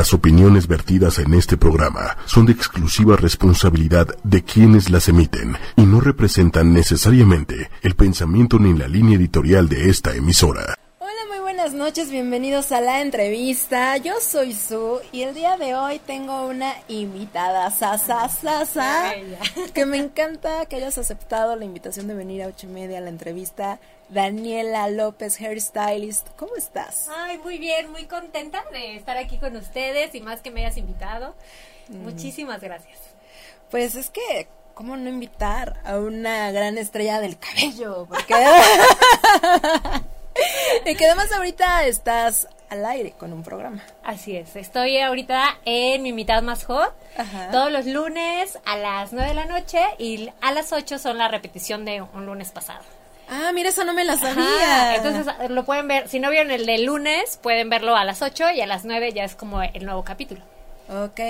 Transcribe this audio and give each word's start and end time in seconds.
Las 0.00 0.14
opiniones 0.14 0.66
vertidas 0.66 1.18
en 1.18 1.34
este 1.34 1.58
programa 1.58 2.16
son 2.24 2.46
de 2.46 2.52
exclusiva 2.52 3.16
responsabilidad 3.16 4.06
de 4.24 4.42
quienes 4.42 4.88
las 4.88 5.10
emiten 5.10 5.58
y 5.76 5.82
no 5.82 6.00
representan 6.00 6.72
necesariamente 6.72 7.68
el 7.82 7.94
pensamiento 7.96 8.58
ni 8.58 8.72
la 8.72 8.88
línea 8.88 9.18
editorial 9.18 9.68
de 9.68 9.90
esta 9.90 10.14
emisora. 10.14 10.74
Hola, 11.00 11.20
muy 11.28 11.40
buenas 11.40 11.74
noches, 11.74 12.10
bienvenidos 12.10 12.72
a 12.72 12.80
la 12.80 13.02
entrevista. 13.02 13.98
Yo 13.98 14.14
soy 14.22 14.54
Su 14.54 15.00
y 15.12 15.20
el 15.20 15.34
día 15.34 15.58
de 15.58 15.74
hoy 15.74 16.00
tengo 16.06 16.46
una 16.46 16.72
invitada, 16.88 17.70
Sasa 17.70 18.26
Sasa, 18.30 19.12
que 19.74 19.84
me 19.84 19.98
encanta 19.98 20.64
que 20.64 20.76
hayas 20.76 20.96
aceptado 20.96 21.56
la 21.56 21.66
invitación 21.66 22.08
de 22.08 22.14
venir 22.14 22.42
a 22.42 22.46
ocho 22.46 22.66
y 22.66 22.70
media 22.70 22.96
a 22.96 23.02
la 23.02 23.10
entrevista. 23.10 23.78
Daniela 24.10 24.88
López, 24.88 25.40
hairstylist, 25.40 26.28
¿cómo 26.36 26.56
estás? 26.56 27.08
Ay, 27.16 27.38
muy 27.38 27.58
bien, 27.58 27.90
muy 27.90 28.06
contenta 28.06 28.64
de 28.72 28.96
estar 28.96 29.16
aquí 29.16 29.38
con 29.38 29.54
ustedes 29.56 30.14
y 30.14 30.20
más 30.20 30.40
que 30.40 30.50
me 30.50 30.64
hayas 30.64 30.76
invitado. 30.76 31.34
Mm. 31.88 32.02
Muchísimas 32.02 32.60
gracias. 32.60 32.98
Pues 33.70 33.94
es 33.94 34.10
que, 34.10 34.48
¿cómo 34.74 34.96
no 34.96 35.08
invitar 35.08 35.80
a 35.84 35.98
una 35.98 36.50
gran 36.50 36.76
estrella 36.76 37.20
del 37.20 37.38
cabello? 37.38 38.06
Porque... 38.08 38.34
y 40.86 40.94
que 40.96 41.06
además 41.06 41.30
ahorita 41.32 41.86
estás 41.86 42.48
al 42.68 42.84
aire 42.86 43.12
con 43.12 43.32
un 43.32 43.44
programa. 43.44 43.82
Así 44.02 44.36
es, 44.36 44.56
estoy 44.56 44.98
ahorita 44.98 45.58
en 45.64 46.02
mi 46.02 46.12
mitad 46.12 46.42
más 46.42 46.64
hot, 46.64 46.92
Ajá. 47.16 47.50
todos 47.52 47.70
los 47.70 47.86
lunes 47.86 48.58
a 48.64 48.76
las 48.76 49.12
9 49.12 49.28
de 49.28 49.34
la 49.34 49.44
noche 49.44 49.80
y 49.98 50.30
a 50.40 50.50
las 50.52 50.72
8 50.72 50.98
son 50.98 51.18
la 51.18 51.28
repetición 51.28 51.84
de 51.84 52.02
un 52.02 52.26
lunes 52.26 52.50
pasado. 52.50 52.82
Ah, 53.30 53.52
mira, 53.54 53.68
eso 53.70 53.84
no 53.84 53.94
me 53.94 54.04
la 54.04 54.14
Ajá, 54.14 54.34
sabía. 54.34 54.96
Entonces 54.96 55.26
lo 55.50 55.64
pueden 55.64 55.86
ver, 55.88 56.08
si 56.08 56.18
no 56.18 56.30
vieron 56.30 56.50
el 56.50 56.66
de 56.66 56.78
lunes, 56.78 57.38
pueden 57.40 57.70
verlo 57.70 57.94
a 57.96 58.04
las 58.04 58.22
8 58.22 58.50
y 58.50 58.60
a 58.60 58.66
las 58.66 58.84
9 58.84 59.12
ya 59.12 59.24
es 59.24 59.36
como 59.36 59.62
el 59.62 59.84
nuevo 59.84 60.02
capítulo. 60.04 60.40
Ok, 60.88 61.20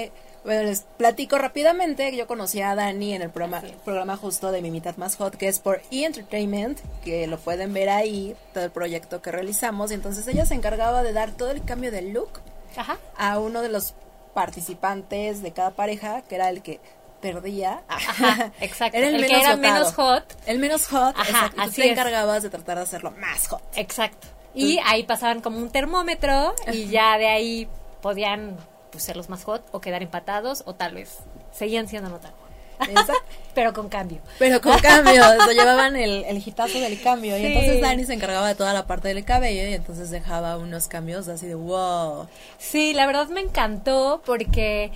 bueno, 0.42 0.62
les 0.62 0.86
platico 0.96 1.36
rápidamente. 1.36 2.16
Yo 2.16 2.26
conocí 2.26 2.62
a 2.62 2.74
Dani 2.74 3.12
en 3.14 3.20
el 3.20 3.28
programa, 3.28 3.62
programa 3.84 4.16
justo 4.16 4.50
de 4.50 4.62
Mi 4.62 4.70
Mitad 4.70 4.96
Más 4.96 5.16
Hot, 5.16 5.36
que 5.36 5.48
es 5.48 5.58
por 5.58 5.82
E! 5.90 6.04
Entertainment, 6.06 6.78
que 7.04 7.26
lo 7.26 7.38
pueden 7.38 7.74
ver 7.74 7.90
ahí, 7.90 8.34
todo 8.54 8.64
el 8.64 8.70
proyecto 8.70 9.20
que 9.20 9.30
realizamos. 9.30 9.90
Y 9.90 9.94
entonces 9.94 10.26
ella 10.28 10.46
se 10.46 10.54
encargaba 10.54 11.02
de 11.02 11.12
dar 11.12 11.32
todo 11.32 11.50
el 11.50 11.62
cambio 11.62 11.90
de 11.90 12.00
look 12.00 12.40
Ajá. 12.76 12.96
a 13.18 13.38
uno 13.38 13.60
de 13.60 13.68
los 13.68 13.94
participantes 14.32 15.42
de 15.42 15.52
cada 15.52 15.72
pareja, 15.72 16.22
que 16.22 16.36
era 16.36 16.48
el 16.48 16.62
que 16.62 16.80
perdía. 17.20 17.82
Ajá, 17.88 18.52
exacto. 18.60 18.98
Era 18.98 19.08
el, 19.08 19.16
El 19.16 19.26
que 19.26 19.32
era 19.32 19.56
votado. 19.56 19.58
menos 19.58 19.92
hot. 19.94 20.24
El 20.46 20.58
menos 20.58 20.86
hot, 20.88 21.14
Ajá, 21.16 21.22
exacto, 21.22 21.52
y 21.52 21.56
tú 21.56 21.62
así 21.62 21.80
te 21.80 21.86
es. 21.86 21.92
encargabas 21.92 22.42
de 22.42 22.50
tratar 22.50 22.76
de 22.78 22.82
hacerlo 22.82 23.10
más 23.12 23.46
hot. 23.48 23.62
Exacto. 23.76 24.28
Y 24.54 24.78
ahí 24.84 25.04
pasaban 25.04 25.40
como 25.40 25.58
un 25.58 25.70
termómetro 25.70 26.54
y 26.72 26.86
ya 26.88 27.16
de 27.18 27.28
ahí 27.28 27.68
podían 28.02 28.56
pues, 28.90 29.04
ser 29.04 29.16
los 29.16 29.28
más 29.28 29.44
hot 29.44 29.64
o 29.70 29.80
quedar 29.80 30.02
empatados 30.02 30.64
o 30.66 30.74
tal 30.74 30.94
vez 30.94 31.18
seguían 31.52 31.86
siendo 31.86 32.10
no 32.10 32.18
tan. 32.18 32.32
Pero 33.54 33.72
con 33.72 33.88
cambio. 33.88 34.20
Pero 34.38 34.60
con 34.60 34.78
cambio, 34.78 35.22
lo 35.46 35.52
llevaban 35.52 35.96
el, 35.96 36.24
el 36.28 36.38
hitazo 36.38 36.78
del 36.80 37.00
cambio. 37.02 37.36
Y 37.36 37.44
entonces 37.46 37.80
Dani 37.80 38.04
se 38.06 38.14
encargaba 38.14 38.48
de 38.48 38.54
toda 38.54 38.72
la 38.72 38.86
parte 38.86 39.08
del 39.08 39.24
cabello 39.24 39.68
y 39.68 39.74
entonces 39.74 40.10
dejaba 40.10 40.56
unos 40.56 40.88
cambios 40.88 41.28
así 41.28 41.46
de 41.46 41.54
wow. 41.54 42.26
Sí, 42.58 42.92
la 42.94 43.06
verdad 43.06 43.28
me 43.28 43.40
encantó 43.40 44.22
porque 44.24 44.92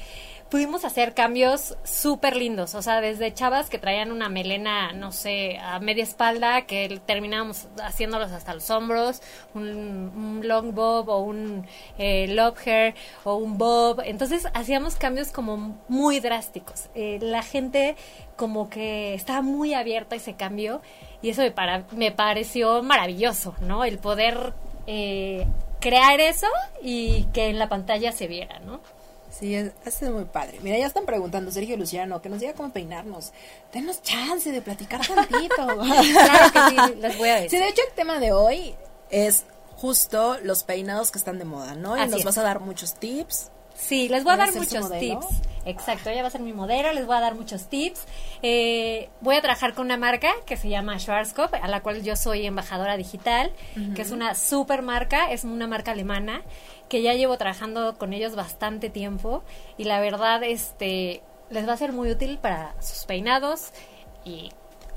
pudimos 0.51 0.85
hacer 0.85 1.15
cambios 1.15 1.77
súper 1.85 2.37
lindos. 2.37 2.75
O 2.75 2.83
sea, 2.83 3.01
desde 3.01 3.33
chavas 3.35 3.69
que 3.69 3.79
traían 3.79 4.13
una 4.13 4.29
melena, 4.29 4.93
no 4.93 5.11
sé, 5.11 5.59
a 5.59 5.81
media 5.81 6.05
espalda, 6.05 6.63
que 6.63 7.01
terminábamos 7.07 7.67
haciéndolos 7.83 8.31
hasta 8.31 8.55
los 8.55 8.71
hombros, 8.71 9.21
un, 9.55 9.65
un 9.67 10.47
long 10.47 10.73
bob 10.75 11.09
o 11.09 11.19
un 11.19 11.67
eh, 11.99 12.29
lob 12.29 12.55
hair 12.65 12.95
o 13.25 13.35
un 13.37 13.59
bob. 13.59 14.01
Entonces 14.05 14.47
hacíamos 14.55 14.97
cambios 14.97 15.33
como 15.33 15.77
muy 15.89 16.21
drásticos. 16.21 16.89
Eh, 16.95 17.19
la 17.21 17.43
gente 17.43 17.97
como 18.37 18.69
que 18.71 19.15
estaba 19.15 19.43
muy 19.43 19.75
abierta 19.75 20.15
a 20.15 20.19
ese 20.19 20.35
cambio 20.35 20.81
y 21.23 21.31
eso 21.31 21.43
me, 21.43 21.51
para- 21.51 21.85
me 21.93 22.13
pareció 22.13 22.83
maravilloso, 22.83 23.55
¿no? 23.63 23.85
El 23.85 23.99
poder 23.99 24.53
eh, 24.87 25.47
crear 25.81 26.21
eso 26.21 26.47
y 26.83 27.25
que 27.33 27.49
en 27.49 27.59
la 27.59 27.69
pantalla 27.69 28.13
se 28.13 28.27
viera, 28.29 28.59
¿no? 28.61 28.81
Sí, 29.39 29.55
es, 29.55 29.73
ha 29.85 29.91
sido 29.91 30.13
muy 30.13 30.25
padre. 30.27 30.59
Mira, 30.63 30.79
ya 30.79 30.87
están 30.87 31.05
preguntando 31.07 31.51
Sergio 31.51 31.75
y 31.75 31.79
Luciano 31.79 32.23
que 32.23 32.29
nos 32.29 32.41
diga 32.41 32.53
cómo 32.55 32.73
peinarnos. 32.73 33.33
Denos 33.73 34.01
chance 34.03 34.51
de 34.53 34.63
platicar 34.63 35.01
tantito. 35.07 35.55
Claro 35.67 36.53
que 36.53 36.71
sí, 36.71 36.95
les 37.01 37.19
voy 37.19 37.29
a 37.29 37.37
Sí, 37.39 37.43
decir. 37.45 37.59
de 37.61 37.69
hecho 37.69 37.83
el 37.89 37.95
tema 37.95 38.19
de 38.21 38.33
hoy 38.33 38.75
es 39.11 39.45
justo 39.77 40.39
los 40.43 40.63
peinados 40.63 41.11
que 41.11 41.19
están 41.19 41.39
de 41.39 41.45
moda, 41.45 41.75
¿no? 41.75 41.97
Y 41.97 42.09
nos 42.09 42.21
es. 42.21 42.25
vas 42.25 42.39
a 42.39 42.43
dar 42.43 42.61
muchos 42.61 42.95
tips. 42.95 43.51
Sí, 43.75 44.09
les 44.09 44.23
voy 44.23 44.35
a 44.35 44.37
¿Vas 44.37 44.51
a 44.51 44.53
dar 44.53 44.61
muchos 44.61 44.99
tips. 44.99 45.27
Exacto, 45.67 46.11
ella 46.11 46.23
va 46.23 46.29
a 46.29 46.31
ser 46.31 46.43
mi 46.43 46.53
modelo, 46.53 46.93
les 46.93 47.07
voy 47.07 47.17
a 47.17 47.21
dar 47.21 47.35
muchos 47.35 47.65
tips. 47.69 48.03
Eh, 48.43 49.09
voy 49.21 49.35
a 49.37 49.41
trabajar 49.41 49.75
con 49.75 49.87
una 49.87 49.97
marca 49.97 50.31
que 50.47 50.57
se 50.57 50.69
llama 50.69 50.99
Schwarzkopf, 50.99 51.55
a 51.55 51.67
la 51.69 51.83
cual 51.83 52.03
yo 52.03 52.15
soy 52.17 52.47
embajadora 52.47 52.97
digital, 52.97 53.51
que 53.97 54.03
es 54.03 54.11
una 54.13 54.35
super 54.37 54.83
marca, 54.83 55.33
es 55.33 55.43
una 55.45 55.67
marca 55.67 55.91
alemana, 55.93 56.43
que 56.95 57.03
ya 57.03 57.15
llevo 57.15 57.37
trabajando 57.39 57.99
con 57.99 58.13
ellos 58.13 58.37
bastante 58.37 58.89
tiempo 58.89 59.43
y 59.77 59.83
la 59.83 59.99
verdad 59.99 60.45
este 60.45 61.23
les 61.51 61.67
va 61.69 61.73
a 61.73 61.77
ser 61.77 61.91
muy 61.93 62.09
útil 62.09 62.39
para 62.39 62.73
sus 62.81 63.05
peinados 63.05 63.71
y 64.25 64.53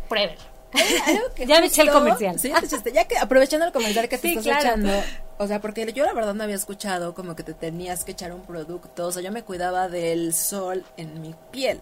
pruébenlo. 0.07 0.43
Ya 1.37 1.59
me 1.59 1.65
eché 1.67 1.81
el 1.81 1.87
justo- 1.87 1.99
comercial. 2.03 2.37
Sí, 2.39 2.53
ya 2.93 3.05
que 3.05 3.17
aprovechando 3.17 3.65
el 3.65 3.71
comercial 3.71 4.07
que 4.07 4.17
te 4.19 4.27
Sí, 4.27 4.35
estás 4.35 4.43
claro. 4.43 4.59
echando. 4.67 4.91
O 5.39 5.47
sea, 5.47 5.59
porque 5.59 5.91
yo 5.91 6.05
la 6.05 6.13
verdad 6.13 6.35
no 6.35 6.43
había 6.43 6.55
escuchado 6.55 7.15
como 7.15 7.35
que 7.35 7.41
te 7.41 7.55
tenías 7.55 8.03
que 8.03 8.11
echar 8.11 8.31
un 8.31 8.41
producto. 8.41 9.07
O 9.07 9.11
sea, 9.11 9.23
yo 9.23 9.31
me 9.31 9.41
cuidaba 9.43 9.87
del 9.89 10.35
sol 10.35 10.83
en 10.97 11.19
mi 11.19 11.33
piel. 11.51 11.81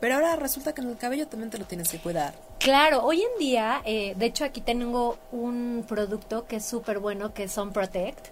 Pero 0.00 0.14
ahora 0.14 0.36
resulta 0.36 0.72
que 0.74 0.80
en 0.80 0.90
el 0.90 0.96
cabello 0.96 1.26
también 1.26 1.50
te 1.50 1.58
lo 1.58 1.64
tienes 1.64 1.88
que 1.90 1.98
cuidar. 1.98 2.32
Claro, 2.60 3.02
hoy 3.04 3.20
en 3.22 3.38
día, 3.40 3.82
eh, 3.84 4.14
de 4.16 4.26
hecho 4.26 4.44
aquí 4.44 4.60
tengo 4.60 5.18
un 5.32 5.84
producto 5.88 6.46
que 6.46 6.56
es 6.56 6.64
súper 6.64 6.98
bueno, 7.00 7.34
que 7.34 7.44
es 7.44 7.52
Sun 7.52 7.72
Protect. 7.72 8.28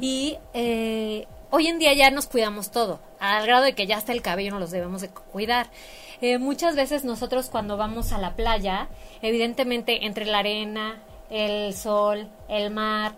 Y 0.00 0.36
eh, 0.54 1.26
hoy 1.50 1.66
en 1.66 1.78
día 1.80 1.92
ya 1.94 2.10
nos 2.12 2.26
cuidamos 2.26 2.70
todo, 2.70 3.00
al 3.18 3.44
grado 3.46 3.64
de 3.64 3.74
que 3.74 3.86
ya 3.86 3.96
hasta 3.96 4.12
el 4.12 4.22
cabello 4.22 4.52
nos 4.52 4.60
los 4.60 4.70
debemos 4.70 5.00
de 5.00 5.08
cuidar. 5.08 5.68
Eh, 6.20 6.38
muchas 6.38 6.74
veces 6.76 7.04
nosotros 7.04 7.48
cuando 7.50 7.76
vamos 7.76 8.12
a 8.12 8.18
la 8.18 8.34
playa, 8.36 8.88
evidentemente 9.22 10.06
entre 10.06 10.24
la 10.24 10.38
arena, 10.38 11.00
el 11.30 11.74
sol, 11.74 12.28
el 12.48 12.70
mar, 12.70 13.14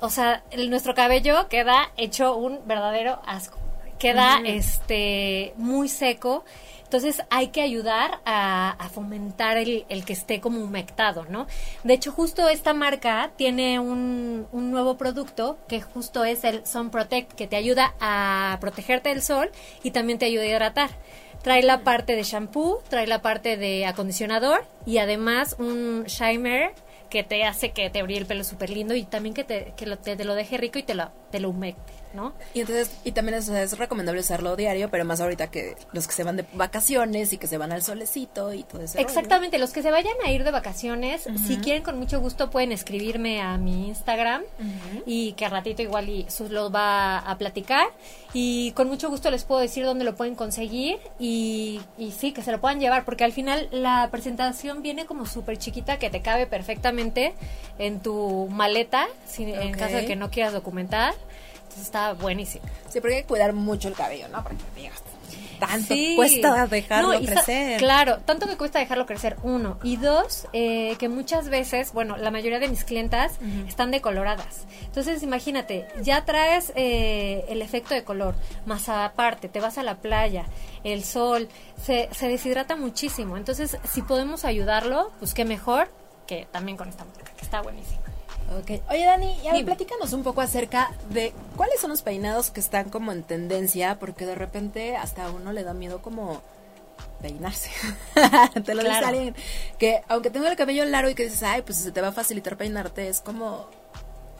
o 0.00 0.10
sea, 0.10 0.42
el- 0.50 0.70
nuestro 0.70 0.94
cabello 0.94 1.48
queda 1.48 1.90
hecho 1.96 2.36
un 2.36 2.60
verdadero 2.66 3.20
asco. 3.26 3.58
Queda 3.98 4.38
este 4.44 5.54
muy 5.56 5.88
seco. 5.88 6.44
Entonces 6.88 7.22
hay 7.28 7.48
que 7.48 7.60
ayudar 7.60 8.20
a, 8.24 8.88
fomentar 8.94 9.58
el, 9.58 9.84
que 10.06 10.12
esté 10.14 10.40
como 10.40 10.64
humectado, 10.64 11.26
¿no? 11.28 11.46
De 11.84 11.92
hecho, 11.92 12.12
justo 12.12 12.48
esta 12.48 12.72
marca 12.72 13.30
tiene 13.36 13.78
un, 13.78 14.46
nuevo 14.52 14.96
producto 14.96 15.58
que 15.68 15.82
justo 15.82 16.24
es 16.24 16.44
el 16.44 16.64
Sun 16.66 16.88
Protect, 16.88 17.34
que 17.34 17.46
te 17.46 17.56
ayuda 17.56 17.94
a 18.00 18.56
protegerte 18.62 19.10
del 19.10 19.20
sol 19.20 19.50
y 19.82 19.90
también 19.90 20.18
te 20.18 20.24
ayuda 20.24 20.44
a 20.44 20.46
hidratar. 20.46 20.90
Trae 21.42 21.62
la 21.62 21.84
parte 21.84 22.16
de 22.16 22.22
shampoo, 22.22 22.82
trae 22.88 23.06
la 23.06 23.20
parte 23.20 23.58
de 23.58 23.84
acondicionador 23.84 24.64
y 24.86 24.96
además 24.96 25.56
un 25.58 26.04
shimmer 26.04 26.72
que 27.10 27.22
te 27.22 27.44
hace 27.44 27.72
que 27.72 27.90
te 27.90 28.02
brille 28.02 28.20
el 28.20 28.26
pelo 28.26 28.44
súper 28.44 28.70
lindo 28.70 28.94
y 28.94 29.04
también 29.04 29.34
que, 29.34 29.44
te, 29.44 29.74
lo, 29.84 29.98
te 29.98 30.24
lo 30.24 30.34
deje 30.34 30.56
rico 30.56 30.78
y 30.78 30.82
te 30.82 30.94
lo, 30.94 31.10
te 31.30 31.40
lo 31.40 31.50
humecte, 31.50 31.92
¿no? 32.14 32.32
Y 32.54 32.60
entonces, 32.60 32.90
y 33.04 33.12
también 33.12 33.38
es, 33.38 33.78
recomendable 33.78 34.20
usarlo 34.20 34.56
diario, 34.56 34.90
pero 34.90 35.04
más 35.04 35.20
ahorita 35.20 35.50
que 35.50 35.76
los 35.92 36.06
que 36.06 36.12
se 36.12 36.24
van 36.24 36.36
de 36.36 36.44
vacaciones 36.54 37.32
y 37.32 37.38
que 37.38 37.46
se 37.46 37.58
van 37.58 37.72
al 37.72 37.82
solecito 37.82 38.52
y 38.52 38.62
todo 38.62 38.82
eso. 38.82 38.98
Exactamente, 38.98 39.58
los 39.58 39.72
que 39.72 39.82
se 39.82 39.90
vayan 39.90 40.14
a 40.24 40.30
ir 40.30 40.44
de 40.44 40.50
vacaciones, 40.50 41.26
si 41.46 41.56
quieren 41.58 41.82
con 41.82 41.98
mucho 41.98 42.20
gusto 42.20 42.50
pueden 42.50 42.72
escribirme 42.72 43.40
a 43.40 43.58
mi 43.58 43.88
Instagram 43.88 44.42
y 45.06 45.32
que 45.32 45.44
al 45.44 45.50
ratito 45.50 45.82
igual 45.82 46.08
y 46.08 46.26
Sus 46.28 46.50
los 46.50 46.74
va 46.74 47.18
a 47.18 47.38
platicar 47.38 47.88
y 48.32 48.72
con 48.72 48.88
mucho 48.88 49.08
gusto 49.08 49.30
les 49.30 49.44
puedo 49.44 49.60
decir 49.60 49.84
dónde 49.84 50.04
lo 50.04 50.14
pueden 50.14 50.34
conseguir 50.34 50.98
y, 51.18 51.80
y 51.96 52.12
sí, 52.12 52.32
que 52.32 52.42
se 52.42 52.52
lo 52.52 52.60
puedan 52.60 52.80
llevar 52.80 53.04
porque 53.04 53.24
al 53.24 53.32
final 53.32 53.68
la 53.70 54.08
presentación 54.10 54.82
viene 54.82 55.06
como 55.06 55.26
súper 55.26 55.58
chiquita 55.58 55.98
que 55.98 56.10
te 56.10 56.20
cabe 56.20 56.46
perfectamente 56.46 57.34
en 57.78 58.00
tu 58.00 58.48
maleta 58.50 59.08
si, 59.26 59.44
en 59.44 59.72
caso 59.72 59.96
de 59.96 60.06
que 60.06 60.16
no 60.16 60.30
quieras 60.30 60.52
documentar. 60.52 61.14
Entonces 61.68 61.84
está 61.86 62.14
buenísimo. 62.14 62.64
Sí, 62.88 63.00
porque 63.00 63.16
hay 63.16 63.22
que 63.22 63.28
cuidar 63.28 63.52
mucho 63.52 63.88
el 63.88 63.94
cabello, 63.94 64.28
¿no? 64.28 64.42
Porque 64.42 64.56
digas, 64.74 65.02
tanto 65.60 65.92
Sí. 65.94 66.14
cuesta 66.16 66.66
dejarlo 66.66 67.12
No, 67.12 67.20
crecer. 67.20 67.78
Claro, 67.78 68.18
tanto 68.24 68.46
que 68.48 68.56
cuesta 68.56 68.78
dejarlo 68.78 69.04
crecer, 69.06 69.36
uno. 69.42 69.78
Y 69.82 69.96
dos, 69.96 70.46
eh, 70.52 70.96
que 70.98 71.08
muchas 71.08 71.48
veces, 71.48 71.92
bueno, 71.92 72.16
la 72.16 72.30
mayoría 72.30 72.58
de 72.58 72.68
mis 72.68 72.84
clientas 72.84 73.32
están 73.66 73.90
decoloradas. 73.90 74.66
Entonces, 74.84 75.22
imagínate, 75.22 75.86
ya 76.00 76.24
traes 76.24 76.72
eh, 76.76 77.44
el 77.48 77.60
efecto 77.60 77.92
de 77.94 78.04
color, 78.04 78.34
más 78.66 78.88
aparte, 78.88 79.48
te 79.48 79.60
vas 79.60 79.76
a 79.78 79.82
la 79.82 79.96
playa, 79.96 80.46
el 80.84 81.04
sol, 81.04 81.48
se, 81.84 82.08
se 82.12 82.28
deshidrata 82.28 82.76
muchísimo. 82.76 83.36
Entonces, 83.36 83.76
si 83.92 84.00
podemos 84.02 84.44
ayudarlo, 84.44 85.10
pues 85.18 85.34
qué 85.34 85.44
mejor 85.44 85.90
que 86.26 86.46
también 86.52 86.76
con 86.76 86.88
esta 86.88 87.04
marca, 87.04 87.32
que 87.36 87.44
está 87.44 87.60
buenísima. 87.62 88.00
Ok. 88.56 88.80
Oye, 88.90 89.04
Dani, 89.04 89.36
ya 89.42 89.52
platícanos 89.64 90.12
un 90.12 90.22
poco 90.22 90.40
acerca 90.40 90.90
de 91.10 91.32
cuáles 91.56 91.80
son 91.80 91.90
los 91.90 92.02
peinados 92.02 92.50
que 92.50 92.60
están 92.60 92.88
como 92.88 93.12
en 93.12 93.22
tendencia, 93.22 93.98
porque 93.98 94.24
de 94.24 94.34
repente 94.34 94.96
hasta 94.96 95.26
a 95.26 95.30
uno 95.30 95.52
le 95.52 95.64
da 95.64 95.74
miedo 95.74 96.00
como 96.00 96.40
peinarse. 97.20 97.70
te 98.64 98.74
lo 98.74 98.82
dice 98.82 99.04
alguien 99.04 99.34
que 99.78 100.02
aunque 100.08 100.30
tengo 100.30 100.46
el 100.46 100.56
cabello 100.56 100.84
largo 100.84 101.10
y 101.10 101.14
que 101.14 101.24
dices, 101.24 101.42
ay, 101.42 101.62
pues 101.62 101.78
se 101.78 101.92
te 101.92 102.00
va 102.00 102.08
a 102.08 102.12
facilitar 102.12 102.56
peinarte, 102.56 103.08
es 103.08 103.20
como, 103.20 103.66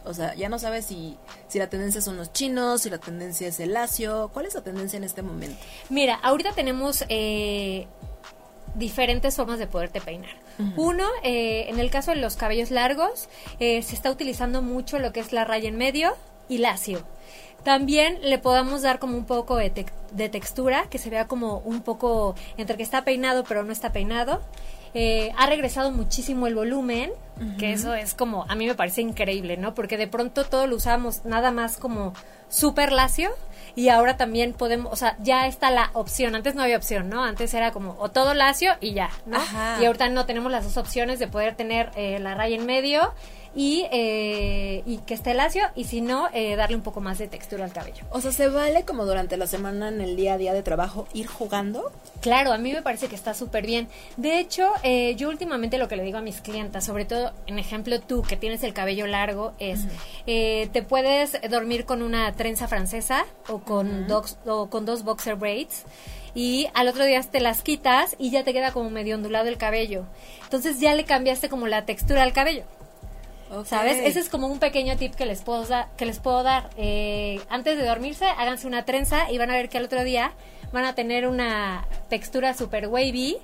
o 0.05 0.15
sea, 0.15 0.35
ya 0.35 0.49
no 0.49 0.59
sabes 0.59 0.87
si, 0.87 1.19
si 1.49 1.59
la 1.59 1.69
tendencia 1.69 2.01
son 2.01 2.17
los 2.17 2.33
chinos, 2.33 2.83
si 2.83 2.91
la 2.91 2.99
tendencia 2.99 3.49
es 3.49 3.61
el 3.61 3.75
lacio, 3.75 4.31
¿cuál 4.33 4.47
es 4.47 4.55
la 4.55 4.63
tendencia 4.63 4.97
en 4.97 5.05
este 5.05 5.23
momento? 5.23 5.59
Mira, 5.91 6.15
ahorita 6.23 6.53
tenemos 6.53 7.05
eh, 7.09 7.87
diferentes 8.79 9.37
formas 9.37 9.59
de 9.59 9.67
poderte 9.67 10.01
peinar. 10.01 10.31
Uno, 10.77 11.05
eh, 11.23 11.67
en 11.69 11.79
el 11.79 11.91
caso 11.91 12.13
de 12.13 12.19
los 12.19 12.37
cabellos 12.37 12.71
largos, 12.71 13.29
eh, 13.61 13.83
se 13.83 13.95
está 13.95 14.11
utilizando 14.11 14.63
mucho 14.63 14.99
lo 14.99 15.13
que 15.13 15.21
es 15.21 15.33
la 15.33 15.45
raya 15.45 15.69
en 15.69 15.77
medio 15.77 16.15
y 16.49 16.59
lacio. 16.59 17.05
También 17.65 18.19
le 18.23 18.39
podamos 18.39 18.83
dar 18.83 18.99
como 18.99 19.17
un 19.17 19.25
poco 19.25 19.57
de, 19.57 19.71
textura, 20.31 20.87
que 20.89 20.99
se 20.99 21.11
vea 21.11 21.27
como 21.27 21.59
un 21.59 21.83
poco 21.83 22.35
entre 22.57 22.77
que 22.77 22.83
está 22.83 23.05
peinado 23.05 23.45
pero 23.45 23.65
no 23.65 23.73
está 23.73 23.93
peinado. 23.93 24.41
Eh, 24.95 25.33
ha 25.37 25.47
regresado 25.47 25.91
muchísimo 25.91 26.47
el 26.47 26.55
volumen, 26.55 27.11
que 27.59 27.73
eso 27.73 27.95
es 27.95 28.15
como, 28.15 28.47
a 28.49 28.55
mí 28.55 28.67
me 28.67 28.75
parece 28.75 29.03
increíble, 29.03 29.57
¿no? 29.57 29.75
Porque 29.75 29.97
de 29.97 30.09
pronto 30.09 30.45
todo 30.45 30.67
lo 30.67 30.77
usamos 30.77 31.25
nada 31.25 31.53
más 31.53 31.77
como 31.77 32.15
súper 32.49 32.91
lacio 32.91 33.31
y 33.79 33.91
ahora 33.91 34.17
también 34.17 34.55
podemos, 34.55 34.93
o 34.93 34.97
sea, 34.97 35.17
ya 35.23 35.47
está 35.47 35.71
la 35.71 35.91
opción, 35.93 36.35
antes 36.35 36.57
no 36.57 36.65
había 36.65 36.77
opción, 36.77 37.09
¿no? 37.09 37.23
Antes 37.23 37.55
era 37.55 37.71
como 37.71 37.95
o 38.01 38.09
todo 38.09 38.35
lacio 38.35 38.73
y 38.81 38.93
ya, 38.93 39.09
¿no? 39.25 39.39
Y 39.81 39.85
ahorita 39.85 40.09
no 40.09 40.27
tenemos 40.27 40.51
las 40.51 40.65
dos 40.65 40.77
opciones 40.77 41.21
de 41.21 41.29
poder 41.29 41.55
tener 41.55 41.93
eh, 41.95 42.19
la 42.19 42.35
raya 42.35 42.57
en 42.57 42.67
medio 42.67 43.15
y, 43.55 43.87
eh, 43.91 44.83
y 44.87 44.99
que 44.99 45.15
esté 45.15 45.35
lacio 45.35 45.65
y 45.75 45.85
si 45.85 46.01
no, 46.01 46.29
eh, 46.33 46.57
darle 46.57 46.77
un 46.77 46.83
poco 46.83 47.01
más 47.01 47.19
de 47.19 47.29
textura 47.29 47.65
al 47.65 47.73
cabello. 47.73 48.05
O 48.11 48.21
sea, 48.21 48.33
¿se 48.33 48.49
vale 48.49 48.85
como 48.85 49.05
durante 49.05 49.37
la 49.37 49.47
semana 49.47 49.89
en 49.89 50.01
el 50.01 50.17
día 50.17 50.35
a 50.35 50.39
día 50.39 50.53
de 50.53 50.63
trabajo 50.63 51.07
ir 51.13 51.27
jugando? 51.27 51.91
Claro, 52.21 52.53
a 52.53 52.59
mí 52.59 52.73
me 52.73 52.83
parece 52.83 53.09
que 53.09 53.15
está 53.15 53.35
súper 53.35 53.67
bien. 53.67 53.89
De 54.17 54.39
hecho, 54.39 54.71
eh, 54.83 55.15
yo 55.17 55.29
últimamente 55.29 55.79
lo 55.79 55.89
que 55.89 55.97
le 55.97 56.03
digo 56.03 56.19
a 56.19 56.23
mis 56.23 56.41
clientas, 56.41 56.85
sobre 56.85 57.05
todo 57.05 57.33
en 57.47 57.59
ejemplo 57.59 58.01
tú 58.01 58.23
que 58.23 58.37
tienes 58.37 58.63
el 58.63 58.73
cabello 58.73 59.07
largo, 59.07 59.53
es 59.59 59.81
te 60.27 60.83
puedes 60.83 61.39
dormir 61.51 61.85
con 61.85 62.03
una 62.03 62.33
trenza 62.33 62.69
francesa 62.69 63.25
o 63.49 63.61
con, 63.61 64.07
dos, 64.07 64.37
o 64.47 64.69
con 64.69 64.85
dos 64.85 65.05
boxer 65.05 65.37
braids 65.37 65.85
y 66.35 66.69
al 66.75 66.89
otro 66.89 67.05
día 67.05 67.21
te 67.23 67.41
las 67.41 67.63
quitas 67.63 68.15
y 68.19 68.31
ya 68.31 68.45
te 68.45 68.53
queda 68.53 68.73
como 68.73 68.91
medio 68.91 69.17
ondulado 69.17 69.49
el 69.49 69.59
cabello. 69.59 70.05
Entonces 70.45 70.81
ya 70.81 70.95
le 70.95 71.05
cambiaste 71.05 71.49
como 71.49 71.67
la 71.67 71.85
textura 71.85 72.23
al 72.23 72.33
cabello. 72.33 72.65
¿Sabes? 73.65 73.99
Ese 73.99 74.21
es 74.21 74.29
como 74.29 74.47
un 74.47 74.59
pequeño 74.59 74.97
tip 74.97 75.15
que 75.15 75.27
les 75.27 75.43
puedo, 75.43 75.65
que 75.97 76.07
les 76.07 76.19
puedo 76.19 76.43
dar. 76.43 76.71
Eh, 76.77 77.41
antes 77.49 77.77
de 77.79 77.85
dormirse, 77.85 78.27
háganse 78.27 78.67
una 78.67 78.85
trenza 78.85 79.31
y 79.31 79.39
van 79.39 79.51
a 79.51 79.55
ver 79.55 79.69
que 79.69 79.79
al 79.79 79.85
otro 79.85 80.05
día 80.05 80.33
van 80.73 80.85
a 80.85 80.95
tener 80.95 81.27
una 81.27 81.87
textura 82.09 82.55
super 82.55 82.89
wavy 82.89 83.39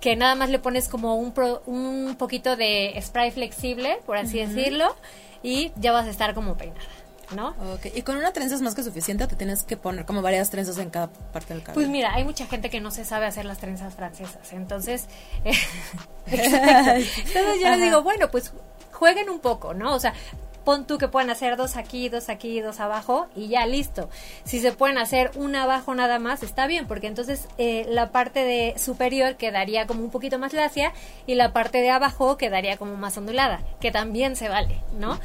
que 0.00 0.16
nada 0.16 0.34
más 0.34 0.50
le 0.50 0.58
pones 0.58 0.88
como 0.88 1.16
un, 1.16 1.32
un 1.66 2.16
poquito 2.16 2.56
de 2.56 2.96
spray 3.00 3.30
flexible, 3.30 3.98
por 4.06 4.16
así 4.16 4.38
decirlo, 4.38 4.94
y 5.42 5.72
ya 5.76 5.92
vas 5.92 6.06
a 6.06 6.10
estar 6.10 6.34
como 6.34 6.56
peinada. 6.56 6.86
¿no? 7.34 7.54
Okay. 7.74 7.92
Y 7.94 8.02
con 8.02 8.16
una 8.16 8.32
trenza 8.32 8.54
es 8.54 8.62
más 8.62 8.74
que 8.74 8.82
suficiente, 8.82 9.26
te 9.26 9.36
tienes 9.36 9.62
que 9.62 9.76
poner 9.76 10.06
como 10.06 10.22
varias 10.22 10.50
trenzas 10.50 10.78
en 10.78 10.88
cada 10.88 11.08
parte 11.08 11.52
del 11.52 11.62
cabello. 11.62 11.74
Pues 11.74 11.88
mira, 11.88 12.14
hay 12.14 12.24
mucha 12.24 12.46
gente 12.46 12.70
que 12.70 12.80
no 12.80 12.90
se 12.90 13.04
sabe 13.04 13.26
hacer 13.26 13.44
las 13.44 13.58
trenzas 13.58 13.94
francesas, 13.94 14.52
entonces, 14.52 15.06
eh, 15.44 15.52
entonces 16.26 17.60
yo 17.60 17.68
les 17.68 17.80
digo, 17.80 18.02
bueno, 18.02 18.30
pues 18.30 18.52
jueguen 18.98 19.30
un 19.30 19.38
poco, 19.38 19.74
¿no? 19.74 19.94
O 19.94 20.00
sea, 20.00 20.12
pon 20.64 20.86
tú 20.86 20.98
que 20.98 21.08
pueden 21.08 21.30
hacer 21.30 21.56
dos 21.56 21.76
aquí, 21.76 22.10
dos 22.10 22.28
aquí, 22.28 22.60
dos 22.60 22.78
abajo 22.80 23.28
y 23.34 23.48
ya 23.48 23.64
listo. 23.64 24.10
Si 24.44 24.60
se 24.60 24.72
pueden 24.72 24.98
hacer 24.98 25.30
una 25.36 25.62
abajo 25.62 25.94
nada 25.94 26.18
más, 26.18 26.42
está 26.42 26.66
bien, 26.66 26.86
porque 26.86 27.06
entonces 27.06 27.48
eh, 27.56 27.86
la 27.88 28.10
parte 28.12 28.44
de 28.44 28.74
superior 28.78 29.36
quedaría 29.36 29.86
como 29.86 30.04
un 30.04 30.10
poquito 30.10 30.38
más 30.38 30.52
lacia 30.52 30.92
y 31.26 31.36
la 31.36 31.54
parte 31.54 31.78
de 31.78 31.88
abajo 31.88 32.36
quedaría 32.36 32.76
como 32.76 32.96
más 32.96 33.16
ondulada, 33.16 33.62
que 33.80 33.90
también 33.90 34.36
se 34.36 34.50
vale, 34.50 34.82
¿no? 34.98 35.18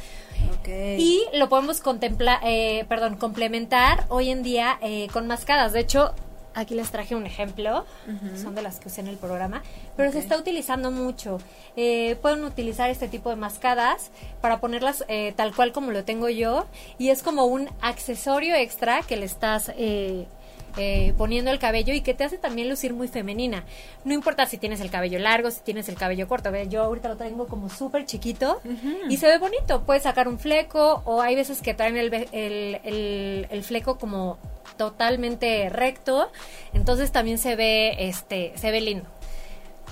Okay. 0.60 0.96
Y 0.98 1.24
lo 1.36 1.50
podemos 1.50 1.82
contemplar, 1.82 2.40
eh, 2.42 2.86
perdón, 2.88 3.16
complementar 3.16 4.06
hoy 4.08 4.30
en 4.30 4.42
día 4.42 4.78
eh, 4.80 5.08
con 5.12 5.26
mascadas. 5.26 5.74
De 5.74 5.80
hecho, 5.80 6.14
Aquí 6.54 6.74
les 6.74 6.90
traje 6.90 7.16
un 7.16 7.26
ejemplo, 7.26 7.84
son 8.40 8.54
de 8.54 8.62
las 8.62 8.78
que 8.78 8.88
usé 8.88 9.00
en 9.00 9.08
el 9.08 9.16
programa, 9.16 9.62
pero 9.96 10.12
se 10.12 10.20
está 10.20 10.36
utilizando 10.36 10.90
mucho. 10.92 11.38
Eh, 11.76 12.16
pueden 12.22 12.44
utilizar 12.44 12.90
este 12.90 13.08
tipo 13.08 13.30
de 13.30 13.36
mascadas 13.36 14.10
para 14.40 14.60
ponerlas 14.60 15.04
eh, 15.08 15.32
tal 15.36 15.54
cual 15.54 15.72
como 15.72 15.90
lo 15.90 16.04
tengo 16.04 16.28
yo 16.28 16.66
y 16.98 17.08
es 17.08 17.22
como 17.24 17.44
un 17.46 17.68
accesorio 17.80 18.54
extra 18.54 19.02
que 19.02 19.16
le 19.16 19.26
estás 19.26 19.72
eh, 19.76 20.26
poniendo 21.16 21.50
el 21.50 21.58
cabello 21.58 21.92
y 21.94 22.00
que 22.00 22.14
te 22.14 22.24
hace 22.24 22.38
también 22.38 22.68
lucir 22.68 22.94
muy 22.94 23.08
femenina. 23.08 23.64
No 24.04 24.14
importa 24.14 24.46
si 24.46 24.58
tienes 24.58 24.80
el 24.80 24.90
cabello 24.90 25.18
largo, 25.18 25.50
si 25.50 25.60
tienes 25.60 25.88
el 25.88 25.96
cabello 25.96 26.28
corto. 26.28 26.50
Yo 26.68 26.82
ahorita 26.82 27.08
lo 27.08 27.16
tengo 27.16 27.46
como 27.46 27.68
súper 27.68 28.06
chiquito 28.06 28.60
y 29.08 29.16
se 29.16 29.26
ve 29.26 29.38
bonito. 29.38 29.82
Puedes 29.82 30.04
sacar 30.04 30.28
un 30.28 30.38
fleco 30.38 31.02
o 31.04 31.20
hay 31.20 31.34
veces 31.34 31.62
que 31.62 31.74
traen 31.74 31.96
el, 31.96 32.12
el, 32.32 33.46
el 33.50 33.62
fleco 33.64 33.98
como 33.98 34.38
totalmente 34.76 35.68
recto, 35.68 36.30
entonces 36.72 37.12
también 37.12 37.38
se 37.38 37.56
ve, 37.56 38.08
este, 38.08 38.52
se 38.56 38.70
ve 38.70 38.80
lindo. 38.80 39.06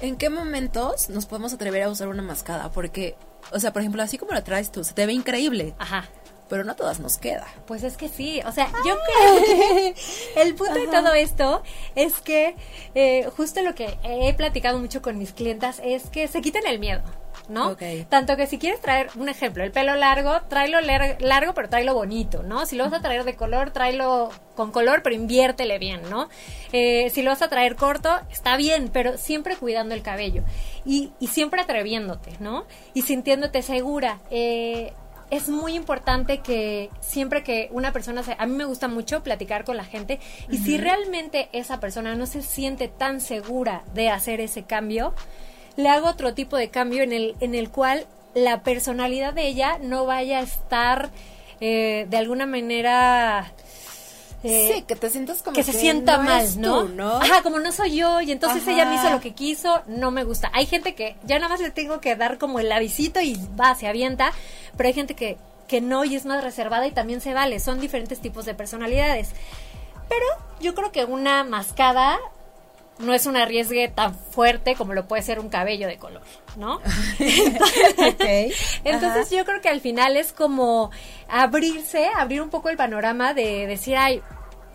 ¿En 0.00 0.16
qué 0.16 0.30
momentos 0.30 1.08
nos 1.08 1.26
podemos 1.26 1.52
atrever 1.52 1.82
a 1.82 1.88
usar 1.88 2.08
una 2.08 2.22
mascada? 2.22 2.70
Porque, 2.70 3.14
o 3.52 3.60
sea, 3.60 3.72
por 3.72 3.82
ejemplo, 3.82 4.02
así 4.02 4.18
como 4.18 4.32
la 4.32 4.42
traes 4.42 4.72
tú, 4.72 4.82
se 4.84 4.94
te 4.94 5.06
ve 5.06 5.12
increíble. 5.12 5.74
Ajá 5.78 6.08
pero 6.52 6.64
no 6.64 6.72
a 6.72 6.76
todas 6.76 7.00
nos 7.00 7.16
queda. 7.16 7.46
Pues 7.66 7.82
es 7.82 7.96
que 7.96 8.10
sí, 8.10 8.42
o 8.44 8.52
sea, 8.52 8.70
yo 8.86 8.98
creo 9.06 9.42
que 9.42 9.94
el 10.42 10.54
punto 10.54 10.74
de 10.74 10.86
todo 10.86 11.14
esto 11.14 11.62
es 11.94 12.20
que 12.20 12.56
eh, 12.94 13.26
justo 13.34 13.62
lo 13.62 13.74
que 13.74 13.96
he 14.04 14.34
platicado 14.34 14.78
mucho 14.78 15.00
con 15.00 15.16
mis 15.16 15.32
clientas 15.32 15.80
es 15.82 16.10
que 16.10 16.28
se 16.28 16.42
quiten 16.42 16.66
el 16.66 16.78
miedo. 16.78 17.00
¿No? 17.48 17.76
Tanto 18.08 18.36
que 18.36 18.46
si 18.46 18.58
quieres 18.58 18.80
traer 18.80 19.10
un 19.16 19.28
ejemplo, 19.28 19.64
el 19.64 19.72
pelo 19.72 19.94
largo, 19.94 20.40
tráelo 20.48 20.80
largo, 20.80 21.54
pero 21.54 21.68
tráelo 21.68 21.94
bonito, 21.94 22.42
¿no? 22.42 22.66
Si 22.66 22.76
lo 22.76 22.84
vas 22.84 22.92
a 22.92 23.00
traer 23.00 23.24
de 23.24 23.34
color, 23.34 23.70
tráelo 23.70 24.30
con 24.54 24.70
color, 24.70 25.02
pero 25.02 25.14
inviértele 25.16 25.78
bien, 25.78 26.02
¿no? 26.10 26.28
Eh, 26.72 27.10
si 27.10 27.22
lo 27.22 27.30
vas 27.30 27.42
a 27.42 27.48
traer 27.48 27.76
corto, 27.76 28.10
está 28.30 28.56
bien, 28.56 28.90
pero 28.92 29.16
siempre 29.18 29.56
cuidando 29.56 29.94
el 29.94 30.02
cabello 30.02 30.42
y, 30.84 31.10
y 31.20 31.28
siempre 31.28 31.60
atreviéndote, 31.60 32.32
¿no? 32.40 32.64
Y 32.94 33.02
sintiéndote 33.02 33.62
segura. 33.62 34.20
Eh, 34.30 34.92
es 35.32 35.48
muy 35.48 35.74
importante 35.74 36.40
que 36.40 36.90
siempre 37.00 37.42
que 37.42 37.70
una 37.72 37.90
persona 37.90 38.22
se, 38.22 38.36
a 38.38 38.44
mí 38.44 38.54
me 38.54 38.66
gusta 38.66 38.86
mucho 38.86 39.22
platicar 39.22 39.64
con 39.64 39.78
la 39.78 39.84
gente 39.84 40.20
y 40.50 40.58
si 40.58 40.76
realmente 40.76 41.48
esa 41.52 41.80
persona 41.80 42.14
no 42.14 42.26
se 42.26 42.42
siente 42.42 42.88
tan 42.88 43.18
segura 43.18 43.82
de 43.94 44.10
hacer 44.10 44.42
ese 44.42 44.64
cambio, 44.64 45.14
le 45.76 45.88
hago 45.88 46.08
otro 46.08 46.34
tipo 46.34 46.56
de 46.56 46.68
cambio 46.68 47.02
en 47.02 47.12
el, 47.12 47.34
en 47.40 47.54
el 47.54 47.70
cual 47.70 48.06
la 48.34 48.62
personalidad 48.62 49.34
de 49.34 49.46
ella 49.46 49.78
no 49.80 50.06
vaya 50.06 50.38
a 50.38 50.42
estar 50.42 51.10
eh, 51.60 52.06
de 52.08 52.16
alguna 52.16 52.46
manera... 52.46 53.52
Eh, 54.44 54.72
sí, 54.74 54.82
que 54.82 54.96
te 54.96 55.08
sientas 55.08 55.40
como 55.40 55.54
que, 55.54 55.62
se 55.62 55.72
sienta 55.72 56.18
mal, 56.18 56.60
¿no? 56.60 56.88
¿no? 56.88 57.18
Ajá, 57.18 57.44
como 57.44 57.60
no 57.60 57.70
soy 57.70 57.94
yo 57.94 58.20
y 58.20 58.32
entonces 58.32 58.66
ella 58.66 58.86
me 58.86 58.96
hizo 58.96 59.08
lo 59.08 59.20
que 59.20 59.34
quiso, 59.34 59.82
no 59.86 60.10
me 60.10 60.24
gusta. 60.24 60.50
Hay 60.52 60.66
gente 60.66 60.96
que 60.96 61.14
ya 61.22 61.36
nada 61.36 61.48
más 61.48 61.60
le 61.60 61.70
tengo 61.70 62.00
que 62.00 62.16
dar 62.16 62.38
como 62.38 62.58
el 62.58 62.72
avisito 62.72 63.20
y 63.20 63.38
va, 63.58 63.76
se 63.76 63.86
avienta, 63.86 64.32
pero 64.76 64.88
hay 64.88 64.94
gente 64.94 65.14
que, 65.14 65.38
que 65.68 65.80
no 65.80 66.04
y 66.04 66.16
es 66.16 66.24
más 66.24 66.42
reservada 66.42 66.88
y 66.88 66.90
también 66.90 67.20
se 67.20 67.34
vale. 67.34 67.60
Son 67.60 67.80
diferentes 67.80 68.18
tipos 68.18 68.44
de 68.44 68.54
personalidades. 68.54 69.28
Pero 70.08 70.26
yo 70.60 70.74
creo 70.74 70.90
que 70.90 71.04
una 71.04 71.44
mascada 71.44 72.18
no 73.02 73.14
es 73.14 73.26
un 73.26 73.36
arriesgue 73.36 73.88
tan 73.88 74.14
fuerte 74.14 74.74
como 74.74 74.94
lo 74.94 75.06
puede 75.06 75.22
ser 75.22 75.38
un 75.38 75.48
cabello 75.48 75.86
de 75.86 75.98
color, 75.98 76.22
¿no? 76.56 76.80
Entonces, 78.84 79.30
yo 79.30 79.44
creo 79.44 79.60
que 79.60 79.68
al 79.68 79.80
final 79.80 80.16
es 80.16 80.32
como 80.32 80.90
abrirse, 81.28 82.08
abrir 82.16 82.40
un 82.40 82.50
poco 82.50 82.68
el 82.68 82.76
panorama 82.76 83.34
de 83.34 83.66
decir, 83.66 83.96
ay, 83.96 84.22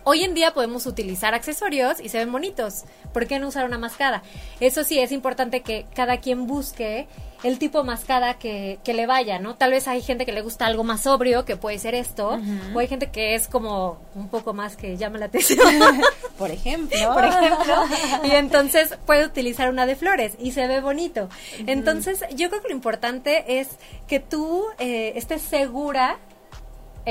hoy 0.08 0.24
en 0.24 0.32
día 0.32 0.54
podemos 0.54 0.86
utilizar 0.86 1.34
accesorios 1.34 2.00
y 2.00 2.08
se 2.08 2.16
ven 2.16 2.32
bonitos. 2.32 2.84
¿Por 3.12 3.26
qué 3.26 3.38
no 3.38 3.48
usar 3.48 3.66
una 3.66 3.76
mascada? 3.76 4.22
Eso 4.58 4.82
sí, 4.82 4.98
es 4.98 5.12
importante 5.12 5.60
que 5.60 5.84
cada 5.94 6.16
quien 6.16 6.46
busque 6.46 7.06
el 7.42 7.58
tipo 7.58 7.84
mascada 7.84 8.38
que, 8.38 8.78
que 8.84 8.94
le 8.94 9.06
vaya, 9.06 9.38
¿no? 9.38 9.54
Tal 9.54 9.70
vez 9.70 9.86
hay 9.86 10.00
gente 10.00 10.24
que 10.24 10.32
le 10.32 10.40
gusta 10.40 10.64
algo 10.64 10.82
más 10.82 11.02
sobrio, 11.02 11.44
que 11.44 11.56
puede 11.56 11.78
ser 11.78 11.94
esto, 11.94 12.40
o 12.74 12.78
hay 12.78 12.88
gente 12.88 13.10
que 13.10 13.34
es 13.34 13.48
como 13.48 14.00
un 14.14 14.28
poco 14.28 14.54
más 14.54 14.76
que 14.76 14.96
llama 14.96 15.18
la 15.18 15.26
atención. 15.26 15.60
Por 16.38 16.50
ejemplo. 16.50 16.98
Por 17.14 17.24
ejemplo. 17.24 17.74
Y 18.24 18.30
entonces 18.30 18.96
puede 19.06 19.26
utilizar 19.26 19.68
una 19.68 19.84
de 19.84 19.94
flores 19.94 20.34
y 20.38 20.52
se 20.52 20.66
ve 20.66 20.80
bonito. 20.80 21.28
Entonces, 21.66 22.24
yo 22.34 22.48
creo 22.48 22.62
que 22.62 22.68
lo 22.68 22.74
importante 22.74 23.60
es 23.60 23.68
que 24.06 24.20
tú 24.20 24.64
eh, 24.78 25.12
estés 25.16 25.42
segura 25.42 26.18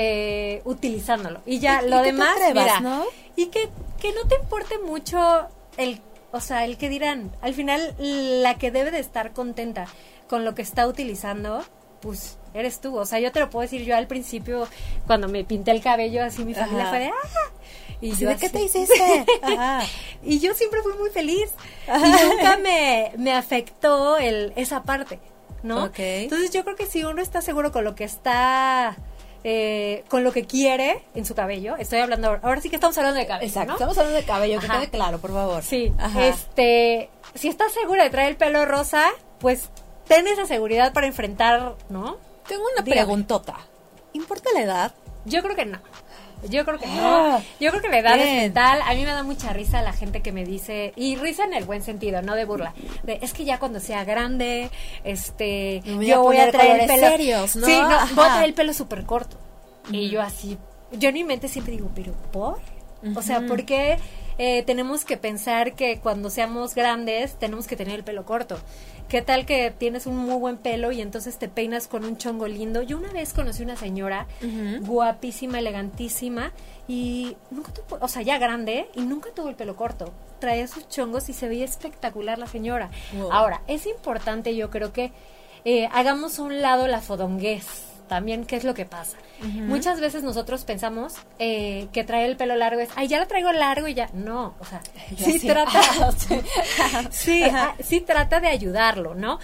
eh, 0.00 0.62
utilizándolo. 0.64 1.40
Y 1.44 1.58
ya 1.58 1.82
lo 1.82 2.02
demás, 2.02 2.36
mira, 2.54 2.78
¿no? 2.80 3.04
y 3.34 3.46
que, 3.46 3.68
que 4.00 4.12
no 4.12 4.28
te 4.28 4.36
importe 4.36 4.78
mucho 4.78 5.48
el 5.76 6.00
o 6.30 6.40
sea, 6.40 6.64
el 6.64 6.76
que 6.76 6.88
dirán, 6.88 7.32
al 7.40 7.54
final 7.54 7.94
la 7.98 8.58
que 8.58 8.70
debe 8.70 8.90
de 8.90 8.98
estar 8.98 9.32
contenta 9.32 9.86
con 10.28 10.44
lo 10.44 10.54
que 10.54 10.62
está 10.62 10.86
utilizando, 10.86 11.64
pues 12.00 12.36
eres 12.52 12.80
tú. 12.80 12.96
O 12.96 13.06
sea, 13.06 13.18
yo 13.18 13.32
te 13.32 13.40
lo 13.40 13.48
puedo 13.48 13.62
decir, 13.62 13.82
yo 13.84 13.96
al 13.96 14.06
principio, 14.06 14.68
cuando 15.06 15.28
me 15.28 15.44
pinté 15.44 15.70
el 15.70 15.82
cabello, 15.82 16.22
así 16.22 16.44
mi 16.44 16.54
familia 16.54 16.82
Ajá. 16.82 16.90
fue 16.90 16.98
de, 17.00 17.06
¡ah! 17.06 17.52
Y 18.00 18.14
yo 18.14 18.28
¿de 18.28 18.36
qué 18.36 18.50
te 18.50 18.62
hiciste? 18.62 19.24
Ajá. 19.42 19.84
y 20.22 20.38
yo 20.38 20.54
siempre 20.54 20.82
fui 20.82 20.92
muy 20.94 21.10
feliz. 21.10 21.50
Y 21.88 22.26
nunca 22.28 22.58
me, 22.58 23.12
me 23.16 23.32
afectó 23.32 24.18
el, 24.18 24.52
esa 24.54 24.82
parte, 24.82 25.18
¿no? 25.62 25.90
Entonces 25.96 26.50
yo 26.50 26.62
creo 26.62 26.76
que 26.76 26.86
si 26.86 27.04
uno 27.04 27.22
está 27.22 27.40
seguro 27.40 27.72
con 27.72 27.84
lo 27.84 27.94
que 27.94 28.04
está, 28.04 28.96
eh, 29.44 30.04
con 30.08 30.24
lo 30.24 30.32
que 30.32 30.44
quiere 30.46 31.04
en 31.14 31.24
su 31.24 31.34
cabello, 31.34 31.76
estoy 31.76 32.00
hablando, 32.00 32.28
ahora, 32.28 32.40
ahora 32.42 32.60
sí 32.60 32.68
que 32.70 32.76
estamos 32.76 32.96
hablando 32.98 33.18
de 33.20 33.26
cabello, 33.26 33.46
Exacto. 33.48 33.68
¿no? 33.68 33.74
Estamos 33.74 33.98
hablando 33.98 34.18
de 34.20 34.24
cabello, 34.26 34.60
que 34.60 34.68
quede 34.68 34.90
claro, 34.90 35.18
por 35.18 35.32
favor. 35.32 35.62
Sí, 35.62 35.92
Ajá. 35.98 36.26
este, 36.26 37.10
si 37.34 37.48
estás 37.48 37.72
segura 37.72 38.04
de 38.04 38.10
traer 38.10 38.30
el 38.30 38.36
pelo 38.36 38.64
rosa, 38.66 39.06
pues 39.38 39.68
ten 40.06 40.26
esa 40.26 40.46
seguridad 40.46 40.92
para 40.92 41.06
enfrentar, 41.06 41.74
¿no? 41.88 42.16
Tengo 42.46 42.62
una 42.72 42.82
Dígame. 42.82 43.02
preguntota. 43.02 43.56
¿Importa 44.12 44.50
la 44.54 44.62
edad? 44.62 44.94
Yo 45.24 45.42
creo 45.42 45.54
que 45.54 45.66
no. 45.66 45.78
Yo 46.48 46.64
creo 46.64 46.78
que 46.78 46.86
Ah, 46.86 47.38
no. 47.40 47.44
Yo 47.60 47.70
creo 47.70 47.82
que 47.82 47.88
la 47.88 47.98
edad 47.98 48.14
bien. 48.14 48.28
es 48.28 48.42
mental. 48.42 48.80
A 48.84 48.94
mí 48.94 49.00
me 49.04 49.10
da 49.12 49.22
mucha 49.22 49.52
risa 49.52 49.82
la 49.82 49.92
gente 49.92 50.20
que 50.22 50.30
me 50.32 50.44
dice, 50.44 50.92
y 50.96 51.16
risa 51.16 51.44
en 51.44 51.54
el 51.54 51.64
buen 51.64 51.82
sentido, 51.82 52.22
no 52.22 52.34
de 52.36 52.44
burla. 52.44 52.74
De, 53.02 53.18
es 53.22 53.32
que 53.32 53.44
ya 53.44 53.58
cuando 53.58 53.80
sea 53.80 54.04
grande, 54.04 54.70
este, 55.04 55.82
voy 55.84 56.06
yo 56.06 56.16
a 56.16 56.18
voy 56.18 56.36
a 56.38 56.50
traer 56.50 56.80
el 56.82 56.86
pelo. 56.86 57.08
serios, 57.08 57.56
¿no? 57.56 57.66
Sí, 57.66 57.72
no, 57.80 57.88
voy 58.14 58.24
a 58.24 58.28
traer 58.34 58.44
el 58.44 58.54
pelo 58.54 58.72
súper 58.72 59.04
corto. 59.04 59.36
Y 59.90 60.10
yo 60.10 60.22
así, 60.22 60.58
yo 60.92 61.08
en 61.08 61.14
mi 61.14 61.24
mente 61.24 61.48
siempre 61.48 61.72
digo, 61.72 61.90
pero 61.94 62.12
¿por? 62.32 62.58
O 63.14 63.22
sea, 63.22 63.40
¿por 63.42 63.64
qué 63.64 63.96
eh, 64.38 64.64
tenemos 64.64 65.04
que 65.04 65.16
pensar 65.16 65.74
que 65.74 65.98
cuando 66.00 66.30
seamos 66.30 66.74
grandes 66.74 67.38
tenemos 67.38 67.66
que 67.68 67.76
tener 67.76 67.94
el 67.94 68.04
pelo 68.04 68.24
corto? 68.24 68.58
¿Qué 69.08 69.22
tal 69.22 69.46
que 69.46 69.70
tienes 69.70 70.06
un 70.06 70.18
muy 70.18 70.36
buen 70.36 70.58
pelo 70.58 70.92
y 70.92 71.00
entonces 71.00 71.38
te 71.38 71.48
peinas 71.48 71.88
con 71.88 72.04
un 72.04 72.18
chongo 72.18 72.46
lindo? 72.46 72.82
Yo 72.82 72.98
una 72.98 73.10
vez 73.10 73.32
conocí 73.32 73.62
una 73.62 73.76
señora 73.76 74.26
guapísima, 74.82 75.60
elegantísima 75.60 76.52
y 76.86 77.34
nunca 77.50 77.72
tuvo, 77.72 77.98
o 78.02 78.08
sea, 78.08 78.20
ya 78.20 78.36
grande 78.36 78.90
y 78.94 79.00
nunca 79.00 79.30
tuvo 79.34 79.48
el 79.48 79.54
pelo 79.54 79.76
corto. 79.76 80.12
Traía 80.40 80.68
sus 80.68 80.88
chongos 80.90 81.30
y 81.30 81.32
se 81.32 81.48
veía 81.48 81.64
espectacular 81.64 82.38
la 82.38 82.46
señora. 82.46 82.90
Wow. 83.14 83.32
Ahora, 83.32 83.62
es 83.66 83.86
importante 83.86 84.54
yo 84.54 84.68
creo 84.68 84.92
que 84.92 85.12
eh, 85.64 85.88
hagamos 85.92 86.38
a 86.38 86.42
un 86.42 86.60
lado 86.60 86.86
la 86.86 87.00
fodonguez. 87.00 87.64
También, 88.08 88.44
¿qué 88.46 88.56
es 88.56 88.64
lo 88.64 88.74
que 88.74 88.84
pasa? 88.86 89.16
Muchas 89.42 90.00
veces 90.00 90.22
nosotros 90.22 90.64
pensamos 90.64 91.14
eh, 91.38 91.86
que 91.92 92.02
traer 92.04 92.30
el 92.30 92.36
pelo 92.36 92.56
largo 92.56 92.80
es, 92.80 92.88
ay, 92.96 93.06
ya 93.08 93.18
lo 93.20 93.26
traigo 93.26 93.52
largo 93.52 93.86
y 93.86 93.94
ya. 93.94 94.08
No, 94.14 94.54
o 94.58 94.64
sea, 94.64 94.80
Ya 95.16 95.26
sí, 95.26 95.38
sí. 95.38 95.46
trata, 95.46 95.80
Ah, 96.80 97.02
sí. 97.10 97.42
ah, 97.44 97.74
sí 97.82 98.00
trata 98.00 98.40
de 98.40 98.48
ayudarlo, 98.48 99.14
¿no? 99.14 99.38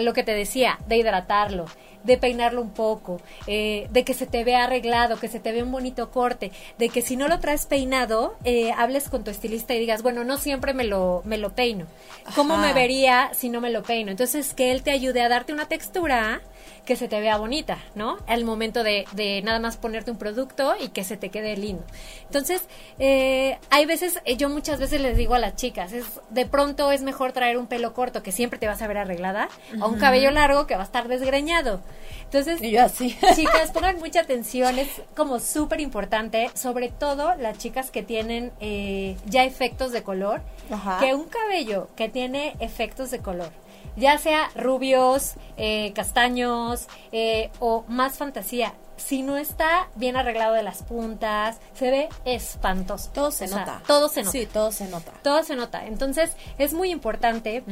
Lo 0.00 0.12
que 0.12 0.22
te 0.22 0.32
decía, 0.32 0.78
de 0.88 0.96
hidratarlo, 0.96 1.66
de 2.04 2.16
peinarlo 2.18 2.62
un 2.62 2.70
poco, 2.70 3.20
eh, 3.46 3.88
de 3.90 4.04
que 4.04 4.14
se 4.14 4.26
te 4.26 4.44
vea 4.44 4.64
arreglado, 4.64 5.18
que 5.18 5.28
se 5.28 5.40
te 5.40 5.52
vea 5.52 5.64
un 5.64 5.72
bonito 5.72 6.10
corte, 6.10 6.52
de 6.78 6.88
que 6.88 7.02
si 7.02 7.16
no 7.16 7.28
lo 7.28 7.38
traes 7.40 7.66
peinado, 7.66 8.36
eh, 8.44 8.72
hables 8.76 9.08
con 9.08 9.24
tu 9.24 9.30
estilista 9.30 9.74
y 9.74 9.80
digas, 9.80 10.02
bueno, 10.02 10.24
no 10.24 10.38
siempre 10.38 10.72
me 10.74 10.84
lo, 10.84 11.22
me 11.24 11.36
lo 11.38 11.50
peino. 11.54 11.86
¿Cómo 12.34 12.54
Ajá. 12.54 12.62
me 12.66 12.72
vería 12.72 13.30
si 13.34 13.48
no 13.48 13.60
me 13.60 13.70
lo 13.70 13.82
peino? 13.82 14.10
Entonces, 14.10 14.54
que 14.54 14.70
él 14.72 14.82
te 14.82 14.90
ayude 14.90 15.20
a 15.22 15.28
darte 15.28 15.52
una 15.52 15.66
textura 15.66 16.40
que 16.86 16.96
se 16.96 17.08
te 17.08 17.20
vea 17.20 17.36
bonita, 17.36 17.76
¿no? 17.94 18.16
Al 18.26 18.44
momento 18.44 18.82
de, 18.82 19.04
de 19.12 19.42
nada 19.42 19.58
más 19.58 19.76
ponerte 19.76 20.10
un 20.10 20.16
producto 20.16 20.74
y 20.80 20.88
que 20.88 21.04
se 21.04 21.18
te 21.18 21.28
quede 21.28 21.56
lindo. 21.56 21.84
Entonces, 22.22 22.62
eh, 22.98 23.58
hay 23.68 23.84
veces, 23.84 24.20
eh, 24.24 24.36
yo 24.36 24.48
muchas 24.48 24.80
veces 24.80 25.00
les 25.02 25.16
digo 25.18 25.34
a 25.34 25.38
las 25.38 25.56
chicas, 25.56 25.92
es 25.92 26.06
de 26.30 26.46
pronto 26.46 26.90
es 26.92 27.02
mejor 27.02 27.32
traer 27.32 27.58
un 27.58 27.66
pelo 27.66 27.92
corto 27.92 28.22
que 28.22 28.32
siempre 28.32 28.58
te 28.58 28.66
vas 28.68 28.80
a 28.80 28.86
ver 28.86 28.96
arreglada, 28.98 29.48
a 29.80 29.86
un 29.86 29.98
cabello 29.98 30.30
largo 30.30 30.66
que 30.66 30.76
va 30.76 30.82
a 30.82 30.86
estar 30.86 31.08
desgreñado. 31.08 31.80
Entonces, 32.24 32.62
Y 32.62 32.70
yo 32.70 32.82
así. 32.84 33.16
chicas, 33.34 33.72
pongan 33.72 33.98
mucha 33.98 34.20
atención, 34.20 34.78
es 34.78 34.88
como 35.16 35.40
súper 35.40 35.80
importante, 35.80 36.50
sobre 36.54 36.88
todo 36.88 37.34
las 37.34 37.58
chicas 37.58 37.90
que 37.90 38.02
tienen 38.02 38.52
eh, 38.60 39.16
ya 39.26 39.44
efectos 39.44 39.92
de 39.92 40.02
color, 40.02 40.40
Ajá. 40.70 40.98
que 41.00 41.14
un 41.14 41.24
cabello 41.24 41.88
que 41.96 42.08
tiene 42.08 42.54
efectos 42.60 43.10
de 43.10 43.18
color, 43.18 43.50
ya 43.96 44.18
sea 44.18 44.50
rubios, 44.54 45.34
eh, 45.56 45.92
castaños 45.94 46.86
eh, 47.12 47.50
o 47.58 47.84
más 47.88 48.18
fantasía, 48.18 48.74
si 48.96 49.22
no 49.22 49.36
está 49.36 49.88
bien 49.94 50.16
arreglado 50.16 50.54
de 50.54 50.62
las 50.62 50.82
puntas, 50.82 51.58
se 51.74 51.90
ve 51.90 52.08
espantoso. 52.24 53.10
Todo 53.12 53.30
se 53.30 53.44
O 53.44 53.48
sea, 53.48 53.58
nota. 53.58 53.82
todo 53.86 54.08
se 54.08 54.20
nota. 54.22 54.32
Sí, 54.32 54.46
todo 54.46 54.72
se 54.72 54.88
nota. 54.88 55.12
Todo 55.22 55.42
se 55.42 55.54
nota. 55.56 55.86
Entonces, 55.86 56.32
es 56.56 56.72
muy 56.72 56.90
importante 56.90 57.62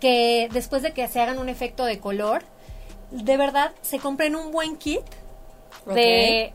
que 0.00 0.48
después 0.52 0.82
de 0.82 0.92
que 0.92 1.06
se 1.08 1.20
hagan 1.20 1.38
un 1.38 1.48
efecto 1.50 1.84
de 1.84 1.98
color, 2.00 2.42
de 3.10 3.36
verdad 3.36 3.72
se 3.82 3.98
compren 3.98 4.34
un 4.34 4.50
buen 4.50 4.76
kit 4.76 5.02
de 5.86 6.52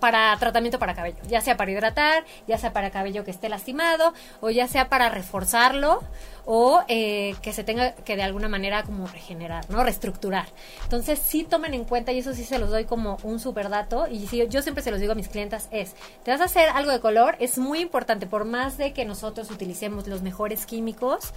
para 0.00 0.36
tratamiento 0.38 0.78
para 0.78 0.94
cabello, 0.94 1.18
ya 1.28 1.40
sea 1.40 1.56
para 1.56 1.70
hidratar, 1.70 2.24
ya 2.48 2.58
sea 2.58 2.72
para 2.72 2.90
cabello 2.90 3.24
que 3.24 3.30
esté 3.30 3.48
lastimado, 3.48 4.12
o 4.40 4.50
ya 4.50 4.66
sea 4.66 4.88
para 4.88 5.08
reforzarlo, 5.10 6.02
o 6.46 6.82
eh, 6.88 7.34
que 7.42 7.52
se 7.52 7.62
tenga 7.62 7.94
que 7.94 8.16
de 8.16 8.22
alguna 8.22 8.48
manera 8.48 8.82
como 8.82 9.06
regenerar, 9.06 9.68
¿no? 9.70 9.84
Reestructurar. 9.84 10.46
Entonces 10.82 11.20
sí 11.22 11.44
tomen 11.44 11.74
en 11.74 11.84
cuenta, 11.84 12.12
y 12.12 12.18
eso 12.18 12.32
sí 12.32 12.44
se 12.44 12.58
los 12.58 12.70
doy 12.70 12.86
como 12.86 13.18
un 13.22 13.38
super 13.38 13.68
dato, 13.68 14.08
y 14.08 14.26
sí, 14.26 14.44
yo 14.48 14.62
siempre 14.62 14.82
se 14.82 14.90
los 14.90 15.00
digo 15.00 15.12
a 15.12 15.16
mis 15.16 15.28
clientas, 15.28 15.68
es, 15.70 15.94
te 16.24 16.30
vas 16.30 16.40
a 16.40 16.44
hacer 16.44 16.68
algo 16.70 16.90
de 16.90 17.00
color, 17.00 17.36
es 17.38 17.58
muy 17.58 17.80
importante, 17.80 18.26
por 18.26 18.44
más 18.44 18.78
de 18.78 18.92
que 18.92 19.04
nosotros 19.04 19.50
utilicemos 19.50 20.06
los 20.06 20.22
mejores 20.22 20.66
químicos, 20.66 21.32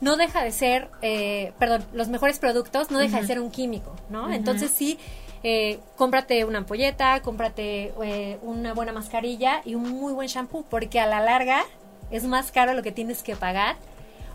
no 0.00 0.16
deja 0.16 0.44
de 0.44 0.52
ser, 0.52 0.88
eh, 1.02 1.52
perdón, 1.58 1.84
los 1.92 2.08
mejores 2.08 2.38
productos 2.38 2.90
no 2.90 2.98
deja 2.98 3.20
de 3.20 3.26
ser 3.26 3.40
un 3.40 3.50
químico, 3.50 3.94
¿no? 4.10 4.32
Entonces 4.32 4.70
sí, 4.70 4.98
eh, 5.42 5.78
cómprate 5.96 6.44
una 6.44 6.58
ampolleta, 6.58 7.20
cómprate 7.22 7.92
eh, 8.02 8.38
una 8.42 8.74
buena 8.74 8.92
mascarilla 8.92 9.62
y 9.64 9.74
un 9.74 9.88
muy 9.90 10.12
buen 10.12 10.28
shampoo, 10.28 10.64
porque 10.68 11.00
a 11.00 11.06
la 11.06 11.20
larga 11.20 11.62
es 12.10 12.24
más 12.24 12.50
caro 12.50 12.72
lo 12.74 12.82
que 12.82 12.92
tienes 12.92 13.22
que 13.22 13.36
pagar. 13.36 13.76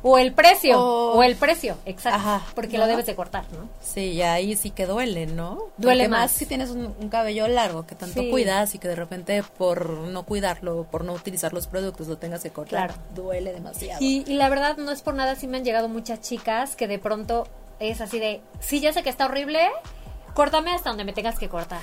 O 0.05 0.17
el 0.17 0.33
precio, 0.33 0.77
O- 0.81 1.13
o 1.13 1.23
el 1.23 1.37
precio, 1.37 1.77
exacto, 1.85 2.17
Ajá, 2.19 2.45
porque 2.55 2.73
¿no? 2.77 2.79
lo 2.83 2.87
debes 2.87 3.05
de 3.05 3.15
cortar, 3.15 3.45
¿no? 3.53 3.69
Sí, 3.81 4.01
y 4.11 4.21
ahí 4.21 4.57
sí 4.57 4.69
que 4.69 4.85
duele, 4.85 5.27
¿no? 5.27 5.59
Duele 5.77 6.03
Porque 6.03 6.09
más. 6.09 6.31
si 6.31 6.45
tienes 6.45 6.71
un, 6.71 6.93
un 6.99 7.07
cabello 7.07 7.47
largo 7.47 7.87
que 7.87 7.95
tanto 7.95 8.19
Sí. 8.19 8.29
cuidas 8.29 8.75
y 8.75 8.79
que 8.79 8.89
de 8.89 8.95
repente 8.97 9.41
por 9.57 9.89
no 9.91 10.23
cuidarlo, 10.23 10.85
por 10.91 11.05
no 11.05 11.13
utilizar 11.13 11.53
los 11.53 11.67
productos, 11.67 12.07
lo 12.09 12.17
tengas 12.17 12.43
que 12.43 12.49
cortar, 12.49 12.87
Claro. 12.89 13.01
duele 13.15 13.53
demasiado. 13.53 13.97
Y, 14.03 14.25
y 14.27 14.33
la 14.35 14.49
verdad 14.49 14.75
no 14.75 14.91
es 14.91 15.01
por 15.01 15.13
nada, 15.13 15.35
sí 15.35 15.47
me 15.47 15.55
han 15.55 15.63
llegado 15.63 15.87
muchas 15.87 16.19
chicas 16.19 16.75
que 16.75 16.89
de 16.89 16.99
pronto 16.99 17.47
es 17.79 18.01
así 18.01 18.19
de, 18.19 18.41
sí, 18.59 18.81
ya 18.81 18.91
sé 18.91 19.03
que 19.03 19.09
está 19.09 19.25
horrible, 19.27 19.69
córtame 20.33 20.73
hasta 20.73 20.89
donde 20.89 21.03
me 21.05 21.13
tengas 21.13 21.37
que 21.39 21.49
cortar. 21.49 21.81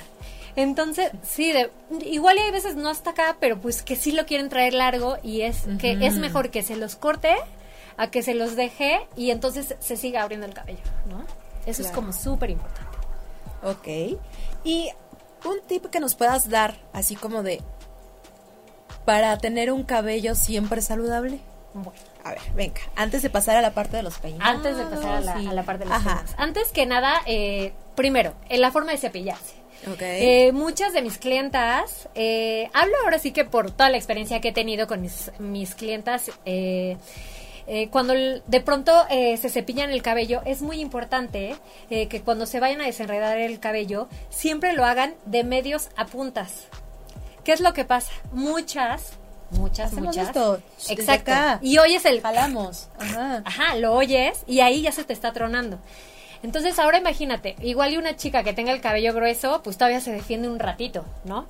Entonces, 0.55 1.11
sí, 1.23 1.51
de, 1.53 1.71
igual 2.05 2.37
y 2.37 2.41
hay 2.41 2.51
veces 2.51 2.75
no 2.75 2.89
hasta 2.89 3.11
acá, 3.11 3.37
pero 3.39 3.59
pues 3.59 3.83
que 3.83 3.95
sí 3.95 4.11
lo 4.11 4.25
quieren 4.25 4.49
traer 4.49 4.73
largo 4.73 5.17
y 5.23 5.41
es 5.41 5.63
que 5.79 5.93
es 6.05 6.15
mejor 6.17 6.49
que 6.51 6.61
se 6.61 6.75
los 6.75 6.95
corte 6.95 7.35
a 7.97 8.07
que 8.11 8.21
se 8.21 8.33
los 8.33 8.55
deje 8.55 9.07
y 9.15 9.31
entonces 9.31 9.75
se 9.79 9.95
siga 9.95 10.21
abriendo 10.23 10.45
el 10.47 10.53
cabello, 10.53 10.79
¿no? 11.09 11.23
Eso 11.65 11.81
es 11.83 11.91
como 11.91 12.11
súper 12.11 12.49
importante. 12.49 12.97
Ok. 13.63 14.19
Y 14.65 14.89
un 15.45 15.61
tip 15.67 15.85
que 15.85 15.99
nos 15.99 16.15
puedas 16.15 16.49
dar, 16.49 16.75
así 16.91 17.15
como 17.15 17.43
de, 17.43 17.61
para 19.05 19.37
tener 19.37 19.71
un 19.71 19.83
cabello 19.83 20.35
siempre 20.35 20.81
saludable. 20.81 21.39
Bueno. 21.73 21.93
A 22.23 22.31
ver, 22.31 22.39
venga, 22.53 22.81
antes 22.95 23.23
de 23.23 23.29
pasar 23.31 23.55
a 23.57 23.61
la 23.61 23.71
parte 23.73 23.97
de 23.97 24.03
los 24.03 24.19
peinados. 24.19 24.55
Antes 24.57 24.77
de 24.77 24.83
pasar 24.85 25.11
a 25.15 25.21
la, 25.21 25.41
y- 25.41 25.47
a 25.47 25.53
la 25.53 25.63
parte 25.63 25.85
de 25.85 25.89
los 25.89 25.97
Ajá. 25.97 26.17
temas. 26.17 26.35
Antes 26.37 26.67
que 26.71 26.85
nada, 26.85 27.21
eh, 27.25 27.73
primero, 28.01 28.33
en 28.49 28.61
la 28.61 28.71
forma 28.71 28.93
de 28.93 28.97
cepillarse. 28.97 29.53
Ok. 29.93 30.01
Eh, 30.01 30.51
muchas 30.53 30.91
de 30.91 31.03
mis 31.03 31.19
clientas, 31.19 32.09
eh, 32.15 32.67
hablo 32.73 32.95
ahora 33.03 33.19
sí 33.19 33.31
que 33.31 33.45
por 33.45 33.69
toda 33.69 33.91
la 33.91 33.97
experiencia 33.97 34.41
que 34.41 34.47
he 34.47 34.53
tenido 34.53 34.87
con 34.87 35.01
mis, 35.01 35.31
mis 35.37 35.75
clientas, 35.75 36.31
eh, 36.45 36.97
eh, 37.67 37.89
cuando 37.89 38.15
de 38.15 38.61
pronto 38.61 38.91
eh, 39.11 39.37
se 39.37 39.49
cepillan 39.49 39.91
el 39.91 40.01
cabello, 40.01 40.41
es 40.45 40.63
muy 40.63 40.81
importante 40.81 41.55
eh, 41.91 42.07
que 42.07 42.21
cuando 42.21 42.47
se 42.47 42.59
vayan 42.59 42.81
a 42.81 42.85
desenredar 42.85 43.37
el 43.37 43.59
cabello, 43.59 44.07
siempre 44.31 44.73
lo 44.73 44.83
hagan 44.83 45.13
de 45.25 45.43
medios 45.43 45.89
a 45.95 46.07
puntas. 46.07 46.65
¿Qué 47.43 47.51
es 47.51 47.59
lo 47.59 47.73
que 47.73 47.85
pasa? 47.85 48.11
Muchas, 48.31 49.13
muchas, 49.51 49.91
Hacemos 49.91 50.15
muchas. 50.15 50.27
esto, 50.27 50.59
Exacto. 50.89 51.31
Y 51.61 51.77
oyes 51.77 52.03
el 52.05 52.19
Jalamos. 52.21 52.89
Ajá. 52.99 53.43
Ajá, 53.45 53.75
lo 53.75 53.93
oyes 53.93 54.43
y 54.47 54.61
ahí 54.61 54.81
ya 54.81 54.91
se 54.91 55.03
te 55.03 55.13
está 55.13 55.31
tronando. 55.33 55.79
Entonces 56.43 56.79
ahora 56.79 56.97
imagínate, 56.97 57.55
igual 57.61 57.93
y 57.93 57.97
una 57.97 58.15
chica 58.15 58.43
que 58.43 58.53
tenga 58.53 58.71
el 58.73 58.81
cabello 58.81 59.13
grueso, 59.13 59.61
pues 59.63 59.77
todavía 59.77 60.01
se 60.01 60.11
defiende 60.11 60.49
un 60.49 60.59
ratito, 60.59 61.05
¿no? 61.23 61.45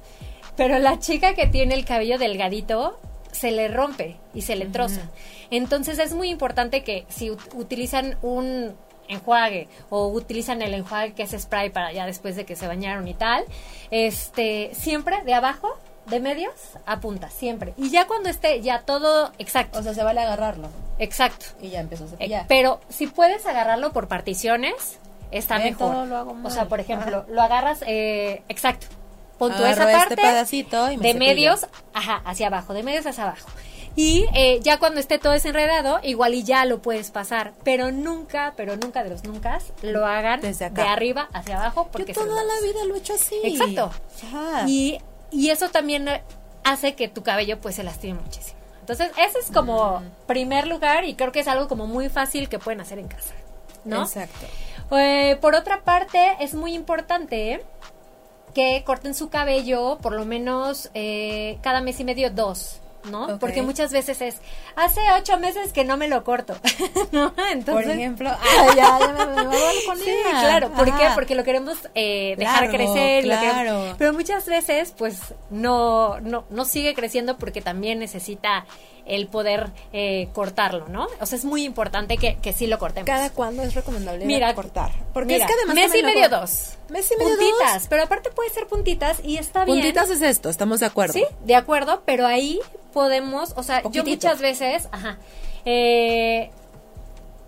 Pero 0.57 0.79
la 0.79 0.99
chica 0.99 1.33
que 1.33 1.47
tiene 1.47 1.75
el 1.75 1.85
cabello 1.85 2.17
delgadito, 2.17 2.99
se 3.31 3.51
le 3.51 3.69
rompe 3.69 4.17
y 4.33 4.41
se 4.41 4.57
le 4.57 4.65
troza. 4.65 5.01
Entonces 5.49 5.97
es 5.99 6.13
muy 6.13 6.29
importante 6.29 6.83
que 6.83 7.05
si 7.07 7.29
ut- 7.29 7.55
utilizan 7.55 8.17
un 8.21 8.73
enjuague 9.07 9.67
o 9.89 10.07
utilizan 10.07 10.61
el 10.61 10.73
enjuague 10.73 11.13
que 11.13 11.23
es 11.23 11.31
spray 11.31 11.69
para 11.69 11.91
ya 11.93 12.05
después 12.05 12.35
de 12.35 12.45
que 12.45 12.55
se 12.57 12.67
bañaron 12.67 13.07
y 13.07 13.13
tal, 13.13 13.45
este, 13.89 14.71
siempre 14.73 15.21
de 15.23 15.33
abajo, 15.33 15.77
de 16.11 16.19
medios 16.19 16.53
a 16.85 16.99
punta, 16.99 17.29
siempre. 17.31 17.73
Y 17.77 17.89
ya 17.89 18.05
cuando 18.05 18.29
esté 18.29 18.61
ya 18.61 18.81
todo 18.83 19.31
exacto, 19.39 19.79
O 19.79 19.83
sea, 19.83 19.93
se 19.95 20.03
vale 20.03 20.21
agarrarlo. 20.21 20.67
exacto. 20.99 21.47
Y 21.61 21.69
ya 21.69 21.79
empezó 21.79 22.03
a 22.03 22.07
Eh, 22.07 22.09
cepillar. 22.11 22.45
pero 22.47 22.79
si 22.89 23.07
puedes 23.07 23.45
agarrarlo 23.47 23.91
por 23.91 24.07
particiones, 24.07 24.99
está 25.31 25.57
Ve, 25.57 25.63
mejor. 25.71 25.91
todo 25.93 26.05
lo 26.05 26.17
hago 26.17 26.37
o 26.43 26.49
sea, 26.51 26.61
mal. 26.61 26.67
por 26.67 26.79
ejemplo, 26.79 27.25
lo 27.29 27.41
agarras, 27.41 27.79
eh, 27.87 28.43
exacto. 28.49 28.85
Pon 29.39 29.49
tú 29.53 29.63
Agarro 29.63 29.71
esa 29.89 30.03
este 30.03 30.15
parte 30.15 30.15
pedacito 30.17 30.91
y 30.91 30.97
me 30.97 31.03
de 31.03 31.13
cepillo. 31.13 31.19
medios, 31.33 31.67
ajá, 31.93 32.21
hacia 32.25 32.45
abajo, 32.47 32.73
de 32.75 32.83
medios 32.83 33.07
hacia 33.07 33.23
abajo. 33.23 33.49
Y 33.95 34.25
eh, 34.35 34.59
ya 34.61 34.77
cuando 34.79 34.99
esté 35.01 35.17
todo 35.19 35.33
desenredado, 35.33 35.99
igual 36.03 36.33
y 36.33 36.43
ya 36.43 36.63
lo 36.65 36.81
puedes 36.81 37.11
pasar, 37.11 37.51
pero 37.63 37.91
nunca, 37.91 38.53
pero 38.55 38.77
nunca 38.77 39.03
de 39.03 39.09
los 39.09 39.23
nunca 39.25 39.59
lo 39.81 40.05
hagan 40.05 40.39
Desde 40.41 40.65
acá. 40.65 40.83
de 40.83 40.87
arriba 40.89 41.27
hacia 41.33 41.57
abajo 41.59 41.89
porque 41.91 42.13
Yo 42.13 42.23
toda 42.23 42.41
la 42.43 42.53
vida 42.61 42.85
lo 42.87 42.95
he 42.95 42.99
hecho 42.99 43.15
así. 43.15 43.35
Exacto. 43.43 43.91
Ajá. 44.27 44.63
Y, 44.67 44.99
y 45.31 45.49
eso 45.49 45.69
también 45.69 46.07
eh, 46.07 46.21
hace 46.63 46.95
que 46.95 47.07
tu 47.07 47.23
cabello 47.23 47.59
pues 47.59 47.75
se 47.75 47.83
lastime 47.83 48.19
muchísimo. 48.19 48.59
Entonces, 48.81 49.11
ese 49.17 49.39
es 49.39 49.51
como 49.51 50.01
primer 50.27 50.67
lugar 50.67 51.05
y 51.05 51.15
creo 51.15 51.31
que 51.31 51.39
es 51.39 51.47
algo 51.47 51.67
como 51.67 51.87
muy 51.87 52.09
fácil 52.09 52.49
que 52.49 52.59
pueden 52.59 52.81
hacer 52.81 52.99
en 52.99 53.07
casa, 53.07 53.33
¿no? 53.85 54.01
Exacto. 54.03 54.45
Eh, 54.91 55.37
por 55.39 55.55
otra 55.55 55.81
parte, 55.81 56.35
es 56.39 56.53
muy 56.53 56.73
importante 56.73 57.63
que 58.53 58.83
corten 58.85 59.13
su 59.13 59.29
cabello 59.29 59.97
por 60.01 60.11
lo 60.13 60.25
menos 60.25 60.89
eh, 60.93 61.57
cada 61.61 61.81
mes 61.81 61.99
y 62.01 62.03
medio 62.03 62.31
dos. 62.31 62.80
¿No? 63.05 63.39
Porque 63.39 63.61
muchas 63.61 63.91
veces 63.91 64.21
es, 64.21 64.35
hace 64.75 64.99
ocho 65.19 65.37
meses 65.37 65.71
que 65.73 65.83
no 65.83 65.97
me 65.97 66.07
lo 66.07 66.23
corto, 66.23 66.55
¿no? 67.11 67.33
Entonces, 67.51 67.85
Por 67.85 67.95
ejemplo, 67.95 68.29
ah, 68.39 68.67
ya, 68.75 68.99
ya 68.99 69.07
me, 69.13 69.35
me 69.35 69.47
voy 69.47 69.75
con 69.85 69.97
Sí, 69.97 70.09
ella. 70.09 70.39
claro. 70.41 70.71
¿Por 70.71 70.85
qué? 70.97 71.07
Porque 71.15 71.35
lo 71.35 71.43
queremos 71.43 71.77
eh, 71.95 72.35
dejar 72.37 72.69
Claro, 72.69 72.73
crecer. 72.73 73.25
lo 73.25 73.35
queremos- 73.35 73.53
claro. 73.63 73.95
pero 73.97 74.13
muchas 74.13 74.45
veces, 74.45 74.93
pues, 74.97 75.19
no, 75.49 76.19
no, 76.21 76.43
no 76.49 76.65
sigue 76.65 76.93
creciendo 76.93 77.37
porque 77.37 77.61
también 77.61 77.99
necesita 77.99 78.65
el 79.07 79.27
poder 79.27 79.71
eh, 79.93 80.29
cortarlo, 80.31 80.87
¿no? 80.87 81.07
O 81.19 81.25
sea, 81.25 81.35
es 81.37 81.43
muy 81.43 81.63
importante 81.65 82.17
que, 82.17 82.37
que 82.37 82.53
sí 82.53 82.67
lo 82.67 82.77
cortemos. 82.77 83.07
¿Cada 83.07 83.31
cuándo 83.31 83.63
es 83.63 83.73
recomendable 83.73 84.25
Mira, 84.25 84.53
cortar? 84.53 84.91
Porque 85.11 85.33
Mira, 85.33 85.45
es 85.45 85.51
que 85.51 85.57
además 85.57 85.75
mes 85.75 85.95
y 85.95 86.03
medio 86.03 86.29
dos. 86.29 86.73
Mes 86.89 87.11
y 87.11 87.17
medio 87.17 87.35
puntitas, 87.35 87.73
dos. 87.73 87.87
pero 87.89 88.03
aparte 88.03 88.29
puede 88.29 88.51
ser 88.51 88.67
puntitas 88.67 89.19
y 89.23 89.37
está 89.37 89.65
bien. 89.65 89.79
Puntitas 89.79 90.09
es 90.11 90.21
esto, 90.21 90.49
estamos 90.49 90.79
de 90.81 90.85
acuerdo. 90.85 91.13
Sí, 91.13 91.25
de 91.43 91.55
acuerdo, 91.55 92.03
pero 92.05 92.27
ahí 92.27 92.59
podemos, 92.93 93.53
o 93.55 93.63
sea, 93.63 93.81
yo 93.91 94.03
muchas 94.03 94.39
veces, 94.39 94.87
ajá, 94.91 95.17
eh, 95.65 96.51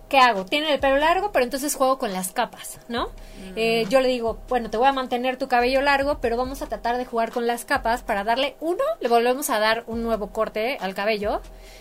¿qué 0.08 0.18
hago? 0.18 0.44
Tiene 0.44 0.72
el 0.72 0.80
pelo 0.80 0.98
largo, 0.98 1.32
pero 1.32 1.44
entonces 1.44 1.74
juego 1.74 1.98
con 1.98 2.12
las 2.12 2.32
capas, 2.32 2.78
¿no? 2.88 3.08
Eh, 3.56 3.86
yo 3.88 4.00
le 4.00 4.08
digo, 4.08 4.38
bueno, 4.48 4.70
te 4.70 4.76
voy 4.76 4.86
a 4.86 4.92
mantener 4.92 5.36
tu 5.36 5.48
cabello 5.48 5.80
largo, 5.80 6.18
pero 6.20 6.36
vamos 6.36 6.62
a 6.62 6.66
tratar 6.66 6.98
de 6.98 7.04
jugar 7.04 7.30
con 7.30 7.46
las 7.46 7.64
capas 7.64 8.02
para 8.02 8.24
darle, 8.24 8.56
uno, 8.60 8.82
le 9.00 9.08
volvemos 9.08 9.50
a 9.50 9.58
dar 9.58 9.84
un 9.86 10.02
nuevo 10.02 10.28
corte 10.30 10.78
al 10.80 10.94
cabello, 10.94 11.40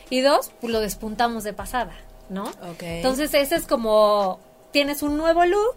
y 0.09 0.21
dos, 0.21 0.51
pues 0.59 0.71
lo 0.73 0.79
despuntamos 0.79 1.43
de 1.43 1.53
pasada, 1.53 1.93
¿no? 2.29 2.45
Ok. 2.71 2.83
Entonces 2.83 3.33
ese 3.33 3.55
es 3.55 3.65
como, 3.65 4.39
tienes 4.71 5.03
un 5.03 5.17
nuevo 5.17 5.45
look, 5.45 5.75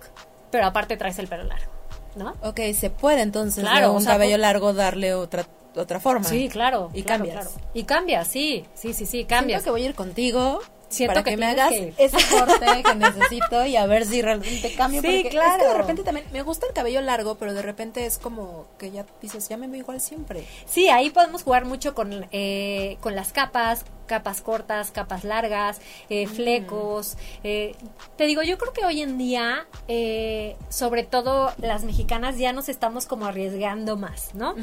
pero 0.51 0.67
aparte 0.67 0.97
traes 0.97 1.19
el 1.19 1.29
pelo 1.29 1.45
largo, 1.45 1.71
¿no? 2.17 2.35
Ok, 2.43 2.61
se 2.75 2.91
puede 2.91 3.23
entonces 3.23 3.63
Claro, 3.63 3.93
un 3.93 3.99
o 3.99 4.01
sea, 4.01 4.13
cabello 4.13 4.39
largo 4.39 4.73
darle 4.73 5.15
otra 5.15 5.47
otra 5.83 6.01
forma. 6.01 6.29
Sí, 6.29 6.49
claro. 6.49 6.91
Y 6.95 7.03
claro, 7.03 7.25
cambias. 7.25 7.49
claro. 7.49 7.69
Y 7.75 7.85
cambias, 7.85 8.27
sí, 8.29 8.65
sí, 8.75 8.93
sí, 8.93 9.05
sí, 9.05 9.07
Siento 9.07 9.29
cambias. 9.29 9.63
que 9.63 9.71
voy 9.71 9.83
a 9.83 9.87
ir 9.87 9.95
contigo 9.95 10.61
Siento 10.89 11.15
para 11.15 11.25
que 11.25 11.31
que, 11.31 11.37
me 11.37 11.47
hagas 11.47 11.71
que 11.71 11.95
ese 11.99 12.17
corte 12.31 12.83
que 12.83 12.95
necesito 12.95 13.67
y 13.67 13.77
a 13.77 13.87
ver 13.87 14.07
si 14.07 14.23
realmente 14.23 14.73
cambio. 14.75 15.01
Sí, 15.03 15.07
porque 15.07 15.29
claro. 15.31 15.57
Es 15.57 15.63
que 15.63 15.69
de 15.69 15.75
repente 15.75 16.03
también 16.05 16.27
me 16.33 16.43
gusta 16.43 16.67
el 16.67 16.73
cabello 16.73 17.01
largo, 17.01 17.37
pero 17.37 17.55
de 17.55 17.63
repente 17.63 18.07
es 18.07 18.19
como 18.19 18.67
que 18.79 18.91
ya 18.91 19.05
dices, 19.21 19.49
ya 19.49 19.57
me 19.57 19.67
veo 19.67 19.81
igual 19.81 20.01
siempre. 20.01 20.45
Sí, 20.67 20.89
ahí 20.89 21.11
podemos 21.11 21.43
jugar 21.43 21.65
mucho 21.65 21.95
con, 21.95 22.27
eh, 22.31 22.99
con 23.01 23.17
las 23.17 23.33
capas, 23.33 23.85
capas 24.07 24.41
cortas, 24.41 24.91
capas 24.91 25.25
largas, 25.25 25.81
eh, 26.09 26.27
flecos. 26.27 27.17
eh, 27.43 27.75
te 28.17 28.27
digo, 28.27 28.43
yo 28.43 28.57
creo 28.59 28.73
que 28.73 28.85
hoy 28.85 29.03
en 29.03 29.19
día, 29.19 29.67
eh, 29.89 30.57
sobre 30.69 31.03
todo 31.03 31.53
las 31.59 31.85
mexicanas, 31.85 32.39
ya 32.39 32.53
nos 32.53 32.69
estamos 32.69 33.07
como 33.07 33.27
arriesgando 33.27 33.97
más, 33.97 34.35
¿no? 34.35 34.55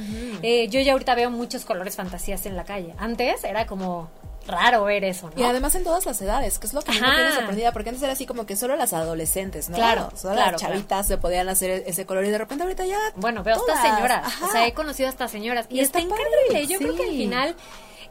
Eh, 0.41 0.67
yo 0.69 0.79
ya 0.79 0.93
ahorita 0.93 1.15
veo 1.15 1.29
muchos 1.29 1.65
colores 1.65 1.95
fantasías 1.95 2.45
en 2.45 2.55
la 2.55 2.63
calle. 2.63 2.93
Antes 2.97 3.43
era 3.43 3.67
como 3.67 4.09
raro 4.47 4.83
ver 4.83 5.03
eso, 5.03 5.29
¿no? 5.35 5.41
Y 5.41 5.43
además 5.43 5.75
en 5.75 5.83
todas 5.83 6.05
las 6.05 6.21
edades, 6.21 6.59
que 6.59 6.67
es 6.67 6.73
lo 6.73 6.81
que 6.81 6.91
me 6.91 6.99
tiene 6.99 7.31
sorprendida, 7.33 7.71
porque 7.71 7.89
antes 7.89 8.03
era 8.03 8.13
así 8.13 8.25
como 8.25 8.45
que 8.45 8.55
solo 8.55 8.75
las 8.75 8.93
adolescentes, 8.93 9.69
¿no? 9.69 9.75
Claro, 9.75 10.09
Solo 10.15 10.35
claro, 10.35 10.51
las 10.53 10.61
chavitas 10.61 11.07
se 11.07 11.17
podían 11.17 11.49
hacer 11.49 11.83
ese 11.87 12.05
color 12.05 12.25
y 12.25 12.29
de 12.29 12.37
repente 12.37 12.63
ahorita 12.63 12.85
ya. 12.85 12.97
Bueno, 13.15 13.43
veo 13.43 13.57
todas. 13.57 13.77
hasta 13.77 13.95
señoras. 13.95 14.25
Ajá. 14.27 14.45
O 14.45 14.51
sea, 14.51 14.67
he 14.67 14.73
conocido 14.73 15.09
hasta 15.09 15.27
señoras. 15.27 15.65
Y, 15.69 15.77
Y 15.77 15.79
está, 15.81 15.99
está 15.99 16.09
increíble. 16.15 16.47
padre, 16.49 16.67
Yo 16.67 16.77
creo 16.79 16.95
que 16.95 17.03
al 17.03 17.09
final 17.09 17.55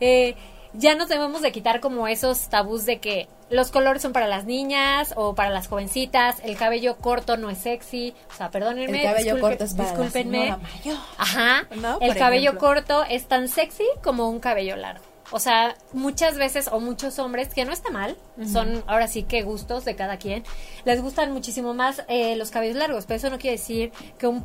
eh, 0.00 0.36
ya 0.74 0.94
nos 0.94 1.08
debemos 1.08 1.42
de 1.42 1.52
quitar 1.52 1.80
como 1.80 2.08
esos 2.08 2.48
tabús 2.48 2.86
de 2.86 2.98
que 2.98 3.28
los 3.50 3.70
colores 3.70 4.00
son 4.00 4.14
para 4.14 4.26
las 4.26 4.46
niñas 4.46 5.12
o 5.16 5.34
para 5.34 5.50
las 5.50 5.68
jovencitas, 5.68 6.36
el 6.42 6.56
cabello 6.56 6.96
corto 6.96 7.36
no 7.36 7.50
es 7.50 7.58
sexy. 7.58 8.14
O 8.32 8.34
sea, 8.34 8.50
perdónenme. 8.50 9.02
El 9.02 9.08
cabello 9.12 9.38
corto 9.40 9.64
es 9.64 9.74
para 9.74 9.84
la 9.84 9.90
discúlpenme. 9.90 10.38
señora 10.40 10.56
mayor. 10.56 10.96
Ajá. 11.18 11.66
¿No? 11.76 11.98
El 12.00 12.16
cabello 12.16 12.50
ejemplo. 12.52 12.68
corto 12.68 13.04
es 13.10 13.28
tan 13.28 13.48
sexy 13.48 13.84
como 14.02 14.30
un 14.30 14.40
cabello 14.40 14.76
largo. 14.76 15.04
O 15.32 15.38
sea, 15.38 15.76
muchas 15.92 16.36
veces 16.36 16.68
o 16.70 16.78
muchos 16.78 17.18
hombres, 17.18 17.48
que 17.48 17.64
no 17.64 17.72
está 17.72 17.90
mal, 17.90 18.16
son 18.50 18.84
ahora 18.86 19.08
sí 19.08 19.22
que 19.22 19.42
gustos 19.42 19.84
de 19.84 19.96
cada 19.96 20.18
quien, 20.18 20.44
les 20.84 21.02
gustan 21.02 21.32
muchísimo 21.32 21.74
más 21.74 22.04
eh, 22.08 22.36
los 22.36 22.50
cabellos 22.50 22.76
largos, 22.76 23.06
pero 23.06 23.16
eso 23.16 23.30
no 23.30 23.38
quiere 23.38 23.56
decir 23.56 23.92
que 24.18 24.26
un, 24.26 24.44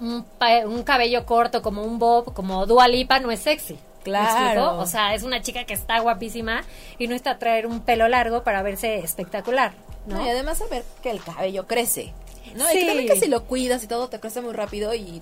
un, 0.00 0.82
cabello 0.84 1.26
corto 1.26 1.60
como 1.60 1.82
un 1.82 1.98
bob, 1.98 2.32
como 2.34 2.66
Dua 2.66 2.88
Lipa, 2.88 3.18
no 3.18 3.30
es 3.30 3.40
sexy. 3.40 3.74
¿Me 3.74 3.80
Claro. 4.04 4.78
O 4.78 4.86
sea, 4.86 5.14
es 5.14 5.22
una 5.22 5.42
chica 5.42 5.64
que 5.64 5.74
está 5.74 5.98
guapísima 5.98 6.64
y 6.98 7.08
no 7.08 7.14
está 7.14 7.38
traer 7.38 7.66
un 7.66 7.80
pelo 7.80 8.08
largo 8.08 8.42
para 8.42 8.62
verse 8.62 9.00
espectacular, 9.00 9.72
¿no? 10.06 10.16
No, 10.16 10.24
y 10.24 10.30
además 10.30 10.58
saber 10.58 10.82
que 11.02 11.10
el 11.10 11.22
cabello 11.22 11.66
crece. 11.66 12.14
¿no? 12.54 12.66
Sí. 12.68 12.78
Y 12.78 12.80
que 12.80 12.86
también 12.86 13.08
que 13.08 13.20
si 13.20 13.28
lo 13.28 13.44
cuidas 13.44 13.84
y 13.84 13.86
todo 13.86 14.08
te 14.08 14.18
crece 14.20 14.40
muy 14.40 14.52
rápido 14.52 14.94
y 14.94 15.20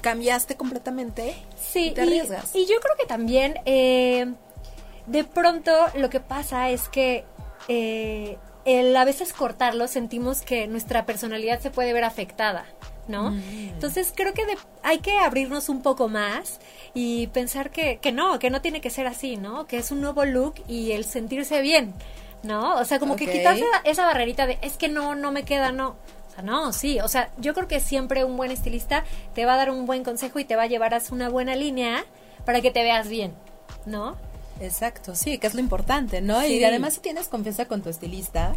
cambiaste 0.00 0.56
completamente. 0.56 1.34
Sí, 1.60 1.88
y 1.88 1.90
te 1.92 2.02
y, 2.02 2.04
arriesgas. 2.04 2.54
y 2.54 2.66
yo 2.66 2.80
creo 2.80 2.96
que 2.98 3.06
también 3.06 3.54
eh, 3.66 4.32
de 5.06 5.24
pronto 5.24 5.72
lo 5.96 6.10
que 6.10 6.20
pasa 6.20 6.70
es 6.70 6.88
que 6.88 7.24
eh, 7.68 8.38
el 8.64 8.96
a 8.96 9.04
veces 9.04 9.32
cortarlo 9.32 9.88
sentimos 9.88 10.42
que 10.42 10.66
nuestra 10.66 11.04
personalidad 11.06 11.60
se 11.60 11.70
puede 11.70 11.92
ver 11.92 12.04
afectada, 12.04 12.64
¿no? 13.08 13.30
Mm. 13.32 13.68
Entonces 13.74 14.12
creo 14.14 14.32
que 14.34 14.46
de- 14.46 14.56
hay 14.82 14.98
que 14.98 15.18
abrirnos 15.18 15.68
un 15.68 15.82
poco 15.82 16.08
más 16.08 16.60
y 16.94 17.26
pensar 17.28 17.70
que, 17.70 17.98
que 17.98 18.12
no, 18.12 18.38
que 18.38 18.50
no 18.50 18.60
tiene 18.60 18.80
que 18.80 18.90
ser 18.90 19.06
así, 19.06 19.36
¿no? 19.36 19.66
Que 19.66 19.78
es 19.78 19.90
un 19.90 20.00
nuevo 20.00 20.24
look 20.24 20.54
y 20.68 20.92
el 20.92 21.04
sentirse 21.04 21.60
bien, 21.60 21.92
¿no? 22.44 22.76
O 22.76 22.84
sea, 22.84 22.98
como 23.00 23.16
que 23.16 23.26
quitarse 23.38 23.64
esa, 23.64 23.80
esa 23.90 24.06
barrerita 24.06 24.46
de 24.46 24.58
es 24.62 24.76
que 24.76 24.88
no, 24.88 25.14
no 25.16 25.32
me 25.32 25.42
queda, 25.44 25.72
no. 25.72 25.96
O 26.30 26.34
sea, 26.34 26.42
no, 26.44 26.72
sí, 26.72 26.98
o 27.00 27.08
sea, 27.08 27.30
yo 27.38 27.52
creo 27.54 27.68
que 27.68 27.78
siempre 27.80 28.24
un 28.24 28.36
buen 28.36 28.50
estilista 28.52 29.04
te 29.34 29.44
va 29.44 29.54
a 29.54 29.56
dar 29.58 29.70
un 29.70 29.84
buen 29.84 30.02
consejo 30.04 30.38
y 30.38 30.44
te 30.44 30.56
va 30.56 30.62
a 30.62 30.66
llevar 30.66 30.94
a 30.94 31.00
una 31.10 31.28
buena 31.28 31.56
línea 31.56 32.04
para 32.46 32.60
que 32.62 32.70
te 32.70 32.82
veas 32.82 33.08
bien, 33.08 33.34
¿no? 33.84 34.16
Exacto, 34.62 35.14
sí, 35.14 35.38
que 35.38 35.46
es 35.46 35.54
lo 35.54 35.60
importante, 35.60 36.20
¿no? 36.20 36.40
Sí. 36.42 36.58
Y 36.58 36.64
además 36.64 36.94
si 36.94 37.00
tienes 37.00 37.28
confianza 37.28 37.66
con 37.66 37.82
tu 37.82 37.88
estilista 37.88 38.54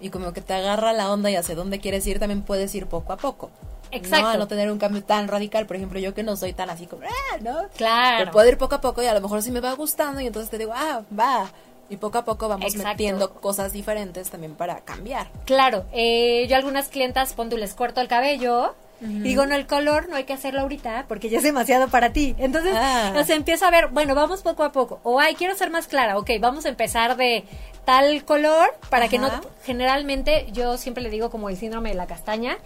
y 0.00 0.10
como 0.10 0.32
que 0.32 0.40
te 0.40 0.54
agarra 0.54 0.92
la 0.92 1.12
onda 1.12 1.30
y 1.30 1.36
hacia 1.36 1.54
dónde 1.54 1.80
quieres 1.80 2.06
ir, 2.06 2.18
también 2.18 2.42
puedes 2.42 2.74
ir 2.74 2.86
poco 2.86 3.12
a 3.12 3.16
poco. 3.16 3.50
Exacto. 3.90 4.26
No, 4.26 4.32
a 4.32 4.36
no 4.36 4.48
tener 4.48 4.70
un 4.70 4.78
cambio 4.78 5.04
tan 5.04 5.28
radical, 5.28 5.66
por 5.66 5.76
ejemplo, 5.76 5.98
yo 5.98 6.14
que 6.14 6.22
no 6.22 6.36
soy 6.36 6.52
tan 6.54 6.70
así 6.70 6.86
como, 6.86 7.02
ah, 7.04 7.38
¿no? 7.40 7.68
Claro. 7.76 8.18
Pero 8.18 8.30
puedo 8.30 8.48
ir 8.48 8.56
poco 8.56 8.76
a 8.76 8.80
poco 8.80 9.02
y 9.02 9.06
a 9.06 9.14
lo 9.14 9.20
mejor 9.20 9.42
sí 9.42 9.50
me 9.50 9.60
va 9.60 9.74
gustando 9.74 10.20
y 10.20 10.26
entonces 10.26 10.50
te 10.50 10.58
digo, 10.58 10.72
ah, 10.74 11.02
va. 11.18 11.50
Y 11.90 11.98
poco 11.98 12.18
a 12.18 12.24
poco 12.24 12.48
vamos 12.48 12.72
Exacto. 12.72 12.88
metiendo 12.88 13.34
cosas 13.34 13.72
diferentes 13.72 14.30
también 14.30 14.54
para 14.54 14.80
cambiar. 14.80 15.28
Claro, 15.44 15.84
eh, 15.92 16.46
yo 16.48 16.54
a 16.54 16.58
algunas 16.58 16.88
clientas, 16.88 17.34
pon 17.34 17.50
les 17.50 17.74
corto 17.74 18.00
el 18.00 18.08
cabello. 18.08 18.74
Y 19.02 19.20
digo, 19.20 19.46
no, 19.46 19.54
el 19.54 19.66
color 19.66 20.08
no 20.08 20.16
hay 20.16 20.24
que 20.24 20.32
hacerlo 20.32 20.60
ahorita 20.60 21.06
porque 21.08 21.28
ya 21.28 21.38
es 21.38 21.44
demasiado 21.44 21.88
para 21.88 22.12
ti. 22.12 22.34
Entonces, 22.38 22.72
Ah. 22.76 23.12
o 23.16 23.24
sea, 23.24 23.34
empiezo 23.36 23.66
a 23.66 23.70
ver, 23.70 23.88
bueno, 23.88 24.14
vamos 24.14 24.42
poco 24.42 24.62
a 24.62 24.72
poco. 24.72 25.00
O, 25.02 25.18
ay, 25.20 25.34
quiero 25.34 25.54
ser 25.56 25.70
más 25.70 25.86
clara. 25.88 26.16
Ok, 26.18 26.30
vamos 26.40 26.64
a 26.66 26.68
empezar 26.68 27.16
de 27.16 27.44
tal 27.84 28.24
color 28.24 28.74
para 28.90 29.08
que 29.08 29.18
no... 29.18 29.28
Generalmente, 29.64 30.46
yo 30.52 30.76
siempre 30.76 31.02
le 31.02 31.10
digo 31.10 31.30
como 31.30 31.48
el 31.48 31.56
síndrome 31.56 31.88
de 31.90 31.94
la 31.96 32.06
castaña. 32.06 32.56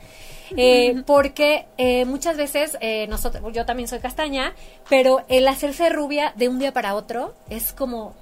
eh, 0.56 1.02
porque 1.06 1.66
eh, 1.78 2.04
muchas 2.04 2.36
veces 2.36 2.76
eh, 2.80 3.06
nosotros, 3.08 3.42
yo 3.52 3.64
también 3.66 3.88
soy 3.88 3.98
castaña, 3.98 4.52
pero 4.88 5.24
el 5.28 5.48
hacerse 5.48 5.88
rubia 5.88 6.32
de 6.36 6.48
un 6.48 6.58
día 6.60 6.72
para 6.72 6.94
otro 6.94 7.34
es 7.50 7.72
como 7.72 8.14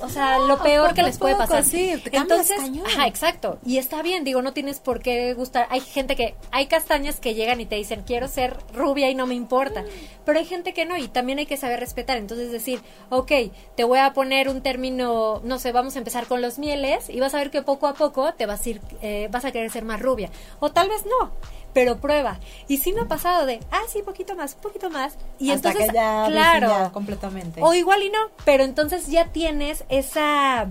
o 0.00 0.08
sea, 0.08 0.38
lo 0.38 0.62
peor 0.62 0.84
poco 0.84 0.94
que 0.94 1.02
les 1.02 1.18
puede 1.18 1.34
poco, 1.34 1.48
pasar. 1.48 1.64
sí, 1.64 1.94
te 2.02 2.10
cañón. 2.10 2.86
ajá, 2.86 3.06
exacto. 3.06 3.58
Y 3.64 3.78
está 3.78 4.02
bien, 4.02 4.22
digo, 4.24 4.40
no 4.42 4.52
tienes 4.52 4.78
por 4.78 5.00
qué 5.00 5.34
gustar. 5.34 5.66
Hay 5.70 5.80
gente 5.80 6.14
que, 6.16 6.34
hay 6.52 6.66
castañas 6.66 7.18
que 7.18 7.34
llegan 7.34 7.60
y 7.60 7.66
te 7.66 7.74
dicen, 7.76 8.02
quiero 8.06 8.28
ser 8.28 8.56
rubia 8.72 9.10
y 9.10 9.14
no 9.14 9.26
me 9.26 9.34
importa. 9.34 9.84
Pero 10.24 10.38
hay 10.38 10.44
gente 10.44 10.72
que 10.72 10.86
no, 10.86 10.96
y 10.96 11.08
también 11.08 11.38
hay 11.38 11.46
que 11.46 11.56
saber 11.56 11.80
respetar. 11.80 12.16
Entonces 12.16 12.52
decir, 12.52 12.80
ok, 13.10 13.32
te 13.76 13.84
voy 13.84 13.98
a 13.98 14.12
poner 14.12 14.48
un 14.48 14.62
término, 14.62 15.40
no 15.44 15.58
sé, 15.58 15.72
vamos 15.72 15.96
a 15.96 15.98
empezar 15.98 16.26
con 16.26 16.40
los 16.40 16.58
mieles, 16.58 17.10
y 17.10 17.20
vas 17.20 17.34
a 17.34 17.38
ver 17.38 17.50
que 17.50 17.62
poco 17.62 17.86
a 17.86 17.94
poco 17.94 18.32
te 18.34 18.46
vas 18.46 18.64
a 18.64 18.70
ir, 18.70 18.80
eh, 19.02 19.28
vas 19.30 19.44
a 19.44 19.52
querer 19.52 19.70
ser 19.70 19.84
más 19.84 20.00
rubia. 20.00 20.30
O 20.60 20.70
tal 20.70 20.88
vez 20.88 21.04
no. 21.04 21.32
Pero 21.74 21.98
prueba. 21.98 22.38
Y 22.68 22.78
sí 22.78 22.92
me 22.94 23.02
ha 23.02 23.04
pasado 23.08 23.44
de, 23.46 23.60
ah, 23.70 23.82
sí, 23.92 24.00
poquito 24.02 24.34
más, 24.36 24.54
poquito 24.54 24.88
más. 24.90 25.16
Y 25.38 25.50
Hasta 25.50 25.70
entonces, 25.70 25.90
que 25.90 25.96
ya 25.96 26.24
claro, 26.28 26.92
completamente. 26.92 27.60
o 27.62 27.74
igual 27.74 28.02
y 28.02 28.10
no, 28.10 28.18
pero 28.46 28.64
entonces 28.64 29.08
ya 29.08 29.26
tienes 29.32 29.84
esa, 29.90 30.68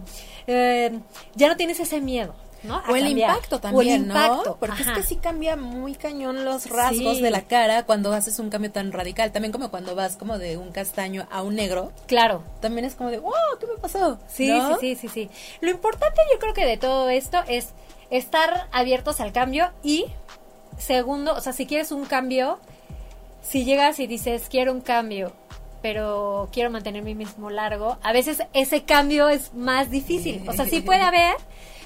eh, 0.47 0.97
ya 1.35 1.47
no 1.49 1.57
tienes 1.57 1.79
ese 1.79 2.01
miedo. 2.01 2.33
¿no? 2.63 2.77
O 2.87 2.95
el 2.95 3.03
cambiar. 3.03 3.31
impacto 3.31 3.55
O 3.55 3.57
el 3.57 3.61
también, 3.61 4.01
impacto, 4.03 4.43
¿no? 4.51 4.55
Porque 4.55 4.81
ajá. 4.83 4.91
es 4.93 4.97
que 4.99 5.03
sí 5.03 5.15
cambia 5.17 5.57
muy 5.57 5.95
cañón 5.95 6.45
los 6.45 6.67
rasgos 6.69 7.17
Sí. 7.17 7.21
de 7.21 7.29
la 7.29 7.41
cara 7.41 7.83
cuando 7.83 8.13
haces 8.13 8.39
un 8.39 8.49
cambio 8.49 8.71
tan 8.71 8.93
radical. 8.93 9.33
También 9.33 9.51
como 9.51 9.69
cuando 9.69 9.95
vas 9.95 10.15
como 10.15 10.37
de 10.37 10.55
un 10.55 10.71
castaño 10.71 11.27
a 11.29 11.41
un 11.43 11.55
negro. 11.55 11.91
Claro. 12.07 12.41
También 12.61 12.85
es 12.85 12.95
como 12.95 13.09
de, 13.09 13.19
wow, 13.19 13.33
¿qué 13.59 13.67
me 13.67 13.73
pasó? 13.81 14.17
Sí, 14.29 14.47
¿No? 14.47 14.79
sí, 14.79 14.95
sí, 14.95 15.09
sí, 15.09 15.09
sí. 15.09 15.29
Lo 15.59 15.71
importante 15.71 16.21
yo 16.31 16.39
creo 16.39 16.53
que 16.53 16.65
de 16.65 16.77
todo 16.77 17.09
esto 17.09 17.39
es 17.49 17.71
estar 18.09 18.69
abiertos 18.71 19.19
al 19.19 19.33
cambio 19.33 19.69
y 19.83 20.05
segundo, 20.77 21.33
o 21.33 21.41
sea, 21.41 21.53
si 21.53 21.65
quieres 21.65 21.91
un 21.91 22.05
cambio, 22.05 22.59
si 23.41 23.65
llegas 23.65 23.99
y 23.99 24.07
dices, 24.07 24.47
quiero 24.49 24.71
un 24.71 24.81
cambio, 24.81 25.33
pero 25.81 26.49
quiero 26.51 26.71
mantener 26.71 27.03
mi 27.03 27.13
mismo 27.13 27.49
largo, 27.49 27.97
a 28.01 28.13
veces 28.13 28.41
ese 28.53 28.83
cambio 28.83 29.29
es 29.29 29.53
más 29.53 29.91
difícil. 29.91 30.43
O 30.47 30.53
sea, 30.53 30.65
sí 30.65 30.79
puede 30.79 31.01
haber, 31.01 31.35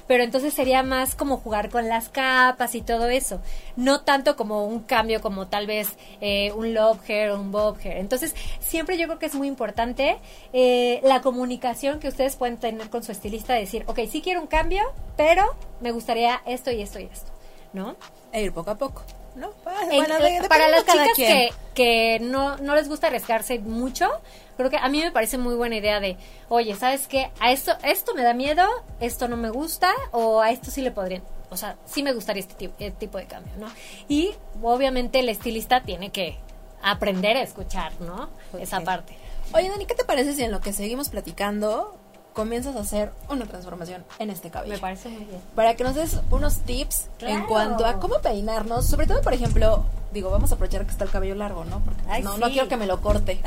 pero 0.08 0.24
entonces 0.24 0.54
sería 0.54 0.82
más 0.82 1.14
como 1.14 1.36
jugar 1.36 1.68
con 1.68 1.88
las 1.88 2.08
capas 2.08 2.74
y 2.74 2.80
todo 2.80 3.08
eso. 3.08 3.40
No 3.76 4.00
tanto 4.00 4.36
como 4.36 4.66
un 4.66 4.80
cambio 4.80 5.20
como 5.20 5.48
tal 5.48 5.66
vez 5.66 5.90
eh, 6.20 6.50
un 6.52 6.74
love 6.74 6.98
hair 7.08 7.30
o 7.30 7.40
un 7.40 7.52
bob 7.52 7.76
hair. 7.84 7.98
Entonces, 7.98 8.34
siempre 8.58 8.96
yo 8.98 9.06
creo 9.06 9.18
que 9.18 9.26
es 9.26 9.34
muy 9.34 9.48
importante 9.48 10.16
eh, 10.52 11.00
la 11.02 11.20
comunicación 11.20 12.00
que 12.00 12.08
ustedes 12.08 12.36
pueden 12.36 12.56
tener 12.56 12.88
con 12.90 13.02
su 13.02 13.12
estilista, 13.12 13.52
decir, 13.54 13.84
ok, 13.86 14.00
sí 14.10 14.22
quiero 14.22 14.40
un 14.40 14.46
cambio, 14.46 14.82
pero 15.16 15.44
me 15.80 15.92
gustaría 15.92 16.40
esto 16.46 16.70
y 16.70 16.80
esto 16.82 16.98
y 16.98 17.04
esto, 17.04 17.30
¿no? 17.72 17.96
E 18.32 18.42
ir 18.42 18.52
poco 18.52 18.70
a 18.70 18.74
poco, 18.76 19.02
¿no? 19.34 19.50
En- 19.90 19.96
bueno, 19.98 20.18
de- 20.18 20.48
para 20.48 20.66
dependiendo 20.68 20.70
las 20.70 20.84
chicas 20.84 21.16
que, 21.16 21.52
que 21.74 22.18
no, 22.20 22.56
no 22.58 22.74
les 22.74 22.88
gusta 22.88 23.06
arriesgarse 23.08 23.58
mucho, 23.58 24.08
creo 24.56 24.70
que 24.70 24.76
a 24.76 24.88
mí 24.88 25.00
me 25.00 25.10
parece 25.12 25.38
muy 25.38 25.54
buena 25.54 25.76
idea 25.76 26.00
de, 26.00 26.16
oye, 26.48 26.74
¿sabes 26.74 27.06
qué? 27.08 27.30
A 27.40 27.52
esto, 27.52 27.72
esto 27.82 28.14
me 28.14 28.22
da 28.22 28.34
miedo, 28.34 28.64
esto 29.00 29.28
no 29.28 29.36
me 29.36 29.50
gusta, 29.50 29.92
o 30.12 30.40
a 30.40 30.50
esto 30.50 30.70
sí 30.70 30.82
le 30.82 30.90
podría, 30.90 31.22
o 31.50 31.56
sea, 31.56 31.76
sí 31.86 32.02
me 32.02 32.12
gustaría 32.12 32.40
este 32.40 32.54
tipo, 32.54 32.74
eh, 32.78 32.90
tipo 32.90 33.18
de 33.18 33.26
cambio, 33.26 33.52
¿no? 33.58 33.68
Y 34.08 34.34
obviamente 34.62 35.20
el 35.20 35.28
estilista 35.28 35.82
tiene 35.82 36.10
que 36.10 36.36
aprender 36.82 37.36
a 37.36 37.42
escuchar, 37.42 37.92
¿no? 38.00 38.28
Esa 38.58 38.80
parte. 38.80 39.16
Oye, 39.54 39.68
Dani, 39.70 39.86
¿qué 39.86 39.94
te 39.94 40.04
parece 40.04 40.34
si 40.34 40.42
en 40.44 40.50
lo 40.52 40.60
que 40.60 40.72
seguimos 40.72 41.08
platicando 41.08 41.96
comienzas 42.38 42.76
a 42.76 42.80
hacer 42.80 43.10
una 43.28 43.46
transformación 43.46 44.04
en 44.20 44.30
este 44.30 44.48
cabello? 44.48 44.74
Me 44.74 44.78
parece 44.78 45.08
muy 45.08 45.24
bien. 45.24 45.40
Para 45.56 45.74
que 45.74 45.82
nos 45.82 45.96
des 45.96 46.20
unos 46.30 46.58
tips 46.58 47.06
en 47.18 47.26
Claro. 47.26 47.46
cuanto 47.48 47.84
a 47.84 47.98
cómo 47.98 48.20
peinarnos, 48.20 48.86
sobre 48.86 49.08
todo, 49.08 49.20
por 49.22 49.34
ejemplo, 49.34 49.84
digo, 50.12 50.30
vamos 50.30 50.52
a 50.52 50.54
aprovechar 50.54 50.84
que 50.86 50.92
está 50.92 51.02
el 51.02 51.10
cabello 51.10 51.34
largo, 51.34 51.64
¿no? 51.64 51.80
Porque 51.80 52.00
Ay, 52.08 52.22
no, 52.22 52.34
sí. 52.34 52.40
no 52.40 52.46
quiero 52.50 52.68
que 52.68 52.76
me 52.76 52.86
lo 52.86 53.00
corte. 53.00 53.40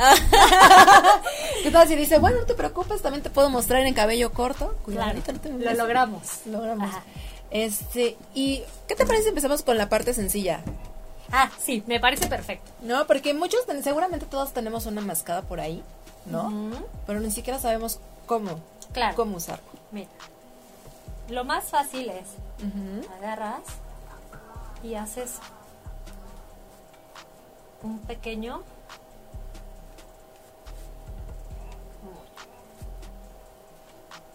¿Qué 1.64 1.72
tal 1.72 1.88
si 1.88 1.96
dice, 1.96 2.20
bueno, 2.20 2.40
no 2.42 2.46
te 2.46 2.54
preocupes, 2.54 3.02
también 3.02 3.24
te 3.24 3.30
puedo 3.30 3.50
mostrar 3.50 3.82
en 3.86 3.94
cabello 3.94 4.34
corto? 4.34 4.76
Cuidadito, 4.84 5.32
no 5.32 5.40
te 5.40 5.50
me 5.52 5.64
lo 5.64 5.74
logramos. 5.74 6.42
Logramos. 6.46 6.90
Ajá. 6.90 7.04
Este, 7.50 8.18
¿y 8.34 8.62
qué 8.90 8.96
te 8.96 9.06
parece 9.06 9.24
si 9.24 9.30
empezamos 9.30 9.62
con 9.64 9.78
la 9.78 9.88
parte 9.88 10.14
sencilla? 10.14 10.60
Ah, 11.32 11.50
sí, 11.64 11.82
me 11.88 12.02
parece 12.02 12.28
perfecto. 12.28 12.70
No, 12.82 13.08
porque 13.08 13.34
muchos, 13.34 13.62
seguramente 13.84 14.26
todos 14.26 14.52
tenemos 14.52 14.86
una 14.86 15.00
mascada 15.00 15.44
por 15.44 15.62
ahí, 15.62 15.82
¿no? 16.26 16.72
Pero 17.08 17.22
ni 17.22 17.32
siquiera 17.32 17.58
sabemos 17.58 18.00
cómo, 18.26 18.60
Claro. 18.94 19.16
cómo 19.16 19.38
usarlo. 19.38 19.64
Mira, 19.92 20.10
lo 21.30 21.44
más 21.44 21.66
fácil 21.66 22.10
es 22.10 22.28
agarras 23.18 23.62
y 24.84 24.96
haces 24.96 25.40
un 27.84 28.00
pequeño 28.00 28.62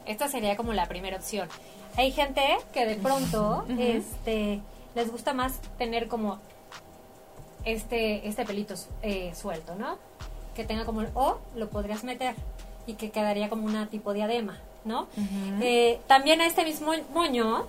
esta 0.07 0.29
sería 0.29 0.57
como 0.57 0.73
la 0.73 0.87
primera 0.87 1.17
opción. 1.17 1.49
Hay 1.97 2.13
gente 2.13 2.43
que 2.73 2.87
de 2.87 2.97
pronto 2.97 3.65
este 3.79 4.61
les 4.95 5.11
gusta 5.11 5.35
más 5.35 5.61
tener 5.79 6.09
como 6.09 6.39
este 7.65 8.27
este 8.29 8.45
pelito 8.45 8.75
eh, 9.03 9.35
suelto 9.35 9.75
no 9.75 9.99
que 10.55 10.65
tenga 10.65 10.85
como 10.85 11.03
el 11.03 11.11
o 11.15 11.39
lo 11.55 11.69
podrías 11.69 12.05
meter 12.05 12.35
y 12.87 12.95
que 12.95 13.11
quedaría 13.11 13.49
como 13.49 13.67
una 13.67 13.87
tipo 13.89 14.13
diadema 14.13 14.59
no 14.85 15.07
Eh, 15.61 15.99
también 16.07 16.41
a 16.41 16.47
este 16.47 16.65
mismo 16.65 16.93
moño 17.13 17.67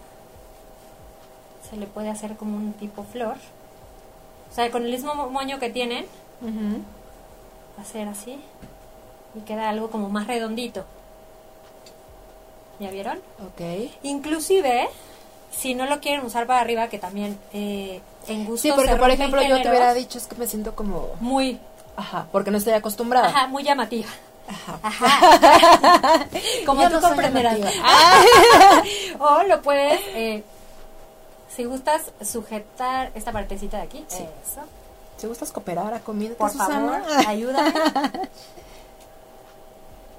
se 1.69 1.75
le 1.77 1.86
puede 1.88 2.10
hacer 2.10 2.36
como 2.38 2.56
un 2.56 2.73
tipo 2.73 3.03
flor. 3.03 3.36
O 4.51 4.56
sea, 4.56 4.71
con 4.71 4.86
el 4.86 4.91
mismo 4.91 5.13
mo- 5.15 5.30
moño 5.30 5.60
que 5.60 5.69
tienen, 5.69 6.06
Ujú. 6.41 6.82
hacer 7.82 8.08
así 8.08 8.39
y 9.36 9.39
queda 9.41 9.67
algo 9.69 9.89
como 9.89 10.10
más 10.10 10.27
redondito. 10.27 10.86
¿Ya 12.80 12.91
vieron? 12.91 13.17
Ok. 13.39 13.89
Inclusive, 14.03 14.88
si 15.51 15.73
no 15.75 15.88
lo 15.88 15.99
quieren 15.99 16.23
usar 16.25 16.45
para 16.47 16.62
arriba, 16.62 16.88
que 16.89 16.99
también 16.99 17.38
eh, 17.53 17.99
en 18.27 18.45
gusto 18.45 18.62
Sí, 18.67 18.71
porque 18.73 18.91
se 18.91 18.95
por 18.97 19.10
ejemplo 19.10 19.41
yo 19.41 19.62
te 19.62 19.67
hubiera 19.69 19.93
dicho 19.93 20.17
es 20.19 20.27
que 20.27 20.36
me 20.36 20.47
siento 20.47 20.75
como... 20.75 21.08
muy, 21.19 21.60
Ajá, 21.95 22.27
porque 22.32 22.51
no 22.51 22.58
estoy 22.60 22.73
acostumbrada. 22.73 23.27
ajá, 23.30 23.47
muy 23.47 23.63
llamativa. 23.63 24.08
Ajá. 24.48 24.80
Ajá. 24.82 26.28
Como 26.66 26.90
tú 26.90 27.00
comprenderás. 27.02 27.58
llamativa. 27.58 28.84
o 29.20 29.44
lo 29.44 29.62
puedes, 29.62 30.02
eh, 30.16 30.44
si 31.54 31.66
gustas, 31.66 32.12
sujetar 32.22 33.12
esta 33.16 33.32
partecita 33.32 33.78
de 33.78 33.84
aquí. 33.84 34.06
Sí. 34.08 34.24
Eso. 34.24 34.62
Si 35.18 35.28
gustas 35.28 35.52
cooperar 35.52 35.94
a 35.94 36.00
comida, 36.00 36.36
Por 36.36 36.52
favor, 36.52 37.02
ayúdame. 37.28 37.74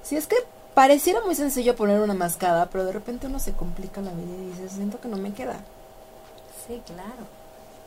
Sí, 0.03 0.15
es 0.15 0.25
que 0.25 0.37
pareciera 0.73 1.21
muy 1.21 1.35
sencillo 1.35 1.75
poner 1.75 1.99
una 1.99 2.15
mascada, 2.15 2.67
pero 2.71 2.83
de 2.83 2.91
repente 2.91 3.27
uno 3.27 3.37
se 3.37 3.53
complica 3.53 4.01
la 4.01 4.09
vida 4.09 4.37
y 4.41 4.45
dice, 4.47 4.75
siento 4.75 4.99
que 4.99 5.07
no 5.07 5.17
me 5.17 5.33
queda. 5.33 5.59
Sí, 6.65 6.81
claro. 6.83 7.27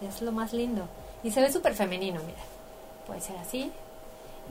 Es 0.08 0.22
lo 0.22 0.30
más 0.30 0.52
lindo. 0.52 0.86
Y 1.24 1.32
se 1.32 1.40
ve 1.40 1.50
súper 1.50 1.74
femenino, 1.74 2.20
mira. 2.24 2.38
Puede 3.08 3.20
ser 3.20 3.36
así. 3.38 3.72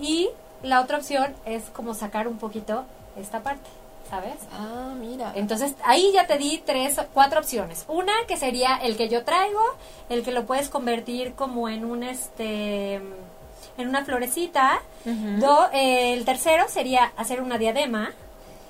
Y 0.02 0.30
la 0.64 0.82
otra 0.82 0.98
opción 0.98 1.34
es 1.46 1.64
como 1.74 1.94
sacar 1.94 2.28
un 2.28 2.38
poquito 2.38 2.84
esta 3.18 3.42
parte, 3.42 3.70
¿sabes? 4.10 4.36
Ah, 4.54 4.94
mira. 5.00 5.32
Entonces 5.36 5.76
ahí 5.84 6.12
ya 6.14 6.28
te 6.28 6.38
di 6.38 6.62
tres, 6.66 7.00
cuatro 7.14 7.40
opciones. 7.40 7.86
Una 7.88 8.14
que 8.28 8.38
sería 8.38 8.76
el 8.78 8.96
que 8.98 9.10
yo 9.10 9.24
traigo, 9.24 9.62
el 10.10 10.24
que 10.24 10.32
lo 10.32 10.46
puedes 10.46 10.70
convertir 10.70 11.34
como 11.34 11.68
en 11.70 11.84
un 11.86 12.04
este, 12.04 12.96
en 12.96 13.88
una 13.88 14.04
florecita. 14.06 14.82
Do- 15.06 15.70
eh, 15.74 16.14
el 16.14 16.26
tercero 16.26 16.66
sería 16.70 17.12
hacer 17.18 17.42
una 17.42 17.58
diadema 17.58 18.12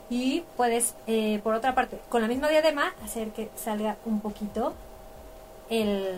y 0.09 0.43
puedes, 0.57 0.93
eh, 1.07 1.39
por 1.43 1.53
otra 1.55 1.73
parte, 1.75 1.99
con 2.09 2.21
la 2.21 2.27
misma 2.27 2.47
diadema 2.49 2.93
hacer 3.03 3.29
que 3.31 3.49
salga 3.55 3.97
un 4.05 4.19
poquito 4.21 4.73
el, 5.69 6.09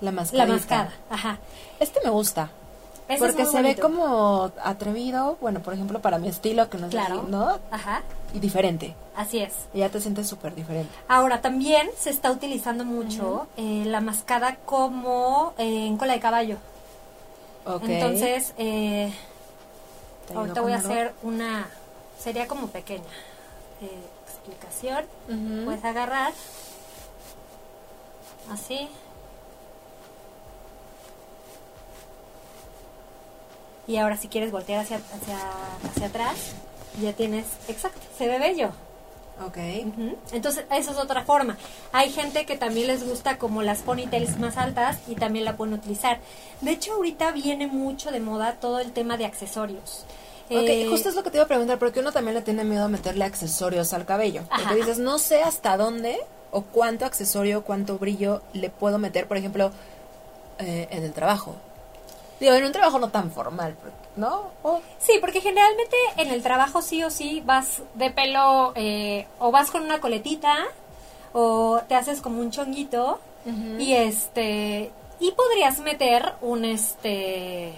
La 0.00 0.12
mascada. 0.12 0.46
la 0.46 0.52
mascada. 0.52 0.92
Ajá. 1.10 1.38
Este 1.78 2.00
me 2.04 2.10
gusta. 2.10 2.50
Ese 3.10 3.26
porque 3.26 3.44
se 3.46 3.62
ve 3.62 3.76
como 3.76 4.52
atrevido, 4.62 5.36
bueno, 5.40 5.60
por 5.60 5.74
ejemplo, 5.74 6.00
para 6.00 6.18
mi 6.18 6.28
estilo, 6.28 6.70
que 6.70 6.78
no 6.78 6.86
es 6.86 6.90
Claro. 6.90 7.20
así, 7.20 7.30
¿no? 7.30 7.58
Ajá. 7.70 8.02
Y 8.32 8.38
diferente. 8.38 8.94
Así 9.16 9.38
es. 9.40 9.52
Y 9.74 9.78
ya 9.80 9.88
te 9.88 10.00
sientes 10.00 10.28
súper 10.28 10.54
diferente. 10.54 10.92
Ahora, 11.08 11.40
también 11.40 11.90
se 11.98 12.10
está 12.10 12.30
utilizando 12.30 12.84
mucho 12.84 13.46
eh, 13.56 13.82
la 13.86 14.00
mascada 14.00 14.56
como 14.64 15.52
eh, 15.58 15.86
en 15.86 15.96
cola 15.96 16.12
de 16.12 16.20
caballo. 16.20 16.56
Ok. 17.66 17.82
Entonces, 17.88 18.54
eh, 18.58 19.12
¿Te 20.26 20.32
ayudo 20.32 20.40
ahorita 20.40 20.60
voy 20.60 20.72
a 20.72 20.76
hacer 20.76 21.12
una, 21.22 21.68
sería 22.18 22.46
como 22.46 22.68
pequeña 22.68 23.02
eh, 23.82 23.90
explicación. 24.26 25.04
Puedes 25.64 25.84
agarrar 25.84 26.32
así. 28.52 28.88
Y 33.90 33.96
ahora 33.96 34.16
si 34.16 34.28
quieres 34.28 34.52
voltear 34.52 34.78
hacia, 34.84 34.98
hacia, 34.98 35.36
hacia 35.90 36.06
atrás, 36.06 36.36
ya 37.02 37.12
tienes, 37.12 37.44
exacto, 37.66 37.98
se 38.16 38.28
ve 38.28 38.38
bello. 38.38 38.70
Ok. 39.44 39.56
Entonces, 40.32 40.64
esa 40.70 40.90
es 40.92 40.96
otra 40.96 41.24
forma. 41.24 41.56
Hay 41.90 42.10
gente 42.12 42.46
que 42.46 42.56
también 42.56 42.86
les 42.86 43.04
gusta 43.04 43.36
como 43.36 43.62
las 43.62 43.78
ponytails 43.80 44.38
más 44.38 44.56
altas 44.58 44.98
y 45.08 45.16
también 45.16 45.44
la 45.44 45.56
pueden 45.56 45.74
utilizar. 45.74 46.20
De 46.60 46.70
hecho, 46.70 46.92
ahorita 46.92 47.32
viene 47.32 47.66
mucho 47.66 48.12
de 48.12 48.20
moda 48.20 48.56
todo 48.60 48.78
el 48.78 48.92
tema 48.92 49.16
de 49.16 49.24
accesorios. 49.24 50.04
Ok, 50.50 50.68
Eh, 50.68 50.86
justo 50.88 51.08
es 51.08 51.16
lo 51.16 51.24
que 51.24 51.30
te 51.30 51.38
iba 51.38 51.44
a 51.44 51.48
preguntar, 51.48 51.78
porque 51.80 51.98
uno 51.98 52.12
también 52.12 52.36
le 52.36 52.42
tiene 52.42 52.62
miedo 52.62 52.84
a 52.84 52.88
meterle 52.88 53.24
accesorios 53.24 53.92
al 53.92 54.06
cabello. 54.06 54.42
Porque 54.50 54.62
Ajá. 54.62 54.74
dices, 54.76 54.98
no 54.98 55.18
sé 55.18 55.42
hasta 55.42 55.76
dónde 55.76 56.16
o 56.52 56.62
cuánto 56.62 57.06
accesorio, 57.06 57.64
cuánto 57.64 57.98
brillo 57.98 58.42
le 58.52 58.70
puedo 58.70 58.98
meter, 58.98 59.26
por 59.26 59.36
ejemplo, 59.36 59.72
eh, 60.58 60.86
en 60.92 61.02
el 61.02 61.12
trabajo. 61.12 61.56
Digo, 62.40 62.54
en 62.54 62.64
un 62.64 62.72
trabajo 62.72 62.98
no 62.98 63.08
tan 63.10 63.30
formal, 63.30 63.76
¿no? 64.16 64.50
O- 64.62 64.80
Sí, 64.98 65.18
porque 65.20 65.40
generalmente 65.40 65.96
en 66.16 66.30
el 66.30 66.42
trabajo 66.42 66.80
sí 66.82 67.04
o 67.04 67.10
sí 67.10 67.42
vas 67.44 67.82
de 67.94 68.10
pelo 68.10 68.72
eh, 68.74 69.26
o 69.38 69.50
vas 69.52 69.70
con 69.70 69.82
una 69.84 70.00
coletita 70.00 70.56
o 71.32 71.80
te 71.86 71.94
haces 71.94 72.20
como 72.20 72.40
un 72.40 72.50
chonguito 72.50 73.20
y 73.78 73.94
este 73.94 74.90
y 75.20 75.32
podrías 75.32 75.78
meter 75.80 76.32
un 76.40 76.64
este 76.64 77.74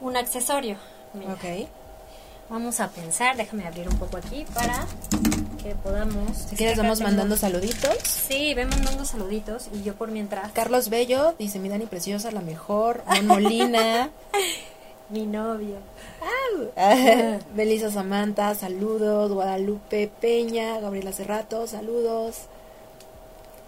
un 0.00 0.16
accesorio. 0.16 0.76
Mira, 1.12 1.32
ok. 1.34 1.68
Vamos 2.50 2.78
a 2.80 2.88
pensar, 2.88 3.36
déjame 3.36 3.66
abrir 3.66 3.88
un 3.88 3.96
poco 3.98 4.16
aquí 4.18 4.44
para 4.54 4.86
que 5.64 5.74
podamos. 5.74 6.36
Si 6.36 6.54
quieres, 6.56 6.78
vamos 6.78 6.98
tengo- 6.98 7.08
mandando 7.10 7.36
saluditos. 7.36 7.96
Sí, 8.04 8.54
ven 8.54 8.68
mandando 8.68 9.04
saluditos 9.04 9.68
y 9.74 9.82
yo 9.82 9.94
por 9.94 10.10
mientras. 10.12 10.52
Carlos 10.52 10.88
Bello 10.90 11.34
dice: 11.38 11.58
Mi 11.58 11.68
Dani 11.68 11.86
Preciosa, 11.86 12.30
la 12.30 12.40
mejor. 12.42 13.02
Mon 13.06 13.26
Molina. 13.26 14.10
Mi 15.10 15.26
novio. 15.26 15.76
Belisa 17.54 17.90
Samantha, 17.92 18.54
saludos. 18.54 19.32
Guadalupe 19.32 20.10
Peña, 20.20 20.78
Gabriela 20.80 21.12
Cerrato, 21.12 21.66
saludos. 21.66 22.36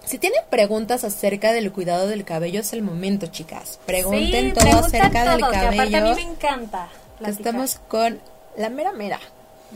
Si 0.05 0.19
tienen 0.19 0.41
preguntas 0.51 1.03
acerca 1.05 1.53
del 1.53 1.73
cuidado 1.73 2.07
del 2.07 2.25
cabello, 2.25 2.61
es 2.61 2.73
el 2.73 2.83
momento, 2.83 3.27
chicas. 3.27 3.81
Pregunten 3.87 4.55
Sí, 4.55 4.71
todo 4.71 4.79
acerca 4.85 5.31
del 5.33 5.41
todo, 5.41 5.51
que 5.51 5.57
aparte 5.57 5.79
a 5.83 5.85
mí 5.87 5.91
cabello. 5.93 6.15
me 6.15 6.23
encanta. 6.23 6.89
Platicar. 7.19 7.47
Estamos 7.47 7.81
con 7.89 8.21
la 8.57 8.69
mera 8.71 8.93
mera 8.93 9.19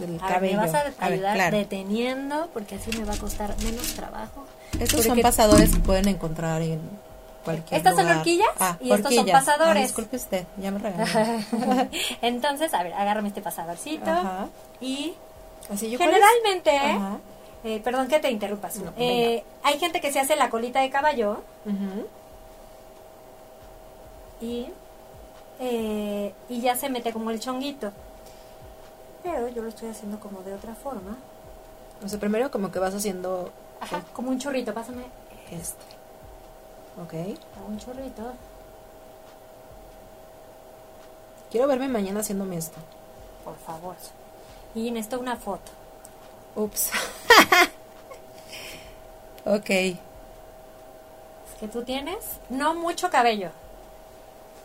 del 0.00 0.18
A 0.20 0.24
ver, 0.26 0.34
cabello. 0.34 0.56
me 0.60 0.66
vas 0.66 0.74
a 0.74 0.80
A 0.80 0.84
ver, 0.84 0.94
ayudar 0.98 1.34
claro. 1.36 1.56
deteniendo 1.56 2.48
porque 2.52 2.74
así 2.76 2.90
me 2.98 3.04
va 3.04 3.14
a 3.14 3.18
costar 3.18 3.54
menos 3.62 3.94
trabajo. 3.94 4.44
Estos 4.78 5.04
son 5.04 5.20
pasadores 5.20 5.72
que 5.74 5.80
pueden 5.80 6.08
encontrar 6.08 6.62
en 6.62 6.80
cualquier 7.44 7.78
Estas 7.78 7.94
son 7.94 8.04
lugar. 8.04 8.18
horquillas 8.18 8.48
Ah, 8.58 8.76
y 8.80 8.92
estos 8.92 9.12
son 9.14 9.20
horquillas. 9.20 9.44
pasadores. 9.44 9.76
Ah, 9.82 9.86
disculpe 9.86 10.16
usted, 10.16 10.44
ya 10.58 10.70
me 10.70 10.78
regaló. 10.78 11.88
Entonces, 12.22 12.72
a 12.74 12.82
ver, 12.82 12.92
agárrame 12.94 13.28
este 13.28 13.42
pasadorcito 13.42 14.10
Ajá. 14.10 14.48
y 14.80 15.14
Así 15.72 15.88
yo 15.90 15.98
generalmente, 15.98 16.70
eh, 17.64 17.80
perdón 17.84 18.08
que 18.08 18.18
te 18.18 18.30
interrumpas, 18.30 18.76
No, 18.76 18.92
eh, 18.96 19.44
hay 19.62 19.78
gente 19.78 20.00
que 20.00 20.10
se 20.12 20.18
hace 20.20 20.34
la 20.36 20.50
colita 20.50 20.80
de 20.80 20.90
caballo 20.90 21.42
Ujú. 21.64 22.06
y, 24.40 24.66
eh, 25.60 26.32
y 26.48 26.60
ya 26.60 26.74
se 26.76 26.88
mete 26.88 27.12
como 27.12 27.30
el 27.30 27.38
chonguito. 27.40 27.92
Pero 29.22 29.48
yo 29.48 29.62
lo 29.62 29.68
estoy 29.68 29.90
haciendo 29.90 30.18
como 30.18 30.42
de 30.42 30.54
otra 30.54 30.74
forma. 30.74 31.16
O 32.04 32.08
sea, 32.08 32.18
primero 32.18 32.50
como 32.50 32.72
que 32.72 32.78
vas 32.78 32.94
haciendo 32.94 33.52
Ajá, 33.80 34.02
como 34.12 34.30
un 34.30 34.38
chorrito, 34.38 34.74
pásame 34.74 35.04
este. 35.50 35.84
Ok. 37.02 37.14
hago 37.56 37.66
un 37.68 37.78
chorrito. 37.78 38.32
Quiero 41.50 41.66
verme 41.66 41.88
mañana 41.88 42.20
haciéndome 42.20 42.56
esto. 42.56 42.78
Por 43.44 43.56
favor. 43.58 43.96
Y 44.74 44.90
necesito 44.90 45.18
una 45.18 45.36
foto. 45.36 45.72
Ups. 46.54 46.90
ok. 49.44 49.70
Es 49.70 49.96
que 51.58 51.68
tú 51.68 51.82
tienes 51.82 52.18
no 52.50 52.74
mucho 52.74 53.10
cabello. 53.10 53.50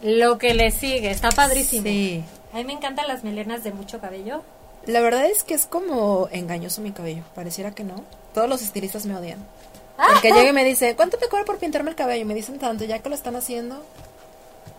Lo 0.02 0.38
que 0.38 0.54
le 0.54 0.72
sigue, 0.72 1.10
está 1.10 1.32
padrísimo. 1.32 1.86
Sí. 1.86 2.24
A 2.56 2.60
mí 2.60 2.64
me 2.64 2.72
encantan 2.72 3.10
las 3.10 3.26
melenas 3.26 3.66
de 3.66 3.74
mucho 3.74 4.00
cabello. 4.00 4.42
La 4.86 5.02
verdad 5.02 5.26
es 5.26 5.44
que 5.44 5.54
es 5.54 5.66
como 5.66 6.30
engañoso 6.32 6.80
mi 6.80 6.94
cabello. 6.94 7.24
Pareciera 7.36 7.72
que 7.72 7.84
no. 7.84 7.96
Todos 8.34 8.48
los 8.48 8.62
estilistas 8.62 9.06
me 9.06 9.14
odian. 9.14 9.46
Ah. 9.98 10.08
Porque 10.14 10.32
llega 10.32 10.52
y 10.52 10.54
me 10.54 10.64
dice, 10.64 10.96
¿cuánto 10.96 11.18
te 11.18 11.28
cobra 11.28 11.44
por 11.44 11.58
pintarme 11.58 11.90
el 11.90 11.98
cabello? 11.98 12.26
Me 12.26 12.34
dicen 12.34 12.58
tanto, 12.58 12.86
ya 12.86 13.00
que 13.00 13.10
lo 13.10 13.16
están 13.16 13.36
haciendo. 13.36 13.84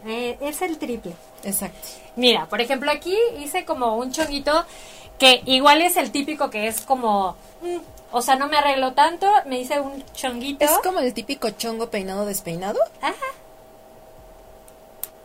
Eh, 0.06 0.38
es 0.40 0.62
el 0.62 0.78
triple. 0.78 1.12
Exacto. 1.44 1.86
Mira, 2.16 2.46
por 2.46 2.62
ejemplo, 2.62 2.90
aquí 2.90 3.14
hice 3.40 3.66
como 3.66 3.98
un 3.98 4.10
chonguito 4.10 4.64
que 5.18 5.42
igual 5.44 5.82
es 5.82 5.98
el 5.98 6.10
típico 6.12 6.48
que 6.48 6.68
es 6.68 6.80
como, 6.80 7.36
mm, 7.60 7.76
o 8.10 8.22
sea, 8.22 8.36
no 8.36 8.48
me 8.48 8.56
arreglo 8.56 8.94
tanto, 8.94 9.30
me 9.44 9.60
hice 9.60 9.80
un 9.80 10.02
chonguito. 10.14 10.64
Es 10.64 10.78
como 10.82 11.00
el 11.00 11.12
típico 11.12 11.50
chongo 11.50 11.90
peinado 11.90 12.24
despeinado. 12.24 12.80
Ajá. 13.02 13.25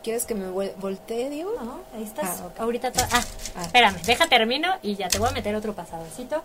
¿Quieres 0.04 0.26
que 0.26 0.34
me 0.34 0.50
voltee, 0.50 1.30
Diego? 1.30 1.52
No, 1.62 1.80
ahí 1.96 2.04
estás. 2.04 2.42
Ah, 2.42 2.48
ok. 2.48 2.60
Ahorita 2.60 2.92
ah, 3.12 3.22
Ah. 3.56 3.62
espérame, 3.64 4.02
deja 4.04 4.28
termino 4.28 4.76
y 4.82 4.96
ya 4.96 5.08
te 5.10 5.20
voy 5.20 5.30
a 5.30 5.32
meter 5.32 5.56
otro 5.56 5.74
pasadorcito 5.74 6.42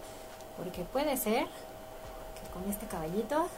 porque 0.59 0.83
puede 0.83 1.17
ser 1.17 1.45
que 1.45 2.51
con 2.53 2.69
este 2.71 2.87
caballito 2.87 3.49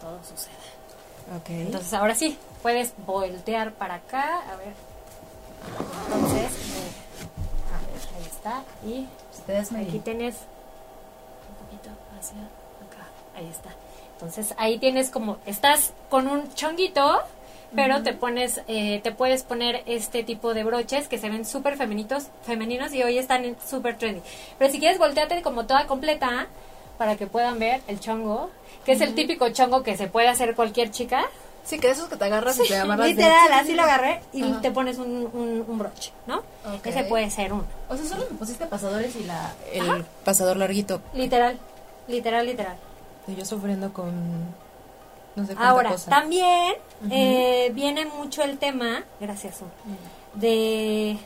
todo 0.00 0.18
suceda. 0.22 1.36
Ok. 1.36 1.50
Entonces 1.50 1.92
ahora 1.94 2.14
sí, 2.14 2.38
puedes 2.62 2.92
voltear 3.06 3.72
para 3.72 3.94
acá, 3.96 4.40
a 4.52 4.56
ver. 4.56 4.74
Entonces, 6.06 6.52
eh, 6.52 6.92
a 7.72 7.78
ver, 7.86 8.20
ahí 8.22 8.26
está. 8.30 8.62
Y 8.86 9.08
Ustedes 9.36 9.72
aquí 9.72 9.98
tienes 10.00 10.34
un 11.48 11.66
poquito 11.66 11.90
hacia 12.18 12.38
acá, 12.38 13.08
ahí 13.36 13.48
está. 13.48 13.70
Entonces 14.14 14.54
ahí 14.58 14.78
tienes 14.78 15.10
como, 15.10 15.38
estás 15.46 15.92
con 16.10 16.28
un 16.28 16.52
chonguito, 16.54 17.20
pero 17.74 18.02
te 18.02 18.12
pones, 18.12 18.60
eh, 18.68 19.00
te 19.02 19.12
puedes 19.12 19.42
poner 19.42 19.82
este 19.86 20.22
tipo 20.22 20.54
de 20.54 20.64
broches 20.64 21.08
que 21.08 21.18
se 21.18 21.28
ven 21.30 21.44
súper 21.44 21.76
femenitos, 21.76 22.28
femeninos 22.44 22.92
y 22.92 23.02
hoy 23.02 23.18
están 23.18 23.56
súper 23.68 23.96
trendy. 23.98 24.20
Pero 24.58 24.70
si 24.72 24.78
quieres 24.78 24.98
volteate 24.98 25.42
como 25.42 25.66
toda 25.66 25.86
completa 25.86 26.46
para 26.98 27.16
que 27.16 27.26
puedan 27.26 27.58
ver 27.58 27.80
el 27.88 27.98
chongo, 28.00 28.50
que 28.84 28.92
es 28.92 29.00
el 29.00 29.14
típico 29.14 29.48
chongo 29.50 29.82
que 29.82 29.96
se 29.96 30.06
puede 30.08 30.28
hacer 30.28 30.54
cualquier 30.54 30.90
chica. 30.90 31.24
Sí, 31.64 31.78
que 31.78 31.86
de 31.86 31.92
esos 31.92 32.08
que 32.08 32.16
te 32.16 32.24
agarras 32.24 32.58
y 32.58 32.66
te 32.66 32.76
amarras 32.76 33.06
de- 33.06 33.12
Literal, 33.14 33.52
así 33.52 33.74
lo 33.74 33.82
agarré 33.82 34.20
y 34.32 34.42
Ajá. 34.42 34.60
te 34.60 34.70
pones 34.72 34.98
un, 34.98 35.30
un, 35.32 35.64
un 35.66 35.78
broche, 35.78 36.10
¿no? 36.26 36.38
Ok. 36.38 36.84
Ese 36.86 37.04
puede 37.04 37.30
ser 37.30 37.52
uno. 37.52 37.64
O 37.88 37.96
sea, 37.96 38.04
solo 38.04 38.26
me 38.28 38.36
pusiste 38.36 38.66
pasadores 38.66 39.14
y 39.14 39.22
la... 39.24 39.52
El 39.72 40.04
pasador 40.24 40.56
larguito. 40.56 41.00
Literal, 41.14 41.56
literal, 42.08 42.46
literal. 42.46 42.76
Y 43.28 43.36
yo 43.36 43.44
sufriendo 43.44 43.92
con... 43.92 44.10
No 45.36 45.46
sé 45.46 45.54
Ahora, 45.58 45.90
cosa. 45.90 46.10
también 46.10 46.74
eh, 47.10 47.70
viene 47.74 48.04
mucho 48.06 48.42
el 48.42 48.58
tema, 48.58 49.04
gracias, 49.20 49.56
Su, 49.56 49.64
de 50.34 51.18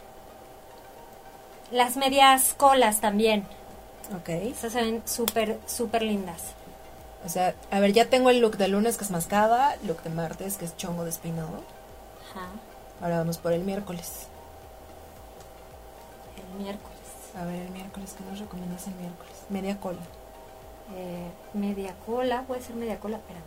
las 1.72 1.96
medias 1.96 2.54
colas 2.56 3.00
también. 3.00 3.46
Ok. 4.16 4.28
Esas 4.28 4.72
se 4.72 4.82
ven 4.82 5.02
súper, 5.04 5.58
súper 5.66 6.02
lindas. 6.02 6.40
O 7.24 7.28
sea, 7.28 7.54
a 7.72 7.80
ver, 7.80 7.92
ya 7.92 8.04
tengo 8.08 8.30
el 8.30 8.38
look 8.40 8.56
de 8.56 8.68
lunes 8.68 8.96
que 8.96 9.02
es 9.04 9.10
mascada, 9.10 9.76
look 9.84 10.00
de 10.02 10.10
martes 10.10 10.56
que 10.58 10.64
es 10.64 10.76
chongo 10.76 11.04
despeinado. 11.04 11.64
Ajá, 12.30 12.46
Ahora 13.02 13.18
vamos 13.18 13.38
por 13.38 13.52
el 13.52 13.62
miércoles. 13.64 14.28
el 16.36 16.62
miércoles. 16.62 16.96
A 17.36 17.44
ver, 17.44 17.62
el 17.62 17.70
miércoles, 17.70 18.14
¿qué 18.16 18.24
nos 18.30 18.38
recomiendas 18.38 18.86
el 18.86 18.94
miércoles? 18.94 19.32
Media 19.50 19.78
cola. 19.80 19.98
Eh, 20.94 21.28
media 21.52 21.94
cola, 22.06 22.42
puede 22.46 22.62
ser 22.62 22.76
media 22.76 22.98
cola, 23.00 23.16
espérame. 23.16 23.44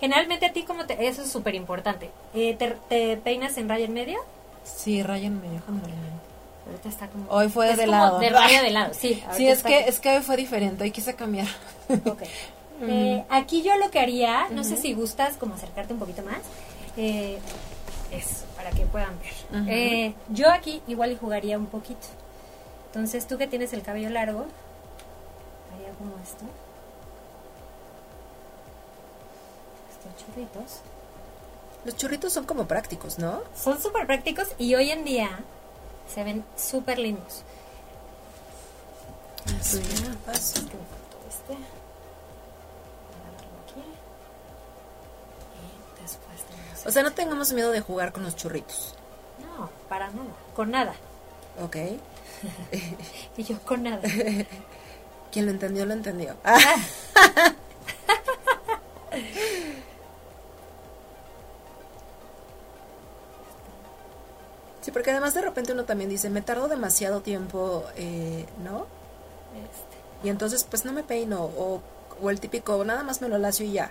Generalmente 0.00 0.46
a 0.46 0.52
ti, 0.52 0.64
como 0.64 0.84
te, 0.86 1.06
eso 1.06 1.22
es 1.22 1.30
súper 1.30 1.54
importante. 1.54 2.10
Eh, 2.34 2.54
te, 2.58 2.76
te 2.88 3.16
peinas 3.16 3.56
en 3.58 3.68
raya 3.68 3.84
en 3.84 3.94
medio? 3.94 4.18
Sí, 4.64 5.02
rayan 5.02 5.40
medio 5.40 5.60
generalmente. 5.64 6.12
Ahorita 6.66 6.88
está 6.88 7.08
como. 7.08 7.24
Hoy 7.30 7.48
fue 7.48 7.70
es 7.70 7.76
de 7.76 7.86
como 7.86 7.96
lado. 7.98 8.18
De 8.18 8.30
raya 8.30 8.62
de 8.62 8.70
lado, 8.70 8.94
sí. 8.94 9.22
Sí, 9.36 9.48
es 9.48 9.58
está- 9.58 9.68
que, 9.68 9.80
es 9.88 9.98
que 10.00 10.16
hoy 10.16 10.22
fue 10.22 10.36
diferente, 10.36 10.84
hoy 10.84 10.90
quise 10.90 11.14
cambiar. 11.14 11.46
Ok. 12.04 12.22
Eh, 12.84 13.22
aquí 13.28 13.62
yo 13.62 13.76
lo 13.76 13.92
que 13.92 14.00
haría, 14.00 14.48
no 14.50 14.64
sé 14.64 14.76
si 14.76 14.92
gustas 14.92 15.36
como 15.36 15.54
acercarte 15.54 15.92
un 15.92 16.00
poquito 16.00 16.22
más. 16.22 16.38
Eh, 16.96 17.38
eso, 18.10 18.44
para 18.56 18.70
que 18.70 18.84
puedan 18.86 19.16
ver. 19.20 19.68
Eh, 19.68 20.14
yo 20.30 20.50
aquí 20.50 20.82
igual 20.88 21.12
y 21.12 21.16
jugaría 21.16 21.56
un 21.58 21.66
poquito. 21.66 22.08
Entonces 22.86 23.28
tú 23.28 23.38
que 23.38 23.46
tienes 23.46 23.72
el 23.72 23.82
cabello 23.82 24.10
largo, 24.10 24.46
haría 25.76 25.92
como 25.96 26.12
esto. 26.24 26.44
Estos 30.12 30.26
churritos. 30.26 30.80
Los 31.84 31.96
churritos 31.96 32.32
son 32.32 32.44
como 32.44 32.66
prácticos, 32.66 33.18
¿no? 33.18 33.42
Son 33.56 33.80
súper 33.80 34.06
prácticos 34.06 34.48
y 34.58 34.74
hoy 34.74 34.90
en 34.90 35.04
día 35.04 35.40
se 36.12 36.22
ven 36.22 36.44
súper 36.56 36.98
lindos. 36.98 37.42
Me 39.46 39.52
faltó 39.52 40.38
este. 41.28 41.56
O 46.84 46.90
sea, 46.90 47.02
no 47.02 47.12
tengamos 47.12 47.52
miedo 47.52 47.70
de 47.70 47.80
jugar 47.80 48.12
con 48.12 48.24
los 48.24 48.36
churritos. 48.36 48.94
No, 49.40 49.70
para 49.88 50.08
nada, 50.10 50.30
con 50.54 50.70
nada. 50.70 50.94
Ok. 51.62 51.76
Y 53.36 53.44
yo 53.44 53.58
con 53.60 53.84
nada. 53.84 54.02
Quien 55.32 55.46
lo 55.46 55.52
entendió, 55.52 55.86
lo 55.86 55.94
entendió. 55.94 56.36
Sí, 64.92 64.92
porque 64.92 65.10
además 65.10 65.34
de 65.34 65.42
repente 65.42 65.72
uno 65.72 65.84
también 65.84 66.10
dice, 66.10 66.30
me 66.30 66.42
tardo 66.42 66.68
demasiado 66.68 67.20
tiempo, 67.20 67.84
eh, 67.96 68.46
¿no? 68.64 68.86
Este, 69.54 70.26
Y 70.26 70.28
entonces 70.30 70.64
pues 70.64 70.84
no 70.84 70.92
me 70.92 71.02
peino, 71.02 71.42
o, 71.42 71.80
o 72.22 72.30
el 72.30 72.40
típico, 72.40 72.84
nada 72.84 73.02
más 73.02 73.20
me 73.20 73.28
lo 73.28 73.38
lacio 73.38 73.66
y 73.66 73.72
ya, 73.72 73.90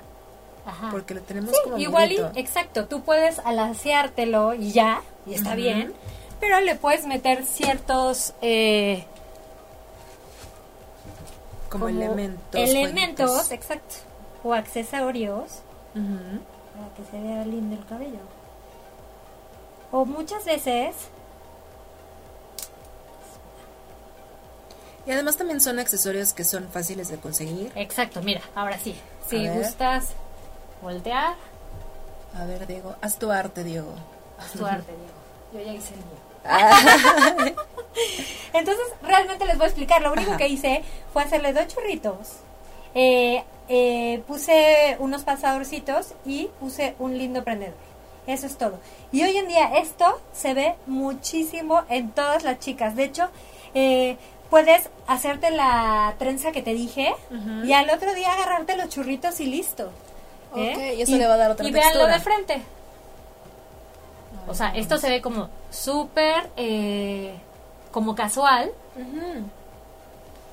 ajá. 0.65 0.89
porque 0.91 1.13
lo 1.13 1.21
tenemos 1.21 1.51
Sí, 1.51 1.57
como 1.63 1.77
igual 1.77 2.11
y, 2.11 2.19
exacto, 2.35 2.85
tú 2.85 3.01
puedes 3.01 3.39
alaciártelo 3.39 4.53
y 4.53 4.71
ya, 4.71 5.01
y 5.25 5.33
está 5.33 5.55
bien, 5.55 5.93
pero 6.39 6.59
le 6.61 6.75
puedes 6.75 7.05
meter 7.05 7.45
ciertos 7.45 8.33
eh, 8.41 9.05
como, 11.69 11.87
elementos. 11.89 12.59
elementos, 12.59 13.51
exacto, 13.51 13.95
o 14.43 14.53
accesorios 14.53 15.61
para 15.93 16.93
que 16.95 17.03
se 17.11 17.21
vea 17.21 17.45
lindo 17.45 17.75
el 17.75 17.85
cabello. 17.85 18.19
O 19.91 20.05
muchas 20.05 20.45
veces 20.45 20.95
Y 25.05 25.11
además 25.11 25.35
también 25.35 25.59
son 25.59 25.79
accesorios 25.79 26.31
que 26.33 26.43
son 26.43 26.67
fáciles 26.69 27.09
de 27.09 27.17
conseguir. 27.17 27.71
Exacto, 27.75 28.21
mira, 28.21 28.41
ahora 28.53 28.77
sí. 28.77 28.95
Si 29.27 29.47
A 29.47 29.51
ver. 29.53 29.63
gustas 29.63 30.09
voltear, 30.81 31.33
A 32.37 32.45
ver, 32.45 32.67
Diego, 32.67 32.95
haz 33.01 33.17
tu 33.17 33.31
arte, 33.31 33.63
Diego. 33.63 33.93
haz 34.37 34.51
tu 34.51 34.65
arte, 34.65 34.91
Diego. 34.95 35.11
Yo 35.53 35.59
ya 35.71 35.73
hice 35.77 35.93
el 35.95 35.99
mío. 36.01 37.55
Entonces, 38.53 38.85
realmente 39.01 39.45
les 39.45 39.57
voy 39.57 39.65
a 39.65 39.67
explicar. 39.67 40.01
Lo 40.01 40.11
único 40.13 40.29
Ajá. 40.31 40.37
que 40.37 40.47
hice 40.47 40.83
fue 41.11 41.23
hacerle 41.23 41.51
dos 41.53 41.67
churritos. 41.67 42.37
Eh, 42.93 43.43
eh, 43.69 44.23
puse 44.27 44.95
unos 44.99 45.23
pasadorcitos 45.23 46.13
y 46.25 46.49
puse 46.59 46.95
un 46.99 47.17
lindo 47.17 47.43
prendedor. 47.43 47.75
Eso 48.27 48.45
es 48.45 48.57
todo. 48.57 48.79
Y 49.11 49.23
hoy 49.23 49.35
en 49.37 49.47
día 49.47 49.77
esto 49.79 50.19
se 50.33 50.53
ve 50.53 50.75
muchísimo 50.87 51.81
en 51.89 52.11
todas 52.11 52.43
las 52.43 52.59
chicas. 52.59 52.95
De 52.95 53.03
hecho, 53.05 53.29
eh, 53.73 54.17
puedes 54.49 54.89
hacerte 55.07 55.49
la 55.49 56.13
trenza 56.19 56.51
que 56.51 56.61
te 56.61 56.73
dije 56.73 57.13
y 57.63 57.73
al 57.73 57.89
otro 57.89 58.13
día 58.13 58.31
agarrarte 58.33 58.77
los 58.77 58.89
churritos 58.89 59.39
y 59.39 59.45
listo. 59.47 59.89
¿eh? 60.55 60.95
Y 60.97 61.01
eso 61.01 61.15
le 61.17 61.25
va 61.27 61.33
a 61.35 61.37
dar 61.37 61.51
otra 61.51 61.67
Y 61.67 61.71
textura. 61.71 62.07
de 62.13 62.19
frente. 62.19 62.61
O 64.47 64.53
sea, 64.53 64.69
esto 64.75 64.97
se 64.97 65.09
ve 65.09 65.21
como 65.21 65.49
súper, 65.69 66.49
eh, 66.57 67.33
como 67.91 68.15
casual. 68.15 68.71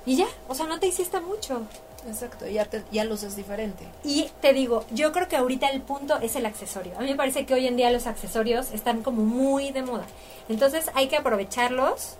Y 0.06 0.16
ya, 0.16 0.26
o 0.48 0.54
sea, 0.54 0.66
no 0.66 0.78
te 0.80 0.86
hiciste 0.86 1.20
mucho. 1.20 1.62
Exacto, 2.06 2.46
ya, 2.46 2.64
te, 2.64 2.84
ya 2.92 3.04
luces 3.04 3.34
diferente. 3.36 3.84
Y 4.04 4.30
te 4.40 4.52
digo, 4.52 4.84
yo 4.92 5.12
creo 5.12 5.26
que 5.28 5.36
ahorita 5.36 5.68
el 5.68 5.80
punto 5.82 6.16
es 6.18 6.36
el 6.36 6.46
accesorio. 6.46 6.92
A 6.96 7.00
mí 7.00 7.10
me 7.10 7.16
parece 7.16 7.44
que 7.44 7.54
hoy 7.54 7.66
en 7.66 7.76
día 7.76 7.90
los 7.90 8.06
accesorios 8.06 8.70
están 8.72 9.02
como 9.02 9.22
muy 9.24 9.72
de 9.72 9.82
moda. 9.82 10.06
Entonces 10.48 10.86
hay 10.94 11.08
que 11.08 11.16
aprovecharlos 11.16 12.14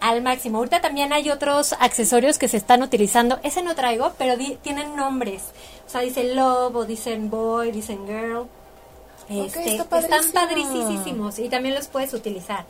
al 0.00 0.22
máximo. 0.22 0.58
Ahorita 0.58 0.80
también 0.80 1.12
hay 1.12 1.30
otros 1.30 1.72
accesorios 1.80 2.38
que 2.38 2.48
se 2.48 2.56
están 2.56 2.82
utilizando. 2.82 3.40
Ese 3.42 3.62
no 3.62 3.74
traigo, 3.74 4.12
pero 4.18 4.36
di- 4.36 4.56
tienen 4.62 4.94
nombres. 4.94 5.42
O 5.86 5.90
sea, 5.90 6.02
dicen 6.02 6.36
love 6.36 6.76
o 6.76 6.84
dicen 6.84 7.30
boy, 7.30 7.72
dicen 7.72 8.06
girl. 8.06 8.46
Este, 9.28 9.76
está 9.76 9.98
están 9.98 10.32
padricísimos 10.32 11.38
y 11.38 11.48
también 11.48 11.74
los 11.74 11.88
puedes 11.88 12.14
utilizar. 12.14 12.64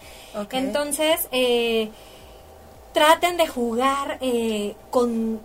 Entonces, 0.58 1.28
eh, 1.30 1.90
traten 2.92 3.36
de 3.36 3.46
jugar 3.46 4.18
eh, 4.20 4.74
con 4.90 5.40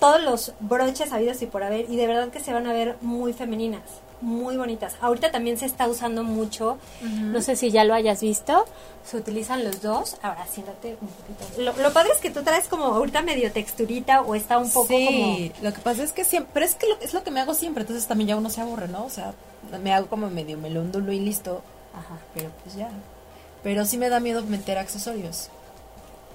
todos 0.00 0.20
los 0.22 0.52
broches 0.60 1.12
habidos 1.12 1.40
y 1.42 1.46
por 1.46 1.62
haber 1.62 1.88
y 1.88 1.96
de 1.96 2.06
verdad 2.06 2.30
que 2.30 2.40
se 2.40 2.52
van 2.52 2.66
a 2.66 2.72
ver 2.72 2.96
muy 3.02 3.32
femeninas, 3.32 3.82
muy 4.20 4.56
bonitas. 4.56 4.96
Ahorita 5.00 5.30
también 5.30 5.58
se 5.58 5.66
está 5.66 5.86
usando 5.86 6.24
mucho, 6.24 6.78
no 7.02 7.40
sé 7.42 7.54
si 7.54 7.70
ya 7.70 7.84
lo 7.84 7.94
hayas 7.94 8.22
visto, 8.22 8.64
se 9.04 9.18
utilizan 9.18 9.62
los 9.62 9.82
dos. 9.82 10.16
Ahora 10.22 10.46
siéntate 10.46 10.96
un 11.00 11.08
poquito. 11.08 11.62
Lo, 11.62 11.76
lo 11.76 11.92
padre 11.92 12.10
es 12.14 12.18
que 12.18 12.30
tú 12.30 12.42
traes 12.42 12.66
como 12.66 12.84
ahorita 12.86 13.22
medio 13.22 13.52
texturita 13.52 14.22
o 14.22 14.34
está 14.34 14.58
un 14.58 14.70
poco 14.70 14.88
sí, 14.88 15.52
lo 15.62 15.72
que 15.72 15.80
pasa 15.80 16.02
es 16.02 16.12
que 16.12 16.24
siempre, 16.24 16.50
pero 16.54 16.66
es 16.66 16.74
que 16.74 16.88
lo, 16.88 16.98
es 17.00 17.14
lo 17.14 17.22
que 17.22 17.30
me 17.30 17.40
hago 17.40 17.54
siempre, 17.54 17.82
entonces 17.82 18.06
también 18.06 18.28
ya 18.28 18.36
uno 18.36 18.50
se 18.50 18.62
aburre, 18.62 18.88
¿no? 18.88 19.04
O 19.04 19.10
sea, 19.10 19.34
me 19.82 19.92
hago 19.92 20.08
como 20.08 20.30
medio 20.30 20.56
melóndulo 20.56 21.12
y 21.12 21.20
listo, 21.20 21.62
como... 21.92 22.00
Ajá. 22.02 22.18
pero 22.34 22.50
pues 22.64 22.74
ya. 22.74 22.88
Pero 23.62 23.84
sí 23.84 23.98
me 23.98 24.08
da 24.08 24.20
miedo 24.20 24.42
meter 24.42 24.78
accesorios. 24.78 25.50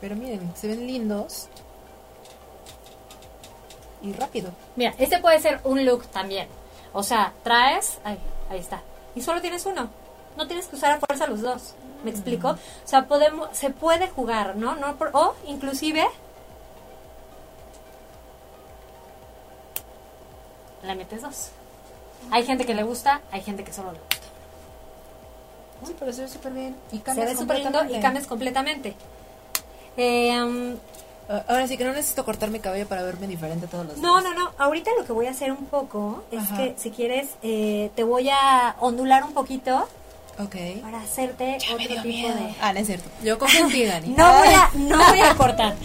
Pero 0.02 0.16
miren, 0.16 0.52
se 0.56 0.68
ven 0.68 0.86
lindos. 0.86 1.48
Y 4.06 4.14
rápido. 4.14 4.52
Mira, 4.76 4.94
este 5.00 5.20
puede 5.20 5.40
ser 5.40 5.60
un 5.64 5.84
look 5.86 6.06
también. 6.08 6.48
O 6.94 7.02
sea, 7.04 7.34
traes, 7.44 7.98
ay, 8.04 8.20
ahí 8.50 8.60
está. 8.60 8.82
Y 9.16 9.22
solo 9.22 9.42
tienes 9.42 9.66
uno. 9.66 9.90
No 10.38 10.46
tienes 10.48 10.68
que 10.68 10.76
usar 10.76 10.92
a 10.92 11.00
fuerza 11.00 11.26
los 11.28 11.42
dos. 11.42 11.74
¿Me 12.04 12.12
explico? 12.12 12.50
O 12.50 12.58
sea, 12.88 13.08
podemos, 13.08 13.50
se 13.54 13.72
puede 13.72 14.08
jugar, 14.10 14.56
¿no? 14.58 14.76
no 14.76 14.96
por- 14.96 15.10
o 15.14 15.34
inclusive 15.48 16.06
le 20.84 20.96
metes 20.96 21.22
dos. 21.22 21.50
Hay 22.32 22.46
gente 22.46 22.66
que 22.66 22.76
le 22.76 22.84
gusta, 22.84 23.22
hay 23.32 23.42
gente 23.42 23.64
que 23.64 23.74
solo 23.74 23.92
le 23.92 24.00
gusta. 24.00 24.16
Sí, 25.88 25.96
pero 26.00 26.14
se 26.14 26.22
ve 26.24 26.28
súper 26.28 26.54
bien. 26.54 26.76
Y 26.92 26.98
Se 26.98 27.04
cambias 27.04 27.28
ve 27.28 27.34
lindo 27.36 27.44
y 27.44 27.48
completamente. 27.58 28.02
cambias 28.02 28.28
completamente. 28.28 28.96
Eh, 29.98 30.42
um, 30.44 30.76
Ah, 30.76 30.95
Ahora 31.28 31.68
sí 31.68 31.76
que 31.78 31.84
no 31.86 31.92
necesito 31.94 32.24
cortar 32.24 32.50
mi 32.52 32.60
cabello 32.60 32.88
para 32.88 33.02
verme 33.04 33.28
diferente 33.28 33.66
todos 33.68 33.86
los 33.86 33.98
No, 33.98 34.22
días. 34.22 34.36
no, 34.36 34.44
no. 34.44 34.52
Ahorita 34.58 34.92
lo 34.98 35.06
que 35.06 35.12
voy 35.14 35.26
a 35.28 35.32
hacer 35.32 35.52
un 35.52 35.66
poco 35.66 36.24
es 36.32 36.40
Ajá. 36.40 36.58
que 36.58 36.76
si 36.78 36.92
quieres 36.92 37.30
eh, 37.42 37.90
te 37.96 38.04
voy 38.04 38.30
a 38.30 38.76
ondular 38.80 39.24
un 39.24 39.34
poquito 39.34 39.88
Ok. 40.38 40.56
para 40.84 41.00
hacerte 41.02 41.58
Ya 41.60 41.70
me 41.70 41.74
otro 41.86 41.88
dio 41.88 42.02
tipo 42.04 42.08
miedo. 42.08 42.36
de. 42.36 42.56
Ah, 42.62 42.74
no 42.74 42.80
es 42.80 42.86
cierto. 42.88 43.10
Yo 43.24 43.40
confío 43.40 43.66
en 43.66 43.70
ti, 43.72 43.86
Dani. 43.86 44.08
No 44.10 44.34
voy 44.38 44.48
a, 44.50 44.70
no 44.78 44.98
voy 45.08 45.20
a 45.22 45.36
cortar. 45.36 45.76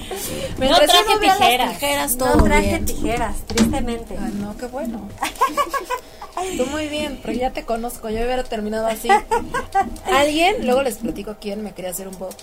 no 0.59 0.76
traje 0.76 1.18
tijeras. 1.20 1.72
tijeras, 1.72 2.16
no 2.16 2.26
todo 2.26 2.44
traje 2.44 2.66
bien. 2.68 2.85
tijeras, 2.85 3.37
tristemente. 3.46 4.16
Ah, 4.20 4.29
no, 4.35 4.57
qué 4.59 4.66
bueno. 4.66 5.09
Tú 6.57 6.66
muy 6.66 6.88
bien, 6.88 7.18
pero 7.22 7.33
ya 7.38 7.50
te 7.50 7.64
conozco. 7.64 8.09
Yo 8.09 8.16
hubiera 8.24 8.42
terminado 8.44 8.87
así. 8.87 9.09
Alguien, 10.07 10.64
luego 10.66 10.83
les 10.83 10.96
platico 10.96 11.37
quién 11.40 11.62
me 11.62 11.72
quería 11.72 11.90
hacer 11.90 12.09
un 12.09 12.18
bob. 12.18 12.35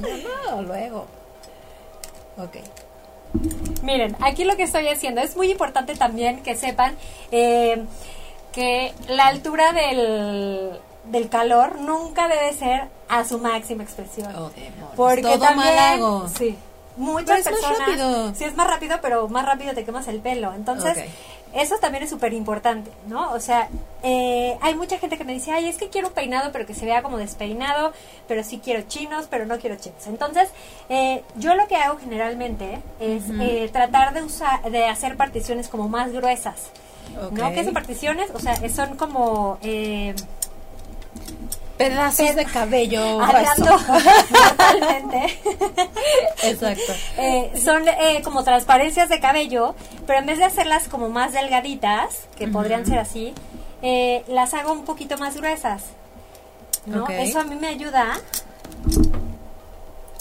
No, 0.00 0.62
luego. 0.62 1.06
Ok. 2.36 2.56
Miren, 3.82 4.16
aquí 4.20 4.44
lo 4.44 4.56
que 4.56 4.64
estoy 4.64 4.88
haciendo 4.88 5.20
es 5.20 5.36
muy 5.36 5.50
importante 5.50 5.94
también 5.94 6.42
que 6.42 6.56
sepan 6.56 6.96
eh, 7.30 7.84
que 8.52 8.92
la 9.08 9.26
altura 9.28 9.72
del, 9.72 10.72
del 11.04 11.28
calor 11.28 11.80
nunca 11.80 12.26
debe 12.28 12.52
ser 12.54 12.88
a 13.08 13.24
su 13.24 13.38
máxima 13.38 13.84
expresión. 13.84 14.34
Oh. 14.34 14.50
Porque 14.96 15.22
Todo 15.22 15.38
también, 15.38 16.00
sí, 16.36 16.56
muchas 16.96 17.42
Pero 17.44 17.56
es 17.56 17.62
más 17.62 17.70
personas, 17.72 17.88
rápido. 17.88 18.34
sí 18.34 18.44
es 18.44 18.56
más 18.56 18.66
rápido, 18.66 18.98
pero 19.00 19.28
más 19.28 19.46
rápido 19.46 19.74
te 19.74 19.84
quemas 19.84 20.08
el 20.08 20.20
pelo. 20.20 20.52
Entonces. 20.54 20.98
Eso 21.54 21.76
también 21.78 22.04
es 22.04 22.10
súper 22.10 22.32
importante, 22.32 22.90
¿no? 23.06 23.32
O 23.32 23.40
sea, 23.40 23.68
eh, 24.02 24.56
hay 24.60 24.74
mucha 24.74 24.98
gente 24.98 25.18
que 25.18 25.24
me 25.24 25.32
dice, 25.32 25.52
ay, 25.52 25.68
es 25.68 25.76
que 25.76 25.88
quiero 25.88 26.08
un 26.08 26.14
peinado, 26.14 26.52
pero 26.52 26.66
que 26.66 26.74
se 26.74 26.84
vea 26.84 27.02
como 27.02 27.18
despeinado, 27.18 27.92
pero 28.28 28.44
sí 28.44 28.60
quiero 28.62 28.82
chinos, 28.82 29.26
pero 29.28 29.46
no 29.46 29.58
quiero 29.58 29.76
chinos. 29.76 30.06
Entonces, 30.06 30.48
eh, 30.88 31.22
yo 31.36 31.54
lo 31.54 31.66
que 31.66 31.76
hago 31.76 31.98
generalmente 31.98 32.80
es 33.00 33.24
eh, 33.40 33.68
tratar 33.72 34.14
de 34.14 34.22
usar, 34.22 34.62
de 34.70 34.86
hacer 34.86 35.16
particiones 35.16 35.68
como 35.68 35.88
más 35.88 36.12
gruesas. 36.12 36.70
¿No? 37.32 37.52
¿Qué 37.52 37.64
son 37.64 37.74
particiones? 37.74 38.30
O 38.34 38.38
sea, 38.38 38.56
son 38.68 38.96
como... 38.96 39.58
Pedazos 41.80 42.34
de 42.36 42.44
cabello 42.44 43.22
hablando 43.22 43.64
totalmente. 44.48 45.40
Exacto. 46.42 46.92
Eh, 47.16 47.52
son 47.62 47.88
eh, 47.88 48.20
como 48.22 48.44
transparencias 48.44 49.08
de 49.08 49.18
cabello, 49.18 49.74
pero 50.06 50.18
en 50.18 50.26
vez 50.26 50.38
de 50.38 50.44
hacerlas 50.44 50.88
como 50.88 51.08
más 51.08 51.32
delgaditas, 51.32 52.28
que 52.36 52.48
podrían 52.48 52.84
ser 52.84 52.98
así, 52.98 53.32
eh, 53.80 54.22
las 54.28 54.52
hago 54.52 54.72
un 54.72 54.84
poquito 54.84 55.16
más 55.16 55.36
gruesas. 55.36 55.84
¿no? 56.84 57.08
Eso 57.08 57.40
a 57.40 57.44
mí 57.44 57.54
me 57.54 57.68
ayuda. 57.68 58.20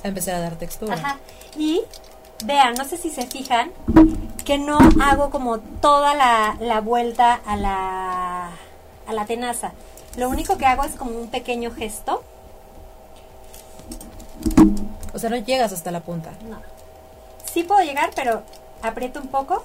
A 0.02 0.08
empezar 0.08 0.36
a 0.36 0.39
dar 0.39 0.56
textura. 0.56 0.93
Ajá. 0.93 1.17
Y 1.58 1.82
vean, 2.45 2.74
no 2.76 2.86
sé 2.86 2.95
si 2.95 3.10
se 3.10 3.28
fijan, 3.28 3.72
que 4.45 4.58
no 4.58 4.80
hago 5.04 5.30
como 5.30 5.60
toda 5.60 6.15
la, 6.15 6.56
la 6.62 6.80
vuelta 6.80 7.34
a 7.45 7.58
la, 7.58 8.50
a 9.08 9.13
la 9.13 9.26
tenaza. 9.26 9.74
Lo 10.19 10.27
único 10.27 10.58
que 10.58 10.65
hago 10.65 10.84
es 10.84 10.95
como 10.95 11.12
un 11.12 11.29
pequeño 11.29 11.71
gesto. 11.71 12.21
O 15.13 15.17
sea, 15.17 15.29
no 15.29 15.38
llegas 15.38 15.71
hasta 15.71 15.91
la 15.91 16.01
punta. 16.01 16.32
No. 16.49 16.62
Sí 17.51 17.63
puedo 17.63 17.82
llegar, 17.82 18.12
pero 18.13 18.43
aprieto 18.82 19.21
un 19.21 19.27
poco 19.29 19.63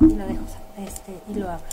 y 0.00 0.14
lo 0.14 0.26
dejo 0.26 0.42
este, 0.86 1.12
y 1.28 1.34
lo 1.34 1.50
abro. 1.50 1.64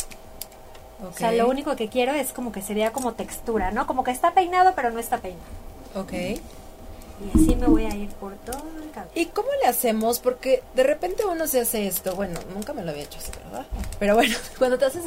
O 1.07 1.15
sea, 1.15 1.31
lo 1.31 1.47
único 1.47 1.75
que 1.75 1.87
quiero 1.87 2.13
es 2.13 2.31
como 2.31 2.51
que 2.51 2.63
se 2.63 2.73
vea 2.73 2.91
como 2.91 3.13
textura, 3.13 3.69
¿no? 3.69 3.85
Como 3.85 4.03
que 4.03 4.09
está 4.09 4.33
peinado, 4.33 4.73
pero 4.75 4.89
no 4.89 4.99
está 4.99 5.19
peinado. 5.19 5.45
Ok. 5.93 6.13
Y 6.13 7.29
así 7.33 7.55
me 7.55 7.67
voy 7.67 7.85
a 7.85 7.95
ir 7.95 8.09
por 8.09 8.33
todo 8.37 8.63
el 8.83 8.89
cabello. 8.91 9.11
¿Y 9.13 9.27
cómo 9.27 9.47
le 9.61 9.69
hacemos? 9.69 10.19
Porque 10.19 10.63
de 10.73 10.83
repente 10.83 11.23
uno 11.23 11.45
se 11.47 11.61
hace 11.61 11.85
esto. 11.85 12.15
Bueno, 12.15 12.39
nunca 12.53 12.73
me 12.73 12.83
lo 12.83 12.91
había 12.91 13.03
hecho 13.03 13.19
así, 13.19 13.31
¿verdad? 13.45 13.65
Pero 13.99 14.15
bueno, 14.15 14.35
cuando 14.57 14.77
te 14.79 14.86
haces 14.86 15.03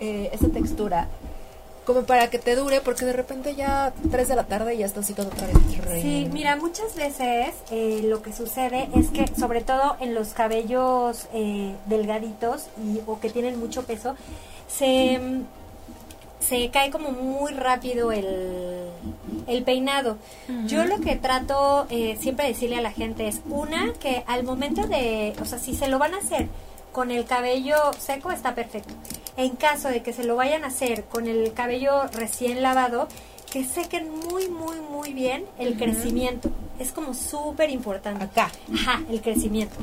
eh, 0.00 0.30
esa 0.32 0.48
textura, 0.48 1.08
como 1.92 2.06
para 2.06 2.30
que 2.30 2.38
te 2.38 2.54
dure, 2.54 2.80
porque 2.80 3.04
de 3.04 3.12
repente 3.12 3.56
ya 3.56 3.92
3 4.10 4.28
de 4.28 4.36
la 4.36 4.44
tarde 4.44 4.74
y 4.74 4.78
ya 4.78 4.86
está 4.86 5.00
así 5.00 5.12
todo 5.12 5.26
otra 5.26 5.48
vez. 5.48 5.56
Sí, 6.00 6.28
mira, 6.32 6.54
muchas 6.54 6.94
veces 6.94 7.54
eh, 7.72 8.00
lo 8.04 8.22
que 8.22 8.32
sucede 8.32 8.88
es 8.94 9.08
que, 9.08 9.26
sobre 9.38 9.60
todo 9.60 9.96
en 9.98 10.14
los 10.14 10.28
cabellos 10.28 11.26
eh, 11.34 11.74
delgaditos 11.86 12.66
y, 12.84 13.00
o 13.06 13.18
que 13.18 13.28
tienen 13.28 13.58
mucho 13.58 13.82
peso, 13.82 14.14
se, 14.68 15.20
se 16.38 16.70
cae 16.70 16.92
como 16.92 17.10
muy 17.10 17.52
rápido 17.54 18.12
el, 18.12 18.86
el 19.48 19.62
peinado. 19.64 20.16
Yo 20.66 20.84
lo 20.84 21.00
que 21.00 21.16
trato 21.16 21.86
eh, 21.90 22.16
siempre 22.20 22.46
de 22.46 22.52
decirle 22.52 22.76
a 22.76 22.82
la 22.82 22.92
gente 22.92 23.26
es, 23.26 23.40
una, 23.48 23.92
que 23.94 24.22
al 24.28 24.44
momento 24.44 24.86
de, 24.86 25.34
o 25.42 25.44
sea, 25.44 25.58
si 25.58 25.74
se 25.74 25.88
lo 25.88 25.98
van 25.98 26.14
a 26.14 26.18
hacer 26.18 26.46
con 26.92 27.10
el 27.10 27.24
cabello 27.24 27.76
seco 27.98 28.30
está 28.30 28.54
perfecto. 28.54 28.94
En 29.36 29.56
caso 29.56 29.88
de 29.88 30.02
que 30.02 30.12
se 30.12 30.24
lo 30.24 30.36
vayan 30.36 30.64
a 30.64 30.68
hacer 30.68 31.04
con 31.04 31.26
el 31.26 31.52
cabello 31.52 32.04
recién 32.12 32.62
lavado, 32.62 33.08
que 33.52 33.64
sequen 33.64 34.10
muy, 34.10 34.48
muy, 34.48 34.80
muy 34.80 35.12
bien 35.12 35.44
el 35.58 35.76
crecimiento. 35.76 36.50
es 36.78 36.92
como 36.92 37.14
súper 37.14 37.70
importante. 37.70 38.24
Acá. 38.24 38.50
Ajá, 38.74 39.02
el 39.10 39.20
crecimiento. 39.20 39.76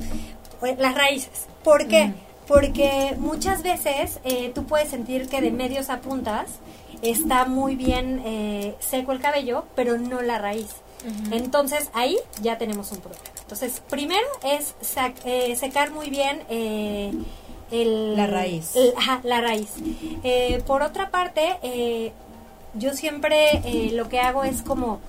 Pues, 0.59 0.77
Las 0.79 0.95
raíces. 0.95 1.47
¿Por 1.63 1.87
qué? 1.87 2.13
Porque 2.47 3.15
muchas 3.19 3.61
veces 3.61 4.19
eh, 4.23 4.51
tú 4.55 4.63
puedes 4.65 4.89
sentir 4.89 5.27
que 5.27 5.41
de 5.41 5.51
medios 5.51 5.89
a 5.89 5.99
puntas 5.99 6.59
está 7.01 7.45
muy 7.45 7.75
bien 7.75 8.21
eh, 8.25 8.75
seco 8.79 9.11
el 9.11 9.19
cabello, 9.19 9.65
pero 9.75 9.97
no 9.97 10.21
la 10.21 10.37
raíz. 10.37 10.69
Entonces 11.31 11.89
ahí 11.93 12.17
ya 12.41 12.57
tenemos 12.57 12.91
un 12.91 12.99
problema. 12.99 13.23
Entonces, 13.41 13.81
primero 13.89 14.27
es 14.43 14.75
eh, 15.23 15.55
secar 15.55 15.91
muy 15.91 16.09
bien 16.09 16.41
eh, 16.49 17.13
el- 17.71 18.15
La 18.15 18.27
raíz. 18.27 18.75
el- 18.75 18.93
ajá, 18.97 19.19
la 19.23 19.41
raíz. 19.41 19.69
Eh, 20.23 20.61
por 20.65 20.81
otra 20.83 21.09
parte, 21.09 21.57
eh, 21.63 22.11
yo 22.73 22.93
siempre 22.93 23.61
eh, 23.65 23.91
lo 23.93 24.09
que 24.09 24.19
hago 24.19 24.43
es 24.43 24.61
como 24.61 24.99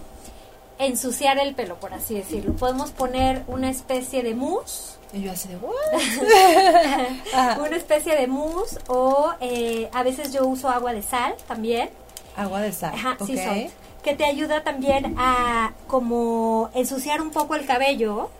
ensuciar 0.79 1.39
el 1.39 1.55
pelo, 1.55 1.77
por 1.77 1.93
así 1.95 2.15
decirlo. 2.15 2.53
Podemos 2.55 2.91
poner 2.93 3.43
una 3.49 3.71
especie 3.71 4.23
de 4.23 4.35
mousse, 4.35 4.97
Y 5.13 5.23
yo 5.23 5.33
así 5.33 5.49
de, 5.49 5.57
una 7.61 7.77
especie 7.77 8.15
de 8.15 8.27
mousse 8.27 8.79
o 8.89 9.33
eh, 9.41 9.89
a 9.93 10.03
veces 10.03 10.33
yo 10.33 10.47
uso 10.47 10.69
agua 10.69 10.93
de 10.93 11.03
sal 11.03 11.35
también. 11.47 11.91
Agua 12.37 12.61
de 12.61 12.73
sal. 12.73 12.95
Ajá, 12.95 13.17
sí, 13.27 13.37
salt, 13.37 13.71
que 14.03 14.15
te 14.15 14.25
ayuda 14.25 14.63
también 14.63 15.15
a 15.19 15.73
como 15.89 16.71
ensuciar 16.75 17.21
un 17.21 17.31
poco 17.31 17.55
el 17.57 17.67
cabello 17.67 18.31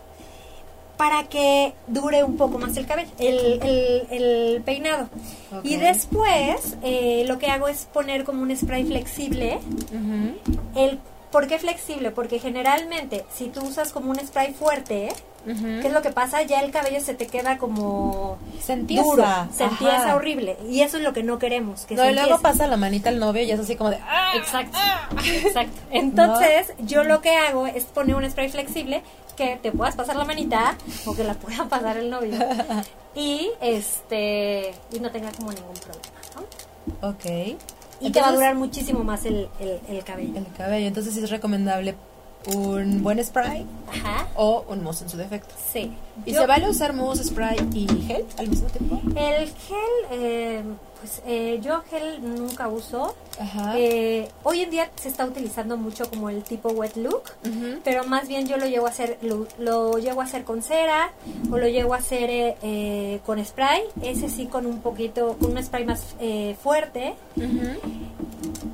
para 0.99 1.23
que 1.29 1.73
dure 1.87 2.25
un 2.25 2.35
poco 2.35 2.57
más 2.59 2.75
el 2.75 2.85
cabello, 2.85 3.09
el, 3.19 3.61
el- 3.63 4.07
el 4.11 4.61
peinado. 4.65 5.07
Y 5.63 5.77
después 5.77 6.75
eh, 6.83 7.23
lo 7.25 7.39
que 7.39 7.47
hago 7.47 7.69
es 7.69 7.85
poner 7.85 8.25
como 8.25 8.41
un 8.43 8.53
spray 8.55 8.83
flexible. 8.83 9.59
Ujú. 9.93 10.77
El, 10.77 10.99
¿Por 11.31 11.47
qué 11.47 11.57
flexible? 11.57 12.11
Porque 12.11 12.39
generalmente 12.39 13.23
si 13.33 13.47
tú 13.47 13.61
usas 13.63 13.93
como 13.93 14.09
un 14.11 14.19
spray 14.19 14.51
fuerte, 14.53 15.09
Ujú. 15.45 15.61
¿qué 15.79 15.87
es 15.87 15.93
lo 15.93 16.01
que 16.01 16.09
pasa? 16.09 16.41
Ya 16.41 16.59
el 16.59 16.71
cabello 16.71 16.99
se 17.01 17.13
te 17.13 17.27
queda 17.27 17.57
como 17.59 18.37
Se 18.59 18.73
empieza. 18.73 19.03
duro, 19.03 19.23
se 19.53 19.63
Ajá. 19.63 19.71
empieza 19.71 20.15
horrible. 20.15 20.57
Y 20.69 20.81
eso 20.81 20.97
es 20.97 21.03
lo 21.03 21.13
que 21.13 21.23
no 21.23 21.37
queremos, 21.39 21.85
que 21.85 21.95
No, 21.95 22.01
se 22.03 22.11
y 22.11 22.15
luego 22.15 22.39
pasa 22.41 22.67
la 22.67 22.75
manita 22.77 23.07
al 23.09 23.19
novio 23.19 23.43
y 23.43 23.51
es 23.51 23.59
así 23.59 23.75
como 23.77 23.91
de, 23.91 23.99
¡ah! 24.05 24.31
Exacto, 24.35 24.77
exacto. 25.25 25.79
Entonces, 25.91 26.73
yo 26.79 27.03
lo 27.05 27.21
que 27.21 27.35
hago 27.37 27.67
es 27.67 27.85
poner 27.85 28.15
un 28.15 28.29
spray 28.29 28.49
flexible 28.49 29.01
que 29.39 29.55
te 29.61 29.71
puedas 29.71 29.95
pasar 29.95 30.17
la 30.17 30.25
manita 30.25 30.75
o 31.05 31.15
que 31.15 31.23
la 31.23 31.33
pueda 31.33 31.63
pasar 31.69 31.97
el 31.97 32.09
novio. 32.09 32.33
Y 33.15 33.49
este 33.59 34.71
y 34.93 34.99
no 34.99 35.09
tenga 35.09 35.31
como 35.31 35.51
ningún 35.51 35.73
problema, 35.73 36.19
¿no? 37.01 37.09
Ok. 37.09 37.57
Y 37.99 38.11
te 38.11 38.21
va 38.21 38.27
a 38.27 38.31
durar 38.31 38.53
muchísimo 38.55 39.03
más 39.03 39.25
el, 39.25 39.49
el, 39.59 39.79
el 39.89 40.03
cabello. 40.03 40.37
El 40.37 40.45
cabello. 40.55 40.87
Entonces 40.87 41.15
sí 41.15 41.19
es 41.23 41.29
recomendable 41.31 41.95
un 42.55 43.01
buen 43.03 43.21
spray 43.25 43.65
Ajá. 43.91 44.27
o 44.35 44.63
un 44.69 44.83
mousse 44.83 45.01
en 45.01 45.09
su 45.09 45.17
defecto. 45.17 45.55
Sí. 45.73 45.91
¿Y 46.25 46.33
Yo- 46.33 46.41
se 46.41 46.47
vale 46.47 46.69
usar 46.69 46.93
mousse, 46.93 47.23
spray 47.23 47.57
y 47.73 47.87
gel 48.07 48.25
al 48.37 48.47
mismo 48.47 48.67
tiempo? 48.69 48.99
El 49.15 49.47
gel, 49.47 49.89
eh, 50.11 50.63
pues 50.99 51.21
eh, 51.25 51.59
yo 51.61 51.81
gel 51.89 52.19
nunca 52.35 52.67
uso. 52.67 53.15
Ajá. 53.39 53.73
Eh, 53.77 54.27
hoy 54.43 54.61
en 54.61 54.69
día 54.69 54.89
se 55.01 55.07
está 55.07 55.25
utilizando 55.25 55.77
mucho 55.77 56.09
como 56.09 56.29
el 56.29 56.43
tipo 56.43 56.69
wet 56.69 56.95
look. 56.97 57.23
Ujú. 57.47 57.79
pero 57.85 58.03
más 58.03 58.27
bien 58.27 58.45
yo 58.47 58.57
lo 58.57 58.65
llevo 58.65 58.85
a 58.87 58.89
hacer 58.89 59.17
lo, 59.21 59.47
lo 59.59 59.97
llevo 59.97 60.19
a 60.21 60.25
hacer 60.25 60.43
con 60.43 60.61
cera 60.61 61.11
o 61.51 61.57
lo 61.57 61.67
llevo 61.69 61.93
a 61.93 61.97
hacer 61.97 62.29
eh, 62.29 62.57
eh, 62.61 63.19
con 63.25 63.43
spray 63.43 63.81
ese 64.01 64.27
sí 64.29 64.45
con 64.47 64.65
un 64.65 64.81
poquito 64.81 65.37
con 65.39 65.51
un 65.55 65.63
spray 65.63 65.85
más 65.85 66.03
eh, 66.19 66.55
fuerte 66.61 67.13
Ujú. 67.37 67.79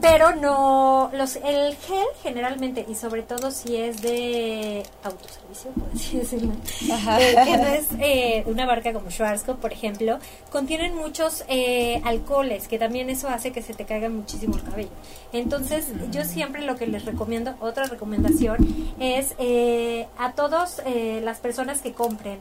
pero 0.01 0.35
no 0.35 1.11
los 1.13 1.35
el 1.37 1.75
gel 1.75 2.05
generalmente 2.23 2.85
y 2.89 2.95
sobre 2.95 3.21
todo 3.21 3.51
si 3.51 3.75
es 3.77 4.01
de 4.01 4.83
autoservicio 5.03 5.71
por 5.71 5.89
así 5.93 6.17
decirlo 6.17 6.53
Ajá. 6.91 7.19
que 7.45 7.57
no 7.57 7.67
es 7.67 7.85
eh, 7.99 8.43
una 8.47 8.65
marca 8.65 8.93
como 8.93 9.09
Schwarzkopf 9.11 9.59
por 9.59 9.73
ejemplo 9.73 10.19
contienen 10.51 10.95
muchos 10.95 11.43
eh, 11.47 12.01
alcoholes 12.05 12.67
que 12.67 12.77
también 12.79 13.09
eso 13.09 13.27
hace 13.29 13.51
que 13.51 13.61
se 13.61 13.73
te 13.73 13.85
caiga 13.85 14.09
muchísimo 14.09 14.55
el 14.55 14.63
cabello 14.63 14.89
entonces 15.33 15.87
yo 16.11 16.23
siempre 16.23 16.61
lo 16.61 16.75
que 16.75 16.87
les 16.87 17.05
recomiendo 17.05 17.55
otra 17.59 17.85
recomendación 17.85 18.57
es 18.99 19.35
eh, 19.39 20.07
a 20.17 20.31
todos 20.33 20.81
eh, 20.85 21.21
las 21.23 21.39
personas 21.39 21.81
que 21.81 21.93
compren 21.93 22.37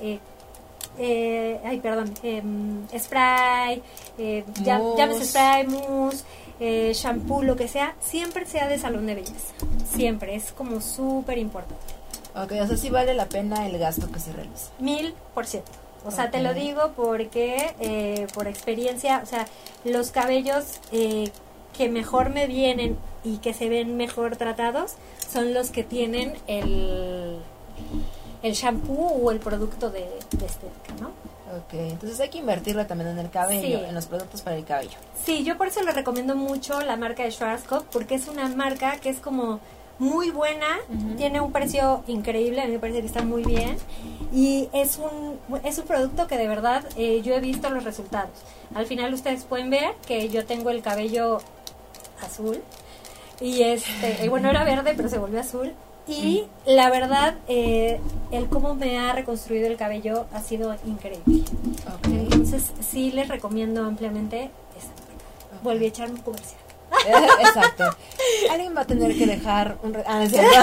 eh, 0.00 0.18
eh, 1.00 1.60
ay, 1.64 1.78
perdón, 1.78 2.12
em, 2.24 2.84
spray, 2.98 3.80
eh, 4.18 4.44
ya- 4.64 4.80
llámese 4.96 5.26
spray, 5.26 5.66
mousse, 5.68 6.24
shampoo, 6.92 7.42
lo 7.42 7.54
que 7.54 7.68
sea, 7.68 7.94
siempre 8.00 8.46
sea 8.46 8.66
de 8.66 8.78
salón 8.80 9.06
de 9.06 9.14
belleza. 9.14 9.54
Siempre, 9.94 10.34
es 10.34 10.50
como 10.50 10.80
súper 10.80 11.38
importante. 11.38 11.84
Ok, 12.42 12.52
o 12.62 12.66
sea, 12.66 12.76
sí 12.76 12.90
vale 12.90 13.14
la 13.14 13.26
pena 13.26 13.66
el 13.66 13.78
gasto 13.78 14.10
que 14.10 14.20
se 14.20 14.32
realiza. 14.32 14.70
Mil 14.78 15.14
por 15.34 15.46
ciento. 15.46 15.70
O 16.04 16.10
sea, 16.10 16.30
te 16.30 16.40
lo 16.42 16.54
digo 16.54 16.92
porque 16.96 17.74
eh, 17.80 18.26
por 18.32 18.46
experiencia, 18.46 19.20
o 19.22 19.26
sea, 19.26 19.46
los 19.84 20.10
cabellos 20.12 20.78
eh, 20.92 21.30
que 21.76 21.88
mejor 21.88 22.30
me 22.30 22.46
vienen 22.46 22.96
y 23.24 23.38
que 23.38 23.52
se 23.52 23.68
ven 23.68 23.96
mejor 23.96 24.36
tratados 24.36 24.92
son 25.30 25.52
los 25.54 25.70
que 25.70 25.82
tienen 25.82 26.34
el, 26.46 27.38
el 28.42 28.52
shampoo 28.52 29.20
o 29.22 29.30
el 29.32 29.40
producto 29.40 29.90
de, 29.90 30.00
de 30.30 30.46
estética, 30.46 30.94
¿no? 31.00 31.08
Ok, 31.58 31.72
entonces 31.74 32.20
hay 32.20 32.28
que 32.28 32.38
invertirlo 32.38 32.86
también 32.86 33.10
en 33.10 33.18
el 33.18 33.30
cabello, 33.30 33.78
Sí. 33.80 33.84
en 33.88 33.94
los 33.94 34.06
productos 34.06 34.42
para 34.42 34.56
el 34.56 34.64
cabello. 34.64 34.96
Sí, 35.24 35.44
yo 35.44 35.56
por 35.58 35.66
eso 35.66 35.82
le 35.82 35.92
recomiendo 35.92 36.36
mucho 36.36 36.80
la 36.82 36.96
marca 36.96 37.24
de 37.24 37.30
Schwarzkopf 37.32 37.86
porque 37.90 38.14
es 38.14 38.28
una 38.28 38.46
marca 38.48 38.98
que 38.98 39.08
es 39.10 39.18
como 39.18 39.58
muy 39.98 40.30
buena, 40.30 40.78
tiene 41.16 41.40
un 41.40 41.50
precio 41.50 42.04
increíble, 42.06 42.60
a 42.60 42.66
mí 42.66 42.72
me 42.72 42.78
parece 42.78 43.00
que 43.00 43.06
está 43.06 43.22
muy 43.22 43.42
bien 43.42 43.76
y 44.32 44.68
es 44.72 44.98
un 44.98 45.38
es 45.64 45.78
un 45.78 45.86
producto 45.86 46.26
que 46.26 46.36
de 46.36 46.46
verdad 46.46 46.84
eh, 46.96 47.20
yo 47.22 47.34
he 47.34 47.40
visto 47.40 47.68
los 47.70 47.84
resultados. 47.84 48.30
Al 48.74 48.86
final 48.86 49.12
ustedes 49.12 49.44
pueden 49.44 49.70
ver 49.70 49.94
que 50.06 50.28
yo 50.28 50.44
tengo 50.46 50.70
el 50.70 50.82
cabello 50.82 51.38
azul 52.22 52.60
y 53.40 53.62
este 53.62 54.24
y 54.24 54.28
bueno 54.28 54.50
era 54.50 54.64
verde 54.64 54.94
pero 54.96 55.08
se 55.08 55.18
volvió 55.18 55.40
azul 55.40 55.72
y 56.06 56.44
la 56.64 56.90
verdad 56.90 57.34
eh, 57.48 58.00
el 58.30 58.48
cómo 58.48 58.74
me 58.74 58.98
ha 58.98 59.12
reconstruido 59.12 59.66
el 59.66 59.76
cabello 59.76 60.26
ha 60.32 60.40
sido 60.40 60.74
increíble. 60.86 61.44
Entonces 62.04 62.72
sí 62.80 63.10
les 63.12 63.28
recomiendo 63.28 63.84
ampliamente 63.84 64.50
esta 64.76 64.90
marca. 64.90 65.62
Volví 65.62 65.84
a 65.86 65.88
echarme 65.88 66.14
un 66.14 66.22
comercial. 66.22 66.67
Exacto. 67.40 67.84
Alguien 68.50 68.76
va 68.76 68.80
a 68.82 68.86
tener 68.86 69.16
que 69.16 69.26
dejar 69.26 69.78
un... 69.82 69.94
re- 69.94 70.04
Ah, 70.06 70.22
es 70.24 70.32
cierto. 70.32 70.50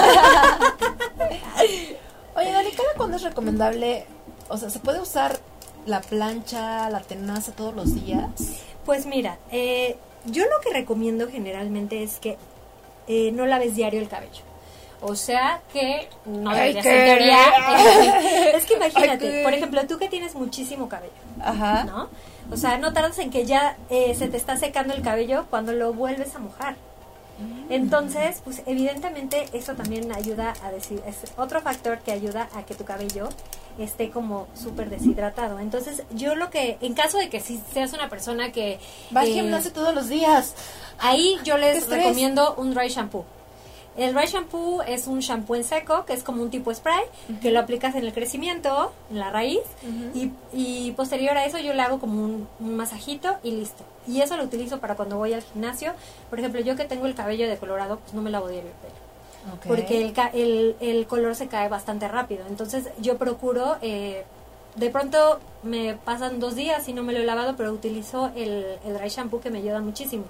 Oye, 2.36 2.52
Dani, 2.52 2.70
¿cada 2.72 2.92
cuándo 2.96 3.16
es 3.16 3.22
recomendable? 3.22 4.06
O 4.48 4.56
sea, 4.56 4.70
¿se 4.70 4.78
puede 4.78 5.00
usar 5.00 5.38
la 5.86 6.00
plancha, 6.00 6.88
la 6.90 7.00
tenaza 7.00 7.52
todos 7.52 7.74
los 7.74 7.94
días? 7.94 8.30
Pues 8.84 9.06
mira, 9.06 9.38
eh, 9.50 9.96
yo 10.26 10.44
lo 10.44 10.60
que 10.62 10.72
recomiendo 10.72 11.28
generalmente 11.28 12.02
es 12.02 12.18
que 12.18 12.36
eh, 13.08 13.30
no 13.32 13.46
laves 13.46 13.74
diario 13.74 14.00
el 14.00 14.08
cabello. 14.08 14.42
O 15.00 15.14
sea 15.14 15.60
que 15.72 16.08
no 16.24 16.50
Ay, 16.50 16.72
deberías 16.74 16.84
¿qué? 16.84 16.98
en 16.98 17.18
teoría. 17.18 18.50
es 18.56 18.64
que 18.64 18.74
Ay, 18.74 18.76
imagínate, 18.76 19.42
por 19.42 19.52
ejemplo, 19.54 19.86
tú 19.86 19.98
que 19.98 20.08
tienes 20.08 20.34
muchísimo 20.34 20.88
cabello, 20.88 21.12
Ajá. 21.42 21.84
¿no? 21.84 22.08
O 22.50 22.56
sea, 22.56 22.78
no 22.78 22.92
tardas 22.92 23.18
en 23.18 23.30
que 23.30 23.44
ya 23.44 23.76
eh, 23.90 24.14
se 24.14 24.28
te 24.28 24.36
está 24.36 24.56
secando 24.56 24.94
el 24.94 25.02
cabello 25.02 25.46
cuando 25.50 25.72
lo 25.72 25.92
vuelves 25.92 26.34
a 26.34 26.38
mojar. 26.38 26.76
Entonces, 27.68 28.40
pues 28.44 28.62
evidentemente 28.64 29.46
eso 29.52 29.74
también 29.74 30.10
ayuda 30.12 30.54
a 30.62 30.70
decir, 30.70 31.02
es 31.06 31.16
otro 31.36 31.60
factor 31.60 31.98
que 31.98 32.12
ayuda 32.12 32.48
a 32.54 32.62
que 32.64 32.74
tu 32.74 32.84
cabello 32.84 33.28
esté 33.78 34.10
como 34.10 34.46
súper 34.54 34.88
deshidratado. 34.88 35.58
Entonces, 35.58 36.02
yo 36.12 36.34
lo 36.34 36.48
que, 36.48 36.78
en 36.80 36.94
caso 36.94 37.18
de 37.18 37.28
que 37.28 37.40
si 37.40 37.60
seas 37.74 37.92
una 37.92 38.08
persona 38.08 38.52
que... 38.52 38.78
Va 39.14 39.20
al 39.20 39.28
eh, 39.28 39.32
gimnasio 39.34 39.72
todos 39.72 39.94
los 39.94 40.08
días. 40.08 40.54
Ahí 40.98 41.36
yo 41.44 41.58
les 41.58 41.86
recomiendo 41.88 42.54
un 42.54 42.72
dry 42.72 42.88
shampoo. 42.88 43.26
El 43.96 44.14
dry 44.14 44.26
shampoo 44.26 44.82
es 44.82 45.06
un 45.06 45.20
shampoo 45.20 45.54
en 45.56 45.64
seco, 45.64 46.04
que 46.04 46.12
es 46.12 46.22
como 46.22 46.42
un 46.42 46.50
tipo 46.50 46.72
spray, 46.74 47.00
que 47.40 47.50
lo 47.50 47.60
aplicas 47.60 47.94
en 47.94 48.04
el 48.04 48.12
crecimiento, 48.12 48.92
en 49.10 49.18
la 49.18 49.30
raíz, 49.30 49.60
y, 50.14 50.30
y 50.52 50.92
posterior 50.92 51.36
a 51.36 51.44
eso 51.46 51.58
yo 51.58 51.72
le 51.72 51.80
hago 51.82 51.98
como 51.98 52.22
un, 52.22 52.48
un 52.60 52.76
masajito 52.76 53.36
y 53.42 53.52
listo. 53.52 53.84
Y 54.06 54.20
eso 54.20 54.36
lo 54.36 54.44
utilizo 54.44 54.78
para 54.80 54.94
cuando 54.96 55.16
voy 55.16 55.32
al 55.32 55.42
gimnasio. 55.42 55.92
Por 56.30 56.38
ejemplo, 56.38 56.60
yo 56.60 56.76
que 56.76 56.84
tengo 56.84 57.06
el 57.06 57.14
cabello 57.14 57.48
decolorado, 57.48 57.98
pues 57.98 58.12
no 58.14 58.22
me 58.22 58.30
lavo 58.30 58.48
diario 58.48 58.68
el 58.70 58.76
pelo 58.76 59.06
porque 59.68 60.02
el, 60.04 60.12
ca- 60.12 60.30
el, 60.34 60.74
el 60.80 61.06
color 61.06 61.34
se 61.36 61.46
cae 61.48 61.68
bastante 61.68 62.06
rápido. 62.08 62.44
Entonces 62.48 62.88
yo 63.00 63.16
procuro, 63.16 63.76
eh, 63.80 64.24
de 64.74 64.90
pronto 64.90 65.38
me 65.62 65.94
pasan 65.94 66.38
dos 66.40 66.54
días 66.56 66.86
y 66.88 66.92
no 66.92 67.02
me 67.02 67.12
lo 67.12 67.20
he 67.20 67.24
lavado, 67.24 67.54
pero 67.56 67.72
utilizo 67.72 68.30
el, 68.36 68.76
el 68.84 68.94
dry 68.94 69.08
shampoo 69.08 69.40
que 69.40 69.50
me 69.50 69.58
ayuda 69.58 69.80
muchísimo. 69.80 70.24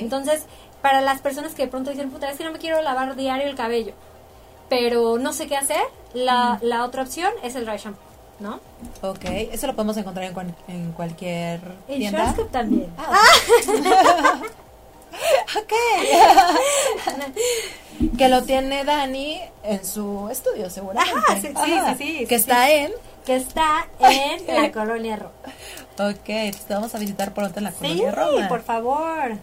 Entonces, 0.00 0.44
para 0.82 1.00
las 1.00 1.20
personas 1.20 1.54
que 1.54 1.62
de 1.62 1.68
pronto 1.68 1.90
dicen, 1.90 2.10
puta, 2.10 2.30
es 2.30 2.38
que 2.38 2.44
no 2.44 2.52
me 2.52 2.58
quiero 2.58 2.80
lavar 2.82 3.16
diario 3.16 3.46
el 3.48 3.56
cabello, 3.56 3.92
pero 4.68 5.18
no 5.18 5.32
sé 5.32 5.46
qué 5.46 5.56
hacer, 5.56 5.80
la, 6.14 6.58
la 6.62 6.84
otra 6.84 7.02
opción 7.02 7.32
es 7.42 7.54
el 7.56 7.64
dry 7.66 7.76
shampoo, 7.78 8.00
¿no? 8.40 8.60
ok. 9.02 9.24
Eso 9.52 9.66
lo 9.66 9.74
podemos 9.74 9.96
encontrar 9.96 10.26
en, 10.26 10.54
en 10.68 10.92
cualquier 10.92 11.60
En 11.88 11.98
tienda. 11.98 12.34
También. 12.50 12.90
Ah, 12.98 13.18
Ok. 15.58 15.72
que 18.18 18.28
lo 18.28 18.42
tiene 18.42 18.84
Dani 18.84 19.40
en 19.62 19.84
su 19.84 20.28
estudio, 20.30 20.68
seguramente. 20.68 21.18
Ajá, 21.18 21.36
sí, 21.40 21.48
sí, 21.64 21.72
Ajá. 21.72 21.94
sí, 21.96 22.18
sí, 22.18 22.26
Que 22.26 22.38
sí, 22.38 22.44
está 22.50 22.66
sí. 22.66 22.72
en. 22.72 22.92
Que 23.24 23.36
está 23.36 23.88
en 23.98 24.46
la 24.62 24.70
colonia 24.78 25.16
Roma. 25.16 25.32
Ok, 25.98 26.24
te 26.24 26.74
vamos 26.74 26.94
a 26.94 26.98
visitar 26.98 27.32
pronto 27.32 27.58
en 27.58 27.64
la 27.64 27.70
Sí, 27.72 27.78
colonia 27.78 28.10
Roma. 28.12 28.48
por 28.48 28.62
favor. 28.62 29.36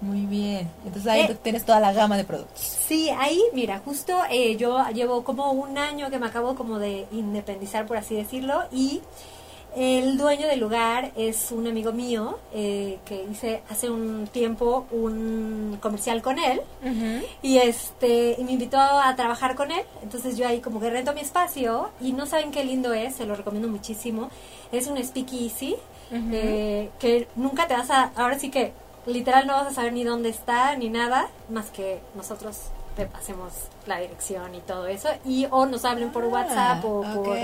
Muy 0.00 0.26
bien. 0.26 0.68
Entonces 0.84 1.10
ahí 1.10 1.22
Eh. 1.22 1.36
tienes 1.42 1.64
toda 1.64 1.80
la 1.80 1.92
gama 1.92 2.16
de 2.16 2.24
productos. 2.24 2.60
Sí, 2.60 3.08
ahí, 3.10 3.40
mira, 3.54 3.80
justo 3.84 4.12
eh, 4.30 4.56
yo 4.56 4.78
llevo 4.90 5.24
como 5.24 5.52
un 5.52 5.78
año 5.78 6.10
que 6.10 6.18
me 6.18 6.26
acabo 6.26 6.54
como 6.54 6.78
de 6.78 7.06
independizar, 7.12 7.86
por 7.86 7.96
así 7.96 8.14
decirlo, 8.14 8.62
y 8.70 9.00
el 9.74 10.16
dueño 10.16 10.46
del 10.46 10.60
lugar 10.60 11.12
es 11.16 11.50
un 11.52 11.66
amigo 11.66 11.92
mío 11.92 12.38
eh, 12.54 12.98
que 13.04 13.26
hice 13.30 13.62
hace 13.68 13.90
un 13.90 14.26
tiempo 14.32 14.86
un 14.90 15.76
comercial 15.82 16.22
con 16.22 16.38
él 16.38 16.62
y 17.42 17.58
este 17.58 18.36
y 18.38 18.44
me 18.44 18.52
invitó 18.52 18.78
a 18.78 19.14
trabajar 19.16 19.54
con 19.54 19.70
él 19.70 19.82
entonces 20.02 20.38
yo 20.38 20.48
ahí 20.48 20.60
como 20.60 20.80
que 20.80 20.88
rento 20.88 21.12
mi 21.12 21.20
espacio 21.20 21.90
y 22.00 22.12
no 22.12 22.24
saben 22.24 22.52
qué 22.52 22.64
lindo 22.64 22.94
es 22.94 23.16
se 23.16 23.26
lo 23.26 23.34
recomiendo 23.36 23.68
muchísimo 23.68 24.30
es 24.72 24.86
un 24.86 24.96
speakeasy 24.96 25.76
eh, 26.10 26.88
que 26.98 27.28
nunca 27.36 27.66
te 27.66 27.74
vas 27.74 27.90
a 27.90 28.12
ahora 28.16 28.38
sí 28.38 28.50
que 28.50 28.72
literal 29.06 29.46
no 29.46 29.54
vas 29.54 29.68
a 29.68 29.72
saber 29.72 29.92
ni 29.92 30.04
dónde 30.04 30.28
está 30.28 30.74
ni 30.76 30.88
nada 30.90 31.28
más 31.48 31.66
que 31.70 32.00
nosotros 32.14 32.56
te 32.96 33.06
pasemos 33.06 33.52
la 33.86 33.98
dirección 33.98 34.54
y 34.54 34.60
todo 34.60 34.86
eso 34.86 35.08
y 35.24 35.46
o 35.50 35.66
nos 35.66 35.84
hablen 35.84 36.10
por 36.10 36.24
WhatsApp 36.24 36.84
o 36.84 37.02
Ah, 37.04 37.14
por 37.14 37.28
ok. 37.28 37.36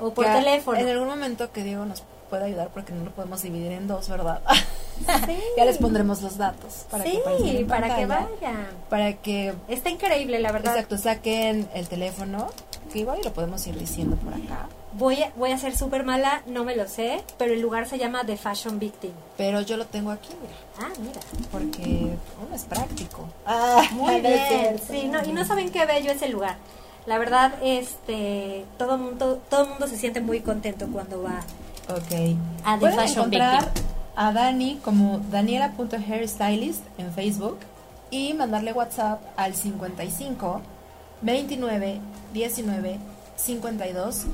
o 0.00 0.10
por 0.14 0.24
Que 0.26 0.30
teléfono 0.32 0.78
En 0.78 0.88
algún 0.88 1.08
momento 1.08 1.52
que 1.52 1.62
Diego 1.62 1.84
nos 1.84 2.02
pueda 2.28 2.46
ayudar 2.46 2.68
porque 2.70 2.92
no 2.92 3.04
lo 3.04 3.10
podemos 3.12 3.40
dividir 3.42 3.70
en 3.72 3.86
dos, 3.86 4.08
¿verdad? 4.08 4.40
ya 5.56 5.64
les 5.64 5.78
pondremos 5.78 6.22
los 6.22 6.36
datos 6.38 6.86
para 6.90 7.04
que 7.04 7.10
sí 7.38 7.56
en 7.58 7.66
para 7.66 7.94
que 7.96 8.06
vayan 8.06 8.66
Para 8.90 9.12
que, 9.14 9.54
está 9.68 9.90
increíble 9.90 10.38
la 10.40 10.50
verdad 10.52 10.74
exacto, 10.74 10.98
saquen 10.98 11.68
el 11.74 11.88
teléfono, 11.88 12.48
que 12.92 13.00
igual 13.00 13.20
lo 13.24 13.32
podemos 13.32 13.64
ir 13.66 13.78
diciendo 13.78 14.16
por 14.16 14.34
acá. 14.34 14.68
Voy 14.96 15.22
a, 15.22 15.32
voy 15.36 15.50
a 15.50 15.58
ser 15.58 15.76
súper 15.76 16.04
mala, 16.04 16.42
no 16.46 16.62
me 16.64 16.76
lo 16.76 16.86
sé, 16.88 17.22
pero 17.36 17.52
el 17.52 17.60
lugar 17.60 17.88
se 17.88 17.98
llama 17.98 18.24
The 18.24 18.36
Fashion 18.36 18.78
Victim. 18.78 19.10
Pero 19.36 19.60
yo 19.62 19.76
lo 19.76 19.86
tengo 19.86 20.10
aquí, 20.12 20.28
mira, 20.40 20.54
Ah, 20.78 20.92
mira. 21.00 21.20
porque 21.50 21.82
uno 22.46 22.54
es 22.54 22.62
práctico. 22.64 23.28
Ah, 23.44 23.82
Muy 23.92 24.20
bien. 24.20 24.78
Sí, 24.88 25.08
no, 25.08 25.24
y 25.24 25.32
no 25.32 25.44
saben 25.44 25.70
qué 25.70 25.84
bello 25.84 26.12
es 26.12 26.22
el 26.22 26.30
lugar. 26.32 26.56
La 27.06 27.18
verdad, 27.18 27.54
este, 27.62 28.64
todo 28.78 28.96
mundo, 28.96 29.40
todo 29.50 29.66
mundo 29.66 29.86
se 29.88 29.96
siente 29.96 30.20
muy 30.20 30.40
contento 30.40 30.86
cuando 30.92 31.22
va. 31.22 31.40
Ok. 31.88 32.36
A 32.64 32.74
The 32.74 32.80
Pueden 32.80 32.96
Fashion 32.96 33.18
encontrar 33.26 33.64
Victim. 33.64 33.82
a 34.16 34.32
Dani 34.32 34.80
como 34.84 35.18
daniela.hairstylist 35.30 36.82
en 36.98 37.12
Facebook 37.12 37.58
y 38.10 38.32
mandarle 38.34 38.72
WhatsApp 38.72 39.20
al 39.36 39.54
55 39.54 40.60
29 41.22 42.00
19 42.32 42.98
52 43.36 44.24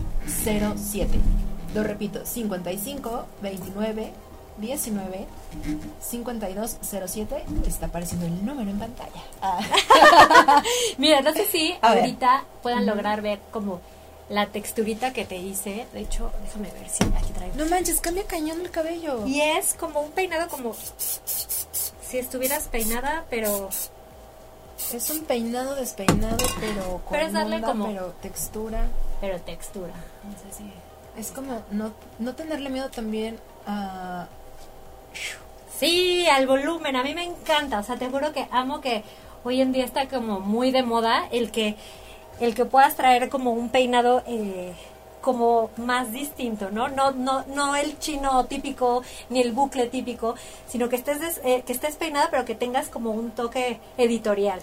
07. 0.45 1.19
Lo 1.75 1.83
repito, 1.85 2.25
55 2.27 3.27
29 3.43 4.13
19 4.59 5.27
52 6.01 6.77
07. 6.83 7.45
Está 7.67 7.87
apareciendo 7.87 8.27
el 8.27 8.45
número 8.45 8.71
en 8.71 8.79
pantalla. 8.79 9.23
Ah. 9.41 9.61
Mira, 10.99 11.21
no 11.23 11.33
sé 11.33 11.47
si 11.47 11.75
A 11.81 11.95
ver. 11.95 12.01
ahorita 12.05 12.45
puedan 12.63 12.87
lograr 12.87 13.23
ver 13.23 13.39
como 13.53 13.81
la 14.29 14.47
texturita 14.47 15.13
que 15.13 15.25
te 15.25 15.37
hice. 15.37 15.87
De 15.93 16.01
hecho, 16.01 16.31
déjame 16.45 16.71
ver 16.73 16.89
si 16.89 17.05
aquí 17.05 17.33
traigo. 17.35 17.55
No 17.57 17.67
manches, 17.67 18.01
cambia 18.01 18.25
cañón 18.25 18.61
el 18.61 18.71
cabello. 18.71 19.27
Y 19.27 19.41
es 19.41 19.75
como 19.75 20.01
un 20.01 20.11
peinado 20.13 20.49
como 20.49 20.75
si 20.97 22.19
estuvieras 22.19 22.69
peinada, 22.69 23.25
pero 23.31 23.71
Es 24.95 25.11
un 25.11 25.21
peinado 25.25 25.75
despeinado, 25.77 26.37
pero 26.59 26.83
con 27.05 27.13
Pero 27.13 27.27
es 27.27 27.33
darle 27.33 27.57
onda, 27.57 27.69
como- 27.69 27.87
pero 27.87 28.15
textura. 28.23 28.87
pero 29.21 29.41
textura. 29.41 29.93
No 30.25 30.33
sé 30.33 30.57
si 30.57 30.73
Es 31.21 31.31
como 31.33 31.63
no, 31.71 31.93
no 32.19 32.35
tenerle 32.35 32.71
miedo 32.71 32.89
también 32.91 33.39
a... 33.67 34.27
Sí, 35.79 36.27
al 36.29 36.47
volumen, 36.47 36.97
a 36.97 37.03
mí 37.03 37.15
me 37.15 37.25
encanta, 37.25 37.79
o 37.79 37.83
sea, 37.83 37.97
te 37.97 38.09
juro 38.11 38.33
que 38.33 38.47
amo 38.51 38.81
que 38.81 39.03
hoy 39.45 39.61
en 39.61 39.73
día 39.73 39.85
está 39.85 40.09
como 40.09 40.41
muy 40.41 40.71
de 40.73 40.83
moda 40.83 41.27
el 41.33 41.51
que 41.51 41.77
el 42.39 42.55
que 42.55 42.65
puedas 42.65 42.97
traer 42.97 43.29
como 43.29 43.53
un 43.53 43.69
peinado 43.71 44.23
eh, 44.27 44.73
como 45.21 45.71
más 45.77 46.13
distinto, 46.13 46.71
¿no? 46.71 46.89
No 46.89 47.11
no 47.13 47.45
no 47.55 47.77
el 47.77 47.99
chino 47.99 48.45
típico 48.47 49.03
ni 49.29 49.41
el 49.41 49.53
bucle 49.53 49.87
típico, 49.87 50.35
sino 50.69 50.89
que 50.89 50.97
estés 50.97 51.21
des- 51.21 51.41
eh, 51.45 51.63
que 51.67 51.73
estés 51.73 51.97
peinada 51.97 52.29
pero 52.31 52.45
que 52.45 52.55
tengas 52.55 52.89
como 52.89 53.11
un 53.11 53.31
toque 53.33 53.79
editorial. 53.99 54.61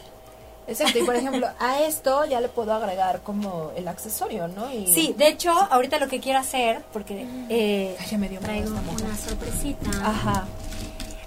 Exacto, 0.67 0.99
y 0.99 1.03
por 1.03 1.15
ejemplo, 1.21 1.47
a 1.59 1.79
esto 1.81 2.25
ya 2.25 2.41
le 2.41 2.49
puedo 2.49 2.73
agregar 2.73 3.21
como 3.21 3.71
el 3.77 3.87
accesorio, 3.87 4.47
¿no? 4.49 4.69
Y... 4.73 4.91
Sí, 4.91 5.15
de 5.17 5.29
hecho, 5.29 5.51
ahorita 5.51 5.97
lo 5.99 6.07
que 6.09 6.19
quiero 6.19 6.39
hacer 6.39 6.81
porque 6.91 7.25
eh, 7.49 7.95
Ay, 7.99 8.05
ya 8.07 8.17
me 8.17 8.27
dio 8.27 8.41
miedo 8.41 8.53
traigo 8.73 8.91
una 8.91 9.15
sorpresita. 9.17 9.89
Ajá. 10.03 10.45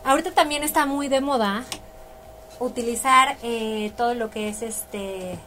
Ahorita 0.04 0.32
también 0.32 0.62
está 0.62 0.84
muy 0.86 1.08
de 1.08 1.20
moda 1.20 1.64
utilizar 2.58 3.36
eh, 3.42 3.92
todo 3.96 4.12
lo 4.14 4.30
que 4.30 4.48
es 4.50 4.60
este 4.60 5.38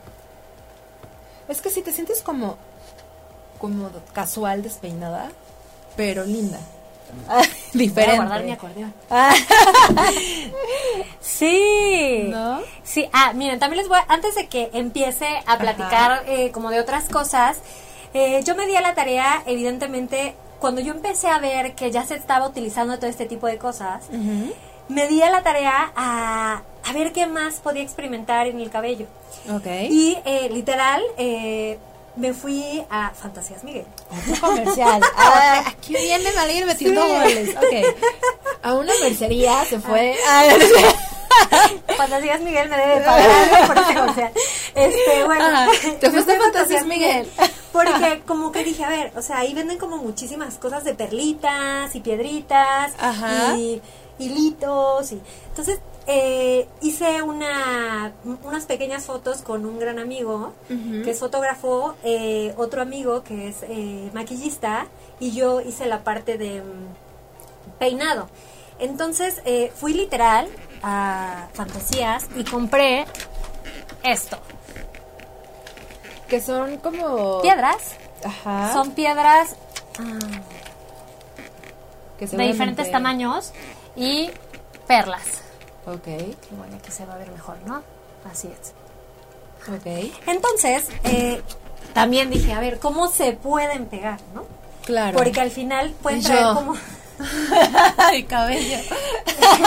Es 1.48 1.62
que 1.62 1.70
si 1.70 1.82
te 1.84 1.92
sientes 1.92 2.24
como, 2.24 2.58
como 3.64 3.89
casual 4.11 4.61
despeinada, 4.61 5.30
pero 5.95 6.26
linda. 6.26 6.59
Voy 7.74 7.91
a 8.03 8.16
guardar 8.18 8.43
mi 8.43 8.51
acordeón. 8.51 8.93
sí. 11.22 12.28
¿No? 12.30 12.59
Sí, 12.84 13.07
ah, 13.14 13.32
miren, 13.34 13.59
también 13.59 13.78
les 13.80 13.88
voy 13.89 13.97
a- 13.99 14.11
antes 14.14 14.36
de 14.36 14.47
que 14.47 14.70
empiece 14.74 15.28
a 15.45 15.57
platicar 15.57 16.24
eh, 16.28 16.51
como 16.51 16.70
de 16.72 16.80
otras 16.80 17.07
cosas, 17.09 17.59
eh, 18.14 18.41
yo 18.43 18.55
me 18.55 18.66
di 18.68 18.76
a 18.76 18.82
la 18.82 18.93
tarea, 18.95 19.43
evidentemente, 19.45 20.36
cuando 20.59 20.82
yo 20.82 20.91
empecé 20.93 21.28
a 21.30 21.39
ver 21.39 21.74
que 21.76 21.91
ya 21.91 22.05
se 22.05 22.16
estaba 22.16 22.47
utilizando 22.47 22.97
todo 22.97 23.09
este 23.09 23.26
tipo 23.26 23.47
de 23.47 23.57
cosas, 23.57 24.03
me 24.89 25.07
di 25.07 25.22
a 25.22 25.30
la 25.30 25.41
tarea 25.43 25.91
a, 25.95 26.61
a 26.84 26.93
ver 26.93 27.11
qué 27.14 27.26
más 27.28 27.55
podía 27.55 27.82
experimentar 27.84 28.47
en 28.47 28.59
el 28.59 28.70
cabello. 28.70 29.05
Ok. 29.51 29.66
Y 29.89 30.18
eh, 30.26 30.49
literal, 30.51 31.01
eh, 31.18 31.78
me 32.16 32.34
fui 32.34 32.84
a 32.89 33.09
Fantasías 33.11 33.64
Miguel. 33.64 33.86
Otro 34.11 34.47
comercial. 34.47 35.01
Ah, 35.18 35.64
aquí 35.68 35.93
viene 35.95 36.32
Malir 36.34 36.66
metiendo 36.66 37.01
Sí. 37.05 37.09
goles. 37.11 37.55
Ok. 37.55 37.95
A 38.64 38.74
una 38.74 38.93
mercería 39.01 39.66
se 39.66 39.80
fue. 39.80 40.16
Fantasías 41.97 42.41
Miguel 42.41 42.70
me 42.70 42.78
debe 42.78 43.01
pagar 43.01 43.68
por 43.68 43.78
ese 43.78 43.93
comercial. 43.95 44.32
Este, 44.76 45.24
bueno. 45.26 45.45
Te 45.99 46.09
fuiste 46.11 46.34
fui 46.36 46.41
a 46.41 46.41
Fantasías 46.41 46.86
Miguel. 46.86 47.30
Porque 47.72 48.22
como 48.28 48.51
que 48.51 48.64
dije, 48.64 48.84
a 48.84 48.89
ver, 48.89 49.11
o 49.16 49.22
sea, 49.22 49.39
ahí 49.39 49.53
venden 49.53 49.78
como 49.78 49.97
muchísimas 49.97 50.55
cosas 50.55 50.84
de 50.84 50.93
perlitas 50.93 51.95
y 51.95 52.01
piedritas 52.01 52.93
Ajá. 52.99 53.55
y 53.57 53.82
hilitos 54.20 55.11
y 55.11 55.20
entonces 55.47 55.80
eh, 56.08 56.68
hice 56.82 57.22
una 57.22 58.12
unas 58.43 58.66
pequeñas 58.66 59.06
fotos 59.06 59.41
con 59.41 59.66
un 59.66 59.80
gran 59.80 59.99
amigo 59.99 60.54
que 60.68 61.10
es 61.10 61.20
fotógrafo, 61.20 61.95
eh, 62.04 62.54
otro 62.58 62.82
amigo 62.82 63.24
que 63.24 63.49
es 63.49 63.64
eh, 63.64 64.10
maquillista 64.14 64.88
y 65.20 65.32
yo 65.32 65.62
hice 65.62 65.86
la 65.86 66.04
parte 66.04 66.38
de 66.38 66.62
mm, 66.62 67.78
peinado. 67.80 68.28
Entonces 68.80 69.41
eh, 69.45 69.72
fui 69.76 69.93
literal 69.93 70.47
a 70.82 71.47
Fantasías 71.54 72.28
y 72.36 72.43
compré 72.43 73.06
esto. 74.04 74.38
Que 76.28 76.41
son 76.41 76.78
como. 76.78 77.41
Piedras. 77.41 77.95
Ajá. 78.24 78.74
Son 78.74 78.91
piedras 78.91 79.56
ah, 79.99 80.20
que 82.18 82.28
de 82.28 82.43
diferentes 82.43 82.91
tamaños 82.91 83.51
y 83.95 84.32
perlas. 84.88 85.43
Ok. 85.86 86.08
Y 86.08 86.56
bueno, 86.56 86.76
aquí 86.78 86.92
se 86.92 87.06
va 87.06 87.14
a 87.16 87.18
ver 87.18 87.32
mejor, 87.32 87.58
¿no? 87.66 87.82
Así 88.30 88.48
es. 88.48 88.74
Ok. 89.70 90.14
Entonces, 90.28 90.88
eh, 91.04 91.42
también 91.94 92.30
dije, 92.30 92.54
a 92.54 92.60
ver, 92.60 92.80
¿cómo 92.80 93.08
se 93.08 93.34
pueden 93.34 93.86
pegar, 93.86 94.20
no? 94.34 94.44
Claro. 94.86 95.18
Porque 95.18 95.40
al 95.42 95.52
final 95.52 95.92
pueden 96.02 96.22
Yo. 96.22 96.28
traer 96.30 96.54
como... 96.56 96.74
Ay, 97.98 98.24
cabello. 98.24 98.78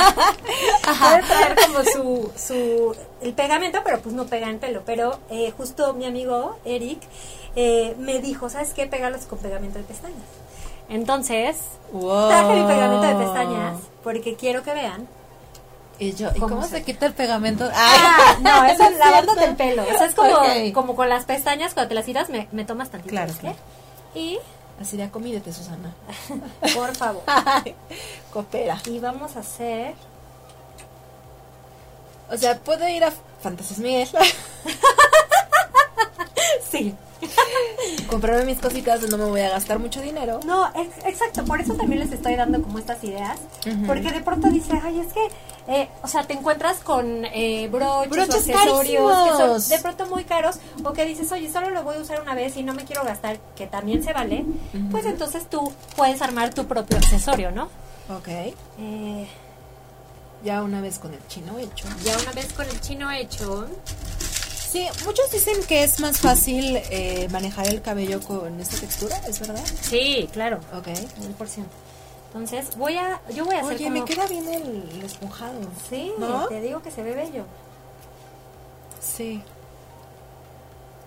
puede 0.83 1.23
traer 1.23 1.57
como 1.67 1.85
su, 1.85 2.33
su 2.37 2.97
el 3.21 3.33
pegamento, 3.33 3.79
pero 3.85 4.01
pues 4.01 4.15
no 4.15 4.27
pega 4.27 4.49
en 4.51 4.59
pelo. 4.59 4.83
Pero 4.85 5.19
eh, 5.31 5.53
justo 5.57 5.95
mi 5.95 6.07
amigo 6.07 6.59
Eric 6.65 7.01
eh, 7.55 7.95
me 7.99 8.19
dijo, 8.21 8.51
¿sabes 8.51 8.75
qué? 8.75 8.87
Pégalos 8.87 9.23
con 9.27 9.39
pegamento 9.39 9.79
de 9.79 9.85
pestañas. 9.85 10.19
Entonces, 10.89 11.57
Wow. 11.93 12.29
traje 12.29 12.55
mi 12.61 12.67
pegamento 12.67 13.07
de 13.07 13.25
pestañas 13.25 13.79
porque 14.03 14.35
quiero 14.35 14.63
que 14.63 14.75
vean. 14.75 15.09
Y 15.99 16.13
yo, 16.13 16.29
¿y 16.35 16.39
¿Cómo 16.41 16.57
cómo, 16.57 16.63
se- 16.69 16.77
se 16.79 16.83
quita 16.85 17.07
el 17.07 17.15
pegamento? 17.15 17.69
Ah, 17.75 18.37
no, 18.41 18.65
eso 18.67 18.83
es 18.87 18.93
es 18.93 18.99
lavándote 18.99 19.45
el 19.45 19.57
pelo. 19.57 19.83
Eso 19.83 20.05
es 20.05 20.15
como, 20.15 20.37
como 20.75 20.95
con 20.97 21.09
las 21.09 21.25
pestañas, 21.25 21.73
cuando 21.75 21.89
te 21.89 21.95
las 21.95 22.05
tiras, 22.05 22.29
me, 22.29 22.49
me 22.53 22.65
tomas 22.65 22.91
tantito. 22.91 23.11
Claro. 23.11 23.33
Y, 24.15 24.39
Así 24.81 24.99
de 24.99 25.05
acomídete, 25.05 25.53
Susana. 25.55 25.95
por 26.75 26.95
favor. 26.95 27.23
Ay, 27.27 27.75
coopera. 28.33 28.79
Y 28.85 28.99
vamos 28.99 29.37
a 29.37 29.41
hacer 29.41 29.95
O 32.31 32.37
sea, 32.37 32.59
puedo 32.59 32.87
ir 32.89 33.03
a 33.05 33.13
Fantasías 33.41 33.79
Miguel, 33.79 34.09
Sí. 36.71 36.95
comprarme 38.11 38.45
mis 38.45 38.59
cositas, 38.61 39.01
no 39.09 39.17
me 39.17 39.25
voy 39.25 39.41
a 39.41 39.51
gastar 39.51 39.79
mucho 39.79 40.01
dinero. 40.03 40.41
No, 40.45 40.67
ex- 40.75 41.05
exacto, 41.07 41.45
por 41.45 41.61
eso 41.61 41.75
también 41.75 42.01
les 42.01 42.13
estoy 42.13 42.35
dando 42.37 42.61
como 42.63 42.79
estas 42.79 43.03
ideas, 43.05 43.39
porque 43.87 44.11
de 44.13 44.21
pronto 44.21 44.49
dices, 44.51 44.79
ay, 44.85 45.01
es 45.01 45.13
que, 45.13 45.29
eh, 45.69 45.89
o 46.03 46.09
sea, 46.09 46.25
te 46.27 46.33
encuentras 46.35 46.79
con 46.79 47.25
eh, 47.25 47.69
broches, 47.71 48.11
Broches 48.11 48.31
o 48.31 48.37
accesorios 48.59 49.13
que 49.13 49.31
son 49.67 49.69
de 49.69 49.79
pronto 49.83 50.07
muy 50.07 50.25
caros, 50.25 50.57
o 50.85 50.93
que 50.93 51.05
dices, 51.05 51.31
oye, 51.33 51.51
solo 51.53 51.71
lo 51.71 51.83
voy 51.83 51.97
a 51.97 52.01
usar 52.01 52.21
una 52.21 52.35
vez 52.35 52.57
y 52.57 52.63
no 52.63 52.73
me 52.75 52.85
quiero 52.85 53.05
gastar, 53.05 53.39
que 53.57 53.67
también 53.67 54.03
se 54.05 54.13
vale, 54.13 54.45
pues 54.91 55.05
entonces 55.07 55.49
tú 55.51 55.73
puedes 55.97 56.23
armar 56.23 56.55
tu 56.55 56.67
propio 56.67 56.97
accesorio, 56.99 57.51
¿no? 57.51 57.65
Ok. 58.09 58.29
Eh, 58.79 59.27
Ya 60.45 60.63
una 60.63 60.81
vez 60.81 60.99
con 60.99 61.13
el 61.13 61.27
chino 61.29 61.59
hecho. 61.59 61.87
ya 62.05 62.17
una 62.19 62.33
vez 62.33 62.53
con 62.53 62.67
el 62.69 62.81
chino 62.81 63.11
hecho, 63.11 63.67
Sí, 64.71 64.87
muchos 65.07 65.31
dicen 65.31 65.55
que 65.69 65.85
es 65.85 66.01
más 66.01 66.19
fácil 66.19 66.77
eh, 66.91 67.29
manejar 67.31 67.67
el 67.69 67.81
cabello 67.83 68.21
con 68.21 68.61
esta 68.61 68.77
textura, 68.77 69.17
¿es 69.27 69.39
verdad? 69.41 69.65
sí, 69.81 70.29
claro, 70.33 70.59
Ok. 70.77 70.89
mil 71.21 71.31
por 71.39 71.49
ciento. 71.49 71.73
Entonces, 72.37 72.77
voy 72.77 72.97
a, 72.99 73.21
yo 73.31 73.47
voy 73.47 73.57
a 73.57 73.61
hacer 73.61 73.77
Oye, 73.77 73.85
como... 73.85 73.99
me 74.01 74.05
queda 74.05 74.27
bien 74.27 74.47
el, 74.49 74.91
el 74.93 75.03
esponjado. 75.03 75.59
Sí, 75.89 76.13
¿No? 76.19 76.47
te 76.49 76.61
digo 76.61 76.83
que 76.83 76.91
se 76.91 77.03
ve 77.03 77.15
bello. 77.15 77.45
Sí. 79.01 79.43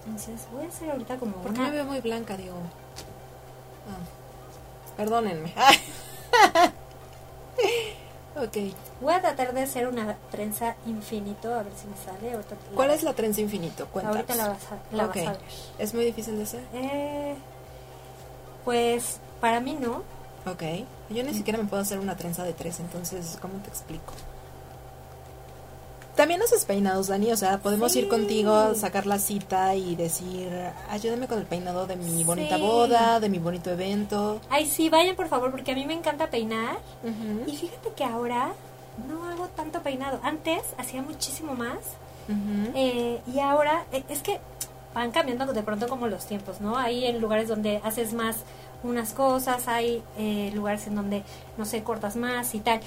Entonces, 0.06 0.42
voy 0.52 0.66
a 0.66 0.70
hacer 0.70 0.90
ahorita 0.90 1.18
como 1.18 1.34
Porque 1.34 1.60
una... 1.60 1.70
me 1.70 1.76
veo 1.76 1.86
muy 1.86 2.02
blanca, 2.02 2.36
digo. 2.36 2.56
Ah, 3.88 4.96
perdónenme. 4.98 5.54
ok. 8.36 8.58
Voy 9.02 9.14
a 9.14 9.22
tratar 9.22 9.54
de 9.54 9.62
hacer 9.62 9.88
una 9.88 10.16
trenza 10.32 10.76
infinito, 10.88 11.54
a 11.54 11.62
ver 11.64 11.74
si 11.80 11.88
me 11.88 11.96
sale. 11.98 12.32
La- 12.34 12.76
¿Cuál 12.76 12.90
es 12.92 13.04
la 13.04 13.14
trenza 13.14 13.42
infinito? 13.42 13.86
Cuéntanos. 13.88 14.18
Ahorita 14.18 14.36
la 14.36 14.50
vas 14.50 14.64
a, 14.72 14.96
la 14.96 15.08
vas 15.08 15.18
a 15.18 15.32
ver. 15.32 15.40
¿Es 15.78 15.94
muy 15.94 16.06
difícil 16.06 16.38
de 16.38 16.44
hacer? 16.44 16.64
Eh, 16.74 17.36
pues 18.66 19.20
para 19.40 19.60
mí 19.60 19.78
no. 19.80 20.02
Ok. 20.46 20.64
Yo 21.10 21.24
ni 21.24 21.34
siquiera 21.34 21.58
me 21.60 21.66
puedo 21.66 21.82
hacer 21.82 22.00
una 22.00 22.16
trenza 22.16 22.44
de 22.44 22.54
tres, 22.54 22.80
entonces, 22.80 23.38
¿cómo 23.42 23.56
te 23.62 23.70
explico? 23.70 24.14
También 26.16 26.42
haces 26.42 26.66
peinados, 26.66 27.08
Dani, 27.08 27.32
o 27.32 27.38
sea, 27.38 27.60
podemos 27.60 27.94
Sí. 27.94 28.00
ir 28.00 28.10
contigo, 28.10 28.76
sacar 28.76 29.06
la 29.06 29.20
cita 29.20 29.76
y 29.76 29.96
decir, 29.96 30.50
ayúdame 30.90 31.28
con 31.28 31.40
el 31.40 31.46
peinado 31.46 31.88
de 31.88 31.96
mi 31.96 32.26
bonita 32.26 32.58
Sí. 32.58 32.62
boda, 32.62 33.20
de 33.22 33.30
mi 33.30 33.40
bonito 33.40 33.70
evento. 33.72 34.42
Ay, 34.50 34.66
sí, 34.66 34.90
vayan 34.90 35.16
por 35.16 35.30
favor, 35.30 35.50
porque 35.52 35.72
a 35.72 35.76
mí 35.76 35.86
me 35.86 35.94
encanta 35.94 36.30
peinar. 36.30 36.78
Y 37.48 37.56
fíjate 37.56 37.92
que 37.96 38.04
ahora 38.04 38.52
no 39.08 39.24
hago 39.30 39.48
tanto 39.56 39.82
peinado. 39.82 40.20
Antes 40.24 40.62
hacía 40.78 41.02
muchísimo 41.02 41.54
más. 41.56 41.78
Eh, 42.76 43.22
y 43.34 43.40
ahora 43.40 43.86
eh, 43.94 44.04
es 44.10 44.22
que 44.22 44.40
van 44.94 45.12
cambiando 45.12 45.46
de 45.54 45.64
pronto 45.64 45.88
como 45.88 46.08
los 46.08 46.26
tiempos, 46.26 46.60
¿no? 46.62 46.78
Hay 46.78 47.06
en 47.06 47.22
lugares 47.22 47.48
donde 47.48 47.80
haces 47.84 48.14
más 48.14 48.38
unas 48.84 49.14
cosas, 49.14 49.68
hay 49.68 50.04
eh, 50.18 50.52
lugares 50.54 50.88
en 50.88 50.96
donde, 50.96 51.24
no 51.58 51.66
sé, 51.66 51.84
cortas 51.84 52.16
más 52.16 52.54
y 52.56 52.60
tal. 52.60 52.80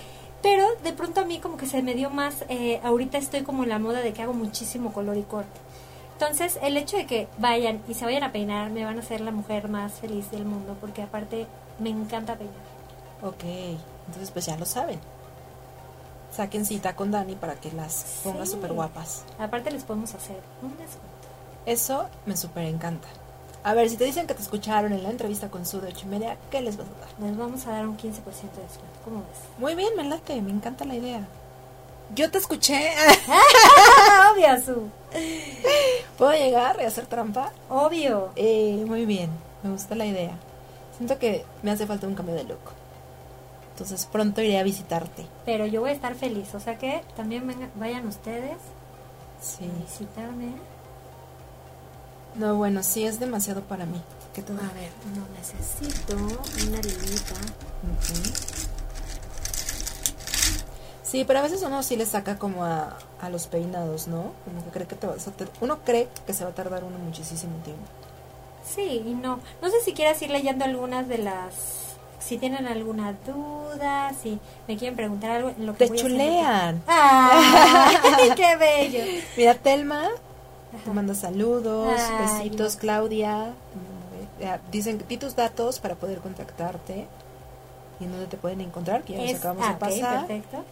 Pero 0.43 0.66
de 0.82 0.93
pronto 0.93 1.20
a 1.20 1.24
mí 1.24 1.38
como 1.38 1.57
que 1.57 1.66
se 1.66 1.82
me 1.82 1.95
dio 1.95 2.11
más, 2.11 2.45
eh, 2.49 2.80
ahorita 2.82 3.18
estoy 3.18 3.43
como 3.43 3.62
en 3.62 3.68
la 3.68 3.78
moda 3.78 4.01
de 4.01 4.12
que 4.12 4.22
hago 4.22 4.32
muchísimo 4.34 4.93
color 4.93 5.16
y 5.16 5.22
corte. 5.22 5.61
Entonces, 6.14 6.59
el 6.62 6.76
hecho 6.76 6.97
de 6.97 7.07
que 7.07 7.28
vayan 7.38 7.80
y 7.88 7.95
se 7.95 8.05
vayan 8.05 8.22
a 8.22 8.32
peinar 8.32 8.70
me 8.70 8.84
van 8.84 8.97
a 8.97 9.03
hacer 9.03 9.20
la 9.20 9.30
mujer 9.32 9.68
más 9.68 9.93
feliz 9.95 10.30
del 10.30 10.45
mundo, 10.45 10.76
porque 10.80 11.03
aparte 11.03 11.47
me 11.78 11.90
encanta 11.90 12.36
peinar. 12.36 12.55
Ok, 13.22 13.45
entonces 14.07 14.30
pues 14.32 14.47
ya 14.47 14.57
lo 14.57 14.64
saben. 14.66 14.99
Saquen 16.32 16.64
cita 16.64 16.97
con 16.97 17.11
Dani 17.11 17.34
para 17.34 17.55
que 17.57 17.70
las 17.72 18.20
ponga 18.24 18.47
Sí. 18.47 18.53
súper 18.53 18.72
guapas. 18.72 19.24
Aparte 19.38 19.70
les 19.70 19.84
podemos 19.84 20.14
hacer 20.14 20.36
un 20.62 20.70
descuento. 20.70 21.03
Eso 21.66 22.09
me 22.26 22.36
súper 22.36 22.64
encanta. 22.64 23.09
A 23.64 23.74
ver, 23.74 23.88
si 23.88 23.96
te 23.96 24.04
dicen 24.04 24.26
que 24.26 24.34
te 24.34 24.42
escucharon 24.42 24.92
en 24.92 25.02
la 25.04 25.10
entrevista 25.10 25.48
con 25.48 25.64
Su 25.64 25.80
de 25.80 25.88
ocho 25.88 26.06
y 26.06 26.08
media, 26.08 26.36
¿qué 26.50 26.60
les 26.60 26.76
vas 26.76 26.86
a 26.88 27.00
dar? 27.00 27.28
Les 27.28 27.36
vamos 27.36 27.64
a 27.66 27.70
dar 27.72 27.86
un 27.86 27.96
15% 27.96 28.00
de 28.02 28.10
descuento. 28.62 28.98
¿Cómo 29.04 29.18
ves? 29.18 29.38
Muy 29.58 29.74
bien, 29.76 29.94
me 29.96 30.04
late, 30.04 30.40
me 30.42 30.50
encanta 30.50 30.84
la 30.84 30.94
idea. 30.96 31.26
Yo 32.14 32.30
te 32.30 32.38
escuché. 32.38 32.90
Obvio, 34.32 34.60
Su. 34.64 34.88
¿Puedo 36.18 36.32
llegar 36.32 36.76
y 36.80 36.84
hacer 36.84 37.06
trampa? 37.06 37.52
Obvio. 37.68 38.30
Eh, 38.36 38.84
muy 38.86 39.06
bien, 39.06 39.30
me 39.62 39.70
gusta 39.70 39.94
la 39.94 40.06
idea. 40.06 40.32
Siento 40.96 41.18
que 41.18 41.44
me 41.62 41.70
hace 41.70 41.86
falta 41.86 42.06
un 42.06 42.14
cambio 42.14 42.34
de 42.34 42.44
look. 42.44 42.58
Entonces 43.72 44.06
pronto 44.10 44.42
iré 44.42 44.58
a 44.58 44.62
visitarte. 44.62 45.24
Pero 45.46 45.66
yo 45.66 45.80
voy 45.80 45.90
a 45.90 45.94
estar 45.94 46.14
feliz. 46.14 46.54
O 46.54 46.60
sea 46.60 46.76
que 46.78 47.02
también 47.16 47.46
vengan- 47.46 47.70
vayan 47.76 48.06
ustedes 48.06 48.56
Sí. 49.40 49.64
a 49.64 49.82
visitarme. 49.82 50.52
No, 52.35 52.57
bueno, 52.57 52.83
sí 52.83 53.05
es 53.07 53.20
demasiado 53.20 53.62
para 53.62 53.85
mí. 53.85 54.01
¿Qué 54.35 54.43
te 54.43 54.53
A 54.53 54.57
ver, 54.57 54.91
no 55.14 55.26
necesito 55.37 56.16
una 56.16 56.80
liguita. 56.80 57.35
Ujú. 57.83 58.53
Sí, 61.03 61.24
pero 61.26 61.41
a 61.41 61.43
veces 61.43 61.62
uno 61.62 61.83
sí 61.83 61.97
le 61.97 62.07
saca 62.07 62.39
como 62.39 62.64
a, 62.64 62.97
a 63.20 63.28
los 63.28 63.47
peinados, 63.47 64.09
¿no? 64.09 64.33
Como 64.47 64.64
que 64.64 64.70
cree 64.70 64.87
que 64.87 64.97
te 64.97 65.07
vas 65.07 65.28
a 65.28 65.33
uno 65.61 65.80
cree 65.85 66.09
que 66.26 66.33
se 66.33 66.45
va 66.45 66.51
a 66.51 66.55
tardar 66.55 66.85
uno 66.85 66.99
muchísimo 66.99 67.53
tiempo. 67.64 67.83
Sí, 68.64 69.03
y 69.07 69.12
no. 69.12 69.39
No 69.61 69.68
sé 69.68 69.80
si 69.85 69.93
quieras 69.93 70.22
ir 70.22 70.30
leyendo 70.30 70.64
algunas 70.64 71.09
de 71.09 71.18
las. 71.18 71.53
Si 72.18 72.39
tienen 72.39 72.66
alguna 72.66 73.14
duda, 73.26 74.12
si 74.22 74.39
me 74.66 74.78
quieren 74.78 74.97
preguntar 74.97 75.33
algo. 75.33 75.53
Lo 75.59 75.72
que 75.72 75.85
Te 75.85 75.87
voy 75.89 75.99
chulean. 75.99 76.83
¡Ay, 76.87 78.30
qué 78.37 78.57
bello! 78.59 79.05
Mira, 79.37 79.55
Telma 79.55 80.09
te 80.73 80.77
Ajá. 80.79 80.93
manda 80.93 81.14
saludos, 81.14 81.99
Ay, 81.99 82.27
besitos, 82.49 82.75
no. 82.75 82.81
Claudia. 82.81 83.53
Eh, 84.41 84.59
Dicen 84.70 84.99
que 84.99 85.05
di 85.05 85.16
tus 85.18 85.37
datos 85.37 85.79
para 85.79 85.95
poder 85.95 86.18
contactarte 86.18 87.07
y 88.01 88.05
en 88.05 88.11
dónde 88.11 88.27
te 88.27 88.37
pueden 88.37 88.61
encontrar, 88.61 89.03
que 89.05 89.12
ya 89.14 89.20
nos 89.33 89.35
acabamos 89.41 89.64
ah, 89.68 89.73
de 89.73 89.79
pasar. 89.79 90.27
perfecto. 90.27 90.64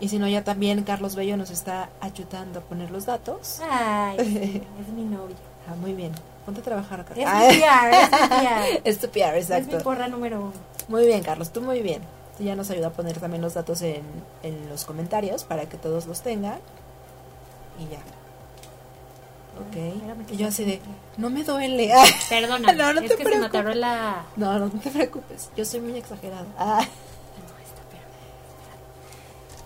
Y 0.00 0.08
si 0.08 0.18
no, 0.18 0.26
ya 0.28 0.42
también 0.44 0.82
Carlos 0.84 1.14
Bello 1.16 1.36
nos 1.36 1.50
está 1.50 1.88
ayudando 2.00 2.58
a 2.58 2.62
poner 2.62 2.90
los 2.90 3.06
datos. 3.06 3.60
Ay, 3.70 4.16
es 4.80 4.88
mi 4.92 5.04
novio. 5.04 5.36
Ah, 5.68 5.74
muy 5.80 5.92
bien. 5.94 6.12
Ponte 6.44 6.60
a 6.60 6.64
trabajar, 6.64 7.04
Carlos. 7.04 7.24
Es 7.26 7.26
Ah, 7.26 7.48
mi 7.50 7.58
PR, 7.58 7.94
es 7.94 8.10
mi 8.10 8.28
PR. 8.28 8.80
es 8.88 8.98
tu 8.98 9.08
PR, 9.08 9.36
Es 9.38 9.48
mi 9.48 9.54
exacto. 9.56 9.78
porra 9.84 10.08
número 10.08 10.40
uno. 10.40 10.52
Muy 10.88 11.06
bien, 11.06 11.22
Carlos, 11.22 11.50
tú 11.50 11.60
muy 11.62 11.80
bien. 11.82 12.02
Tú 12.36 12.44
ya 12.44 12.54
nos 12.56 12.68
ayuda 12.70 12.88
a 12.88 12.90
poner 12.90 13.18
también 13.18 13.40
los 13.42 13.54
datos 13.54 13.80
en, 13.82 14.02
en 14.42 14.68
los 14.68 14.84
comentarios 14.84 15.44
para 15.44 15.66
que 15.66 15.76
todos 15.78 16.06
los 16.06 16.20
tengan. 16.20 16.58
Y 17.78 17.90
ya. 17.92 17.98
Ok. 19.58 20.32
Y 20.32 20.36
yo 20.36 20.48
así 20.48 20.64
de, 20.64 20.80
no 21.16 21.30
me 21.30 21.42
duele. 21.44 21.92
Perdóname, 22.28 22.74
No, 22.76 22.92
no 22.92 23.00
es 23.00 23.08
te 23.08 23.16
que 23.16 23.24
se 23.24 23.38
me 23.38 23.48
preocupes. 23.48 23.76
la... 23.76 24.24
no, 24.36 24.58
no 24.58 24.68
te 24.70 24.90
preocupes. 24.90 25.50
Yo 25.56 25.64
soy 25.64 25.80
muy 25.80 25.96
exagerada. 25.98 26.46
Ah, 26.58 26.84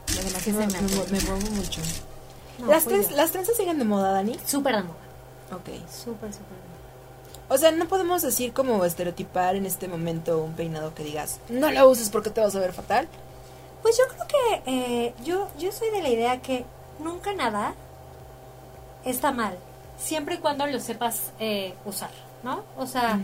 No, 0.09 0.38
Sí, 0.38 0.45
que 0.45 0.53
me, 0.53 0.66
me 0.66 1.20
muevo 1.20 1.51
mucho. 1.53 1.80
No, 2.59 2.66
las, 2.66 2.86
trens- 2.86 3.09
yo. 3.11 3.16
las 3.16 3.30
trenzas 3.30 3.57
siguen 3.57 3.78
de 3.78 3.84
moda, 3.84 4.12
Dani. 4.12 4.38
Súper 4.45 4.76
de 4.76 4.82
moda. 4.82 4.97
Ok. 5.53 5.66
Súper, 5.91 6.32
súper 6.32 6.57
de 6.59 6.68
moda. 6.68 7.49
O 7.49 7.59
sea, 7.59 7.72
no 7.72 7.86
podemos 7.88 8.22
decir 8.22 8.53
como 8.53 8.84
estereotipar 8.84 9.57
en 9.57 9.66
este 9.66 9.88
momento 9.88 10.43
un 10.43 10.53
peinado 10.55 10.95
que 10.95 11.03
digas, 11.03 11.41
no 11.49 11.70
lo 11.70 11.88
uses 11.88 12.11
porque 12.11 12.30
te 12.30 12.41
vas 12.41 12.55
a 12.55 12.61
ver 12.61 12.72
fatal. 12.72 13.09
Pues 13.82 13.97
yo 13.99 14.05
creo 14.14 14.26
que 14.28 14.62
eh, 14.70 15.14
yo, 15.24 15.49
yo 15.59 15.72
soy 15.72 15.91
de 15.91 16.03
la 16.03 16.11
idea 16.11 16.43
que 16.43 16.64
nunca 16.99 17.32
nada 17.32 17.74
está 19.05 19.32
mal, 19.32 19.57
siempre 20.01 20.36
y 20.36 20.38
cuando 20.38 20.66
lo 20.66 20.80
sepas 20.80 21.30
eh, 21.38 21.74
usar, 21.84 22.11
¿no? 22.42 22.64
O 22.76 22.86
sea, 22.86 23.20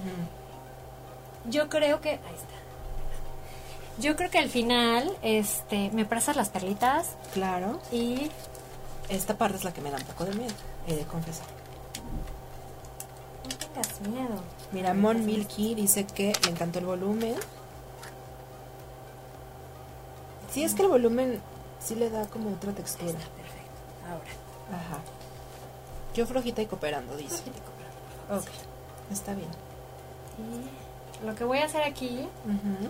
yo 1.46 1.68
creo 1.68 2.00
que... 2.00 2.10
Ahí 2.10 2.18
está. 2.34 2.54
Yo 3.98 4.14
creo 4.14 4.30
que 4.30 4.38
al 4.38 4.50
final, 4.50 5.10
este, 5.22 5.90
me 5.92 6.04
prestas 6.04 6.36
las 6.36 6.50
perlitas 6.50 7.16
Claro. 7.32 7.80
y... 7.90 8.30
Esta 9.08 9.38
parte 9.38 9.56
es 9.56 9.64
la 9.64 9.72
que 9.72 9.80
me 9.80 9.90
da 9.90 9.98
un 9.98 10.02
poco 10.04 10.24
de 10.24 10.34
miedo, 10.34 10.52
he 10.88 10.96
de 10.96 11.04
confesar. 11.04 11.46
No 13.48 13.56
tengas 13.56 14.00
miedo. 14.00 14.42
Mira, 14.72 14.94
Mon 14.94 15.24
Milky 15.24 15.76
dice 15.76 16.04
que 16.06 16.32
le 16.44 16.50
encantó 16.50 16.80
el 16.80 16.86
volumen. 16.86 17.36
Sí, 20.52 20.64
es 20.64 20.74
que 20.74 20.82
el 20.82 20.88
volumen 20.88 21.40
sí 21.78 21.94
le 21.94 22.10
da 22.10 22.26
como 22.26 22.50
otra 22.50 22.72
textura. 22.72 23.12
Perfecto. 23.12 23.36
Ahora. 24.08 24.82
Ajá. 24.84 24.98
Yo 26.16 26.26
flojita 26.26 26.62
y 26.62 26.66
cooperando, 26.66 27.14
dice. 27.16 27.42
Ok, 28.30 28.46
está 29.12 29.34
bien. 29.34 29.48
Y 30.38 31.26
lo 31.26 31.34
que 31.34 31.44
voy 31.44 31.58
a 31.58 31.66
hacer 31.66 31.82
aquí, 31.82 32.08
les 32.08 32.56
Ujú. 32.56 32.88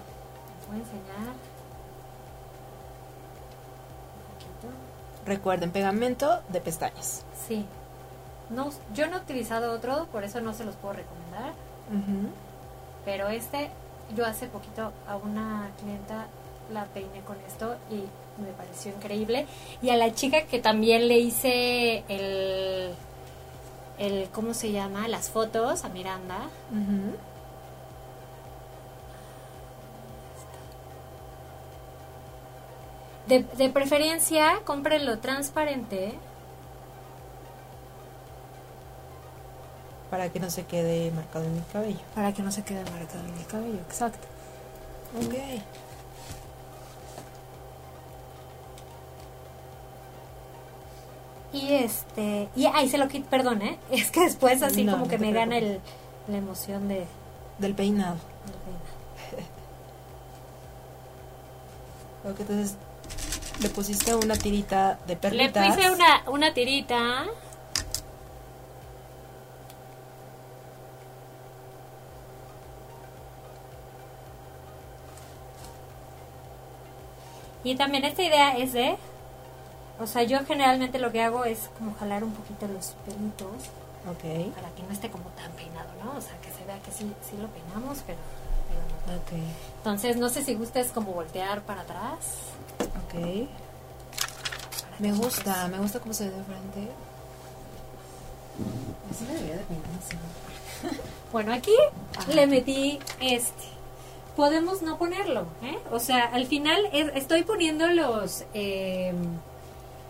voy 0.68 0.76
a 0.76 0.80
enseñar 0.80 1.34
un 4.14 4.32
poquito. 4.32 4.68
Recuerden, 5.26 5.72
pegamento 5.72 6.40
de 6.50 6.60
pestañas. 6.60 7.24
Sí. 7.48 7.66
No, 8.48 8.70
yo 8.94 9.08
no 9.08 9.16
he 9.16 9.20
utilizado 9.20 9.72
otro, 9.72 10.06
por 10.12 10.22
eso 10.22 10.40
no 10.40 10.54
se 10.54 10.64
los 10.64 10.76
puedo 10.76 10.94
recomendar. 10.94 11.52
Pero 13.04 13.28
este, 13.28 13.70
yo 14.16 14.24
hace 14.24 14.46
poquito 14.46 14.92
a 15.08 15.16
una 15.16 15.70
clienta 15.80 16.26
la 16.72 16.84
peiné 16.86 17.20
con 17.22 17.36
esto 17.46 17.76
y 17.90 18.04
me 18.40 18.52
pareció 18.56 18.92
increíble. 18.92 19.46
Y 19.82 19.90
a 19.90 19.96
la 19.96 20.12
chica 20.14 20.42
que 20.46 20.60
también 20.60 21.08
le 21.08 21.18
hice 21.18 22.04
el, 22.08 22.94
el 23.98 24.28
¿cómo 24.30 24.54
se 24.54 24.72
llama? 24.72 25.08
Las 25.08 25.30
fotos, 25.30 25.84
a 25.84 25.88
Miranda. 25.88 26.38
de, 33.26 33.42
de 33.42 33.70
preferencia, 33.70 34.60
cómprenlo 34.64 35.18
transparente. 35.18 36.14
Para 40.10 40.28
que 40.28 40.38
no 40.38 40.50
se 40.50 40.64
quede 40.64 41.10
marcado 41.10 41.44
en 41.44 41.56
el 41.56 41.64
cabello. 41.72 41.98
Para 42.14 42.32
que 42.32 42.42
no 42.42 42.52
se 42.52 42.62
quede 42.62 42.84
marcado 42.90 43.24
en 43.26 43.34
el 43.34 43.46
cabello, 43.46 43.80
exacto. 43.80 44.26
Ok. 45.16 45.34
Y 51.56 51.72
este, 51.72 52.48
y 52.54 52.66
ahí 52.66 52.88
se 52.88 52.98
lo 52.98 53.08
quito, 53.08 53.26
perdón, 53.30 53.62
¿eh? 53.62 53.78
Es 53.90 54.10
que 54.10 54.20
después 54.20 54.62
así 54.62 54.84
No, 54.84 54.92
como 54.92 55.08
que 55.08 55.16
me 55.18 55.32
gana 55.32 55.56
el, 55.58 55.80
la 56.28 56.36
emoción 56.36 56.86
de, 56.88 57.06
Del 57.58 57.74
peinado. 57.74 58.16
del 58.46 58.54
peinado. 58.64 59.46
Ok, 62.30 62.40
entonces 62.40 62.76
le 63.60 63.68
pusiste 63.70 64.14
una 64.14 64.34
tirita 64.36 64.98
de 65.06 65.14
Le 65.14 65.16
perlitas. 65.20 65.76
puse 65.76 65.90
una, 65.90 66.24
una 66.28 66.52
tirita. 66.52 67.24
Y 77.64 77.74
también 77.76 78.04
esta 78.04 78.22
idea 78.22 78.56
es 78.56 78.72
de, 78.72 78.96
o 79.98 80.06
sea, 80.06 80.22
yo 80.24 80.38
generalmente 80.46 80.98
lo 80.98 81.10
que 81.12 81.22
hago 81.22 81.44
es 81.44 81.70
como 81.78 81.94
jalar 81.94 82.24
un 82.24 82.32
poquito 82.32 82.66
los 82.68 82.94
pelitos 83.06 83.70
Ok, 84.08 84.54
para 84.54 84.68
que 84.76 84.82
no 84.84 84.92
esté 84.92 85.10
como 85.10 85.24
tan 85.30 85.50
peinado, 85.52 85.88
¿no? 86.04 86.16
O 86.16 86.20
sea, 86.20 86.36
que 86.40 86.50
se 86.52 86.64
vea 86.64 86.78
que 86.80 86.92
sí, 86.92 87.12
sí 87.28 87.36
lo 87.40 87.48
peinamos, 87.48 87.98
pero, 88.06 88.18
pero 88.68 89.16
no. 89.16 89.20
ok, 89.20 89.42
Entonces, 89.78 90.16
no 90.16 90.28
sé 90.28 90.44
si 90.44 90.54
gustes 90.54 90.88
como 90.92 91.12
voltear 91.12 91.62
para 91.62 91.80
atrás. 91.80 92.18
ok. 92.78 93.14
para 93.14 95.00
Me 95.00 95.12
gusta, 95.12 95.66
me 95.68 95.78
gusta 95.78 95.98
cómo 95.98 96.14
se 96.14 96.28
ve 96.28 96.36
de 96.36 96.42
frente. 96.44 96.88
Así 99.10 99.24
me 99.24 99.34
debería 99.34 99.56
de 99.56 99.64
peinar 99.64 99.86
así. 99.98 100.16
Bueno, 101.32 101.52
aquí 101.52 101.74
le 102.32 102.46
metí 102.46 102.98
este. 103.20 103.64
Podemos 104.36 104.82
no 104.82 104.96
ponerlo, 104.96 105.46
¿eh? 105.62 105.78
O 105.90 105.98
sea, 105.98 106.26
al 106.26 106.46
final 106.46 106.78
es- 106.92 107.10
estoy 107.14 107.42
poniendo 107.42 107.88
los 107.88 108.44
eh, 108.54 109.12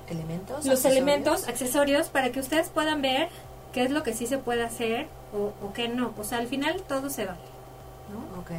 ¿Elementos? 0.08 0.64
los 0.64 0.66
accesorios? 0.66 0.92
elementos, 0.96 1.48
accesorios, 1.48 2.08
para 2.08 2.30
que 2.30 2.40
ustedes 2.40 2.68
puedan 2.68 3.02
ver 3.02 3.28
qué 3.72 3.84
es 3.84 3.90
lo 3.90 4.02
que 4.02 4.14
sí 4.14 4.26
se 4.26 4.38
puede 4.38 4.64
hacer 4.64 5.08
o, 5.32 5.52
o 5.66 5.72
qué 5.72 5.88
no. 5.88 6.12
O 6.18 6.24
sea, 6.24 6.38
al 6.38 6.46
final 6.46 6.82
todo 6.82 7.10
se 7.10 7.26
vale, 7.26 7.38
¿no? 8.12 8.40
Ok. 8.40 8.50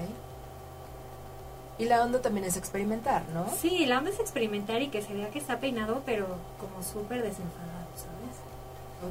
Y 1.80 1.86
la 1.86 2.04
onda 2.04 2.22
también 2.22 2.46
es 2.46 2.58
experimentar, 2.58 3.24
¿no? 3.34 3.46
Sí, 3.56 3.86
la 3.86 4.00
onda 4.00 4.10
es 4.10 4.20
experimentar 4.20 4.82
y 4.82 4.90
que 4.90 5.02
se 5.02 5.14
vea 5.14 5.30
que 5.30 5.38
está 5.40 5.60
peinado, 5.60 6.02
pero 6.06 6.26
como 6.60 6.82
súper 6.84 7.22
desenfadado, 7.22 7.88
¿sabes? 7.96 8.38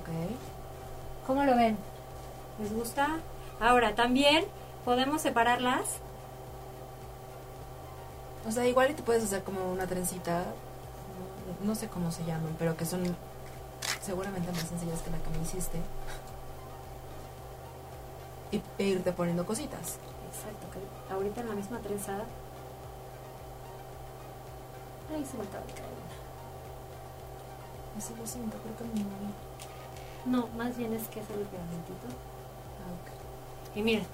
Ok. 0.02 0.08
¿Cómo 1.26 1.44
lo 1.44 1.56
ven? 1.56 1.76
¿Les 2.60 2.72
gusta? 2.72 3.18
Ahora, 3.60 3.94
también 3.94 4.44
podemos 4.84 5.22
separarlas 5.22 6.00
O 8.46 8.52
sea, 8.52 8.66
igual 8.66 8.90
y 8.90 8.94
te 8.94 9.02
puedes 9.02 9.24
hacer 9.24 9.42
como 9.42 9.72
una 9.72 9.86
trencita, 9.86 10.44
no, 11.62 11.74
sé 11.74 11.88
cómo 11.88 12.10
se 12.10 12.24
llaman, 12.24 12.54
pero 12.58 12.76
que 12.76 12.84
son 12.84 13.02
seguramente 14.00 14.50
más 14.52 14.62
sencillas 14.62 15.00
que 15.02 15.10
la 15.10 15.18
que 15.18 15.30
me 15.30 15.42
hiciste. 15.42 15.78
Y 18.52 18.62
e 18.78 18.84
irte 18.84 19.12
poniendo 19.12 19.44
cositas. 19.44 19.98
Exacto, 20.28 20.66
que 20.72 21.12
ahorita 21.12 21.40
en 21.40 21.48
la 21.48 21.54
misma 21.54 21.78
trenza. 21.80 22.22
Ahí 25.12 25.24
se 25.24 25.36
me 25.36 25.44
acaba 25.44 25.64
de 25.66 25.72
caer 25.72 25.88
una. 25.88 26.16
Eso 27.98 28.14
lo 28.18 28.26
siento, 28.26 28.58
creo 28.58 28.76
que 28.76 28.84
me 28.84 29.04
moví. 29.04 29.32
No, 30.26 30.48
más 30.56 30.76
bien 30.76 30.92
es 30.92 31.06
que 31.08 31.20
es 31.20 31.30
el 31.30 31.46
pegamentito. 31.46 32.06
Ah, 32.82 33.74
Y 33.74 33.82
miren, 33.82 34.06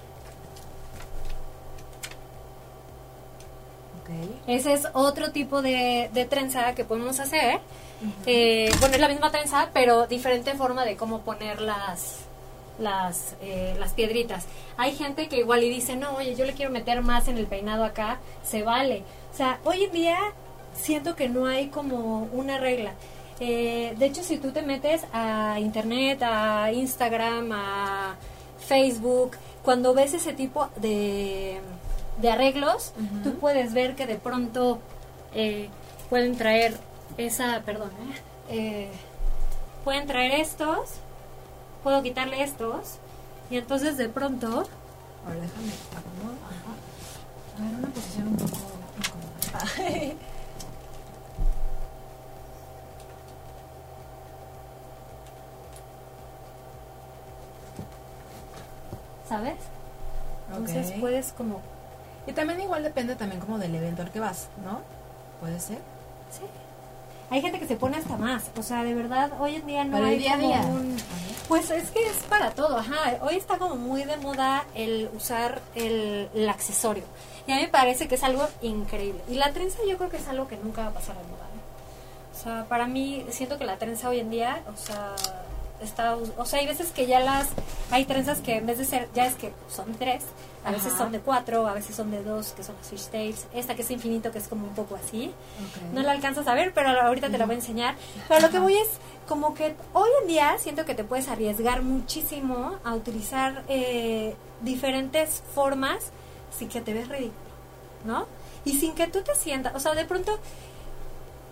ese 4.47 4.73
es 4.73 4.87
otro 4.93 5.31
tipo 5.31 5.61
de, 5.61 6.09
de 6.13 6.25
trenza 6.25 6.73
que 6.75 6.83
podemos 6.83 7.19
hacer. 7.19 7.59
Eh, 8.25 8.69
bueno, 8.79 8.95
es 8.95 9.01
la 9.01 9.07
misma 9.07 9.31
trenza, 9.31 9.69
pero 9.73 10.07
diferente 10.07 10.53
forma 10.55 10.83
de 10.83 10.97
cómo 10.97 11.21
poner 11.21 11.61
las, 11.61 12.17
las, 12.79 13.35
eh, 13.41 13.75
las 13.79 13.93
piedritas. 13.93 14.45
Hay 14.77 14.95
gente 14.95 15.27
que 15.27 15.37
igual 15.37 15.63
y 15.63 15.69
dice, 15.69 15.95
no, 15.95 16.15
oye, 16.15 16.35
yo 16.35 16.45
le 16.45 16.53
quiero 16.53 16.71
meter 16.71 17.01
más 17.01 17.27
en 17.27 17.37
el 17.37 17.47
peinado 17.47 17.83
acá, 17.83 18.19
se 18.43 18.63
vale. 18.63 19.03
O 19.31 19.37
sea, 19.37 19.59
hoy 19.63 19.85
en 19.85 19.91
día 19.91 20.17
siento 20.75 21.15
que 21.15 21.29
no 21.29 21.45
hay 21.45 21.67
como 21.67 22.27
una 22.33 22.57
regla. 22.57 22.93
Eh, 23.39 23.93
de 23.97 24.05
hecho, 24.05 24.23
si 24.23 24.37
tú 24.37 24.51
te 24.51 24.61
metes 24.61 25.05
a 25.11 25.59
internet, 25.59 26.21
a 26.23 26.71
Instagram, 26.71 27.51
a 27.51 28.15
Facebook, 28.67 29.31
cuando 29.63 29.93
ves 29.93 30.13
ese 30.13 30.33
tipo 30.33 30.69
de, 30.77 31.59
de 32.21 32.31
arreglos, 32.31 32.93
tú 33.23 33.35
puedes 33.35 33.73
ver 33.73 33.95
que 33.95 34.05
de 34.05 34.15
pronto 34.15 34.79
eh, 35.33 35.69
pueden 36.09 36.35
traer 36.35 36.77
esa, 37.17 37.61
perdón, 37.65 37.89
¿eh? 37.89 38.21
Eh, 38.49 38.89
pueden 39.83 40.07
traer 40.07 40.39
estos, 40.39 40.91
puedo 41.83 42.01
quitarle 42.03 42.43
estos, 42.43 42.97
y 43.49 43.57
entonces 43.57 43.97
de 43.97 44.09
pronto, 44.09 44.67
Ahora 45.25 45.39
déjame 45.39 45.71
acomodo. 45.95 46.35
A 47.57 47.61
ver, 47.61 47.75
una 47.79 47.87
posición 47.89 48.27
un 48.27 48.35
poco 48.35 48.57
incómoda. 48.97 50.15
¿sabes? 59.33 59.55
Entonces 60.49 60.93
puedes 60.99 61.31
como, 61.33 61.61
Y 62.27 62.33
también 62.33 62.61
igual 62.61 62.83
depende 62.83 63.15
también 63.15 63.41
como 63.41 63.57
del 63.57 63.73
evento 63.75 64.01
al 64.01 64.11
que 64.11 64.19
vas, 64.19 64.47
¿no? 64.63 64.81
Puede 65.39 65.59
ser. 65.59 65.77
sí. 66.31 66.41
Hay 67.29 67.41
gente 67.41 67.57
que 67.59 67.65
se 67.67 67.75
pone 67.77 67.97
hasta 67.97 68.15
más, 68.15 68.51
o 68.57 68.61
sea, 68.61 68.83
de 68.83 68.93
verdad, 68.93 69.31
hoy 69.39 69.55
en 69.55 69.65
día 69.65 69.83
no 69.85 69.93
Para 69.93 70.09
el 70.09 70.13
hay 70.13 70.19
día 70.19 70.35
como 70.35 70.47
día. 70.47 70.59
un... 70.61 70.97
Pues 71.47 71.71
es 71.71 71.89
que 71.89 72.05
es 72.07 72.17
para 72.29 72.51
todo, 72.51 72.77
ajá. 72.77 73.17
Hoy 73.21 73.37
está 73.37 73.57
como 73.57 73.75
muy 73.75 74.03
de 74.03 74.17
moda 74.17 74.65
el 74.75 75.09
usar 75.15 75.59
el, 75.73 76.29
el 76.35 76.47
accesorio. 76.49 77.03
Y 77.47 77.51
a 77.51 77.55
mí 77.55 77.63
me 77.63 77.67
parece 77.69 78.07
que 78.07 78.15
es 78.15 78.23
algo 78.23 78.47
increíble. 78.61 79.19
Y 79.27 79.35
la 79.35 79.51
trenza 79.51 79.79
yo 79.89 79.97
creo 79.97 80.09
que 80.11 80.17
es 80.17 80.27
algo 80.27 80.47
que 80.47 80.57
nunca 80.57 80.83
va 80.83 80.87
a 80.89 80.93
pasar 80.93 81.15
de 81.15 81.23
moda. 81.23 81.45
¿eh? 81.45 82.35
O 82.35 82.43
sea, 82.43 82.65
para 82.65 82.85
mí 82.85 83.25
siento 83.29 83.57
que 83.57 83.65
la 83.65 83.77
trenza 83.77 84.09
hoy 84.09 84.19
en 84.19 84.29
día, 84.29 84.61
o 84.71 84.77
sea, 84.77 85.15
está... 85.81 86.15
O 86.15 86.45
sea, 86.45 86.59
hay 86.59 86.67
veces 86.67 86.91
que 86.91 87.07
ya 87.07 87.19
las... 87.19 87.49
Hay 87.91 88.05
trenzas 88.05 88.39
que 88.39 88.57
en 88.57 88.65
vez 88.65 88.77
de 88.77 88.85
ser, 88.85 89.09
ya 89.13 89.25
es 89.25 89.35
que 89.35 89.53
son 89.69 89.91
de 89.91 89.97
tres, 89.97 90.23
a 90.65 90.71
veces 90.71 90.93
son 90.93 91.11
de 91.11 91.19
cuatro, 91.19 91.67
a 91.67 91.73
veces 91.73 91.95
son 91.95 92.09
de 92.09 92.23
dos, 92.23 92.53
que 92.53 92.63
son 92.63 92.75
las 92.77 92.89
fishtails. 92.89 93.47
Esta 93.53 93.75
que 93.75 93.81
es 93.81 93.91
infinito, 93.91 94.31
que 94.31 94.39
es 94.39 94.47
como 94.47 94.65
un 94.65 94.73
poco 94.73 94.95
así. 94.95 95.31
No 95.93 96.01
la 96.01 96.11
alcanzas 96.11 96.47
a 96.47 96.53
ver, 96.53 96.73
pero 96.73 96.89
ahorita 96.89 97.29
te 97.29 97.37
la 97.37 97.45
voy 97.45 97.55
a 97.55 97.57
enseñar. 97.59 97.95
Pero 98.27 98.41
lo 98.41 98.49
que 98.49 98.59
voy 98.59 98.75
es 98.75 98.87
como 99.27 99.53
que 99.53 99.75
hoy 99.93 100.09
en 100.21 100.27
día 100.27 100.55
siento 100.59 100.85
que 100.85 100.95
te 100.95 101.03
puedes 101.03 101.27
arriesgar 101.27 101.81
muchísimo 101.81 102.77
a 102.83 102.93
utilizar 102.95 103.63
eh, 103.67 104.35
diferentes 104.61 105.43
formas 105.53 106.11
sin 106.57 106.69
que 106.69 106.81
te 106.81 106.93
veas 106.93 107.09
ridículo, 107.09 107.33
¿no? 108.05 108.25
Y 108.65 108.79
sin 108.79 108.93
que 108.95 109.07
tú 109.07 109.21
te 109.21 109.35
sientas, 109.35 109.75
o 109.75 109.79
sea, 109.79 109.93
de 109.93 110.05
pronto... 110.05 110.39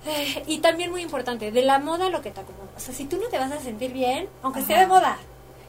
eh, 0.05 0.43
y 0.47 0.59
también 0.59 0.91
muy 0.91 1.01
importante, 1.01 1.51
de 1.51 1.61
la 1.61 1.79
moda 1.79 2.09
lo 2.09 2.21
que 2.21 2.31
te 2.31 2.41
acomoda. 2.41 2.69
O 2.75 2.79
sea, 2.79 2.93
si 2.93 3.05
tú 3.05 3.17
no 3.17 3.27
te 3.29 3.37
vas 3.37 3.51
a 3.51 3.59
sentir 3.59 3.93
bien, 3.93 4.27
aunque 4.43 4.59
Ajá. 4.59 4.67
esté 4.73 4.79
de 4.81 4.87
moda, 4.87 5.17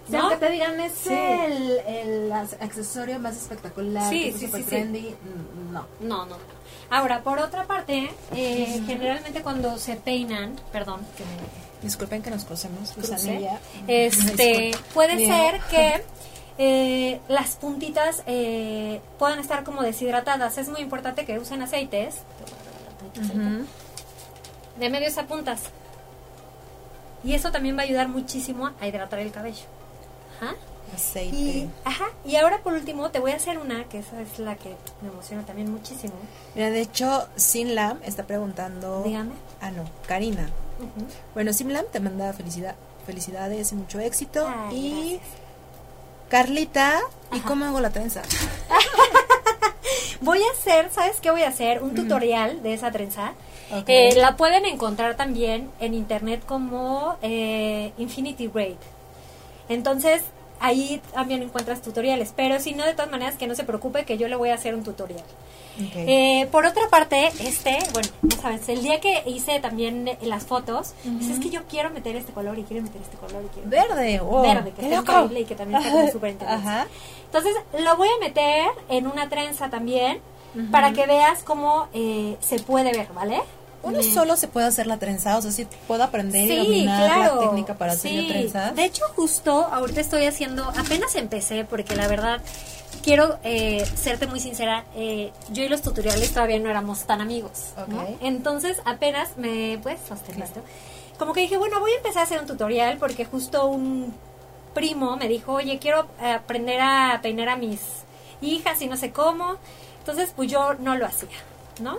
O 0.07 0.11
sea, 0.11 0.19
¿no? 0.21 0.29
aunque 0.31 0.47
te 0.47 0.53
digan, 0.53 0.81
es 0.81 0.93
Sí. 0.95 1.13
el, 1.15 1.79
el 1.87 2.33
accesorio 2.33 3.19
más 3.19 3.37
espectacular, 3.37 4.09
Sí, 4.11 4.33
sí, 4.37 4.49
sí. 4.53 4.63
trendy, 4.63 5.11
mm, 5.23 5.73
no. 5.73 5.87
No, 6.01 6.25
no, 6.27 6.37
no. 6.37 6.63
Ahora, 6.91 7.23
por 7.23 7.39
otra 7.39 7.65
parte, 7.65 8.11
eh, 8.35 8.83
generalmente 8.87 9.43
cuando 9.43 9.79
se 9.79 9.97
peinan, 9.97 10.57
perdón, 10.73 11.01
que 11.17 11.25
me 11.25 11.63
Disculpen 11.83 12.23
que 12.23 12.31
nos 12.31 12.45
cosemos. 12.45 12.95
Este, 13.89 14.71
puede 14.95 15.17
Bien. 15.17 15.31
ser 15.31 15.61
que 15.71 16.05
eh, 16.59 17.21
las 17.29 17.57
puntitas 17.57 18.23
eh, 18.27 19.01
puedan 19.19 19.39
estar 19.41 19.65
como 19.65 19.83
deshidratadas. 19.83 20.59
Es 20.59 20.69
muy 20.69 20.81
importante 20.81 21.25
que 21.25 21.39
usen 21.41 21.61
aceites 21.63 22.17
Ujú. 23.19 23.65
De 24.79 24.91
medios 24.91 25.19
a 25.19 25.25
puntas. 25.27 25.61
Y 27.25 27.35
eso 27.35 27.53
también 27.53 27.77
va 27.77 27.83
a 27.83 27.85
ayudar 27.85 28.09
muchísimo 28.09 28.71
a 28.81 28.87
hidratar 28.87 29.19
el 29.21 29.31
cabello. 29.31 29.63
Ajá. 30.41 30.55
Aceite. 30.95 31.37
Y, 31.37 31.71
ajá, 31.85 32.07
y 32.25 32.37
ahora 32.37 32.59
por 32.63 32.75
último 32.75 33.11
te 33.11 33.19
voy 33.21 33.31
a 33.31 33.37
hacer 33.37 33.57
una, 33.59 33.85
que 33.85 33.99
esa 34.01 34.21
es 34.21 34.39
la 34.39 34.57
que 34.57 34.75
me 35.01 35.09
emociona 35.09 35.43
también 35.47 35.71
muchísimo. 35.73 36.13
Mira, 36.55 36.71
de 36.71 36.81
hecho, 36.81 37.29
Sinlam 37.37 37.99
está 38.05 38.25
preguntando. 38.25 39.03
Dígame. 39.03 39.33
Ah, 39.61 39.71
no, 39.71 39.85
Karina. 40.07 40.49
Ujú. 40.79 41.07
Bueno, 41.33 41.53
Simlam 41.53 41.87
te 41.91 42.01
manda 42.01 42.33
felicidad, 42.33 42.75
felicidades 43.07 43.73
y 43.73 43.75
mucho 43.77 44.01
éxito. 44.01 44.47
Ay, 44.49 44.77
y 44.77 45.11
gracias. 45.13 45.31
Carlita, 46.29 47.01
¿y 47.33 47.39
Ajá. 47.39 47.49
cómo 47.49 47.65
hago 47.65 47.81
la 47.81 47.91
trenza? 47.91 48.23
Voy 50.21 50.41
a 50.43 50.53
hacer, 50.53 50.91
¿sabes 50.93 51.21
qué 51.21 51.31
voy 51.31 51.43
a 51.43 51.49
hacer? 51.49 51.83
Un 51.83 51.95
tutorial 51.95 52.63
de 52.63 52.75
esa 52.75 52.91
trenza. 52.93 53.33
Ok. 53.73 53.85
Eh, 53.89 54.15
la 54.17 54.37
pueden 54.37 54.67
encontrar 54.67 55.17
también 55.17 55.71
en 55.81 55.95
internet 55.95 56.43
como 56.47 57.17
eh, 57.23 57.93
Infinity 57.99 58.49
Braid. 58.49 58.77
Entonces, 59.69 60.23
ahí 60.61 61.01
también 61.13 61.43
encuentras 61.43 61.83
tutoriales. 61.83 62.33
Pero 62.35 62.61
si 62.61 62.75
no, 62.75 62.85
de 62.85 62.93
todas 62.93 63.11
maneras, 63.11 63.37
que 63.37 63.47
no 63.47 63.55
se 63.55 63.65
preocupe 63.65 64.05
que 64.05 64.19
yo 64.19 64.29
le 64.29 64.37
voy 64.37 64.51
a 64.51 64.55
hacer 64.55 64.75
un 64.75 64.85
tutorial. 64.85 65.25
Eh, 65.79 66.49
por 66.53 66.67
otra 66.67 66.83
parte, 66.91 67.29
este, 67.41 67.79
bueno, 67.95 68.09
ya 68.23 68.37
sabes, 68.37 68.69
el 68.69 68.83
día 68.83 69.01
que 69.01 69.23
hice 69.27 69.59
también 69.59 70.11
las 70.21 70.45
fotos, 70.45 70.93
pues 71.03 71.29
es 71.31 71.41
que 71.41 71.49
yo 71.49 71.63
quiero 71.67 71.89
meter 71.89 72.15
este 72.15 72.31
color 72.31 72.59
y 72.59 72.65
quiero 72.65 72.83
meter 72.83 73.01
este 73.01 73.17
color 73.17 73.43
y 73.43 73.49
quiero 73.49 73.71
Verde, 73.71 74.21
wow. 74.21 74.43
verde, 74.43 74.73
que 74.73 74.83
está 74.83 74.97
loco. 74.97 75.13
increíble 75.13 75.41
y 75.41 75.45
que 75.47 75.55
también 75.55 75.83
está 75.83 76.13
súper 76.13 76.31
interesante. 76.33 76.91
Entonces, 77.25 77.55
lo 77.79 77.97
voy 77.97 78.09
a 78.09 78.21
meter 78.21 78.67
en 78.91 79.07
una 79.07 79.31
trenza 79.31 79.71
también 79.71 80.21
para 80.71 80.93
que 80.93 81.07
veas 81.07 81.43
cómo 81.43 81.89
eh, 81.95 82.37
se 82.41 82.59
puede 82.59 82.93
ver, 82.93 83.09
¿vale? 83.15 83.41
Uno 83.83 83.99
Me- 83.99 84.05
solo 84.05 84.37
se 84.37 84.47
puede 84.49 84.67
hacer 84.67 84.87
la 84.87 84.99
trenza, 84.99 85.37
o 85.37 85.43
sea, 85.43 85.51
si 85.51 85.65
puedo 85.89 86.03
aprender 86.05 86.45
y 86.45 86.49
Sí, 86.49 86.57
dominar 86.57 87.05
claro. 87.15 87.35
la 87.35 87.41
técnica 87.49 87.75
para 87.75 87.93
hacer 87.93 88.13
Sí. 88.13 88.29
trenzas. 88.29 88.77
De 88.77 88.85
hecho, 88.85 89.03
justo 89.17 89.53
ahorita 89.73 90.01
estoy 90.01 90.27
haciendo, 90.27 90.63
apenas 90.79 91.15
empecé, 91.17 91.65
porque 91.65 91.97
la 91.97 92.07
verdad, 92.07 92.41
quiero 93.03 93.39
eh, 93.43 93.85
serte 93.97 94.27
muy 94.29 94.39
sincera, 94.39 94.85
eh, 94.95 95.33
yo 95.51 95.65
y 95.65 95.69
los 95.69 95.83
tutoriales 95.83 96.33
todavía 96.33 96.59
no 96.61 96.71
éramos 96.71 97.01
tan 97.07 97.21
amigos. 97.21 97.71
Entonces, 98.21 98.79
apenas 98.85 99.37
me 99.37 99.81
sostener 100.09 100.45
esto. 100.45 100.61
Como 101.19 101.33
que 101.33 101.41
dije, 101.41 101.57
bueno, 101.57 101.81
voy 101.81 101.91
a 101.93 101.97
empezar 101.97 102.21
a 102.21 102.25
hacer 102.25 102.41
un 102.41 102.47
tutorial 102.47 102.99
porque 102.99 103.25
justo 103.25 103.67
un 103.67 104.15
primo 104.75 105.17
me 105.17 105.29
dijo, 105.29 105.53
oye, 105.55 105.79
quiero 105.79 106.07
eh, 106.23 106.33
aprender 106.33 106.81
a 106.81 107.19
peinar 107.23 107.49
a 107.49 107.57
mis 107.57 107.81
hijas 108.41 108.81
y 108.81 108.87
no 108.87 108.97
sé 108.97 109.11
cómo. 109.11 109.57
Entonces, 109.99 110.33
pues 110.35 110.51
yo 110.51 110.75
no 110.75 110.97
lo 110.97 111.07
hacía, 111.07 111.29
¿no? 111.81 111.99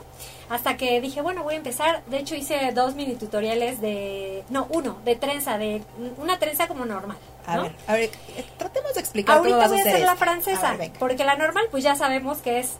Hasta 0.54 0.78
que 0.78 1.01
dije, 1.01 1.24
bueno, 1.24 1.41
voy 1.41 1.56
a 1.56 1.58
empezar. 1.58 2.04
De 2.06 2.20
hecho, 2.20 2.36
hice 2.36 2.72
dos 2.74 2.93
mini 2.93 3.16
tutoriales 3.16 3.82
de, 3.82 4.43
no, 4.49 4.68
uno, 4.70 4.99
de 5.04 5.16
trenza, 5.16 5.58
de 5.58 5.82
una 6.18 6.38
trenza 6.38 6.68
como 6.68 6.86
normal. 6.86 7.18
A 7.47 7.58
ver, 7.58 7.72
a 7.88 7.93
ver, 7.93 8.12
tratemos 8.60 8.93
de 8.93 8.99
explicar 8.99 9.39
cómo 9.39 9.49
Ahorita 9.49 9.58
vas 9.58 9.70
voy 9.72 9.80
a 9.80 9.82
hacer 9.82 10.06
la 10.06 10.16
francesa, 10.16 10.76
ver, 10.78 10.91
porque 10.99 11.24
la 11.26 11.38
normal, 11.38 11.66
pues 11.72 11.84
ya 11.84 11.95
sabemos 11.95 12.38
que 12.38 12.60
es, 12.60 12.74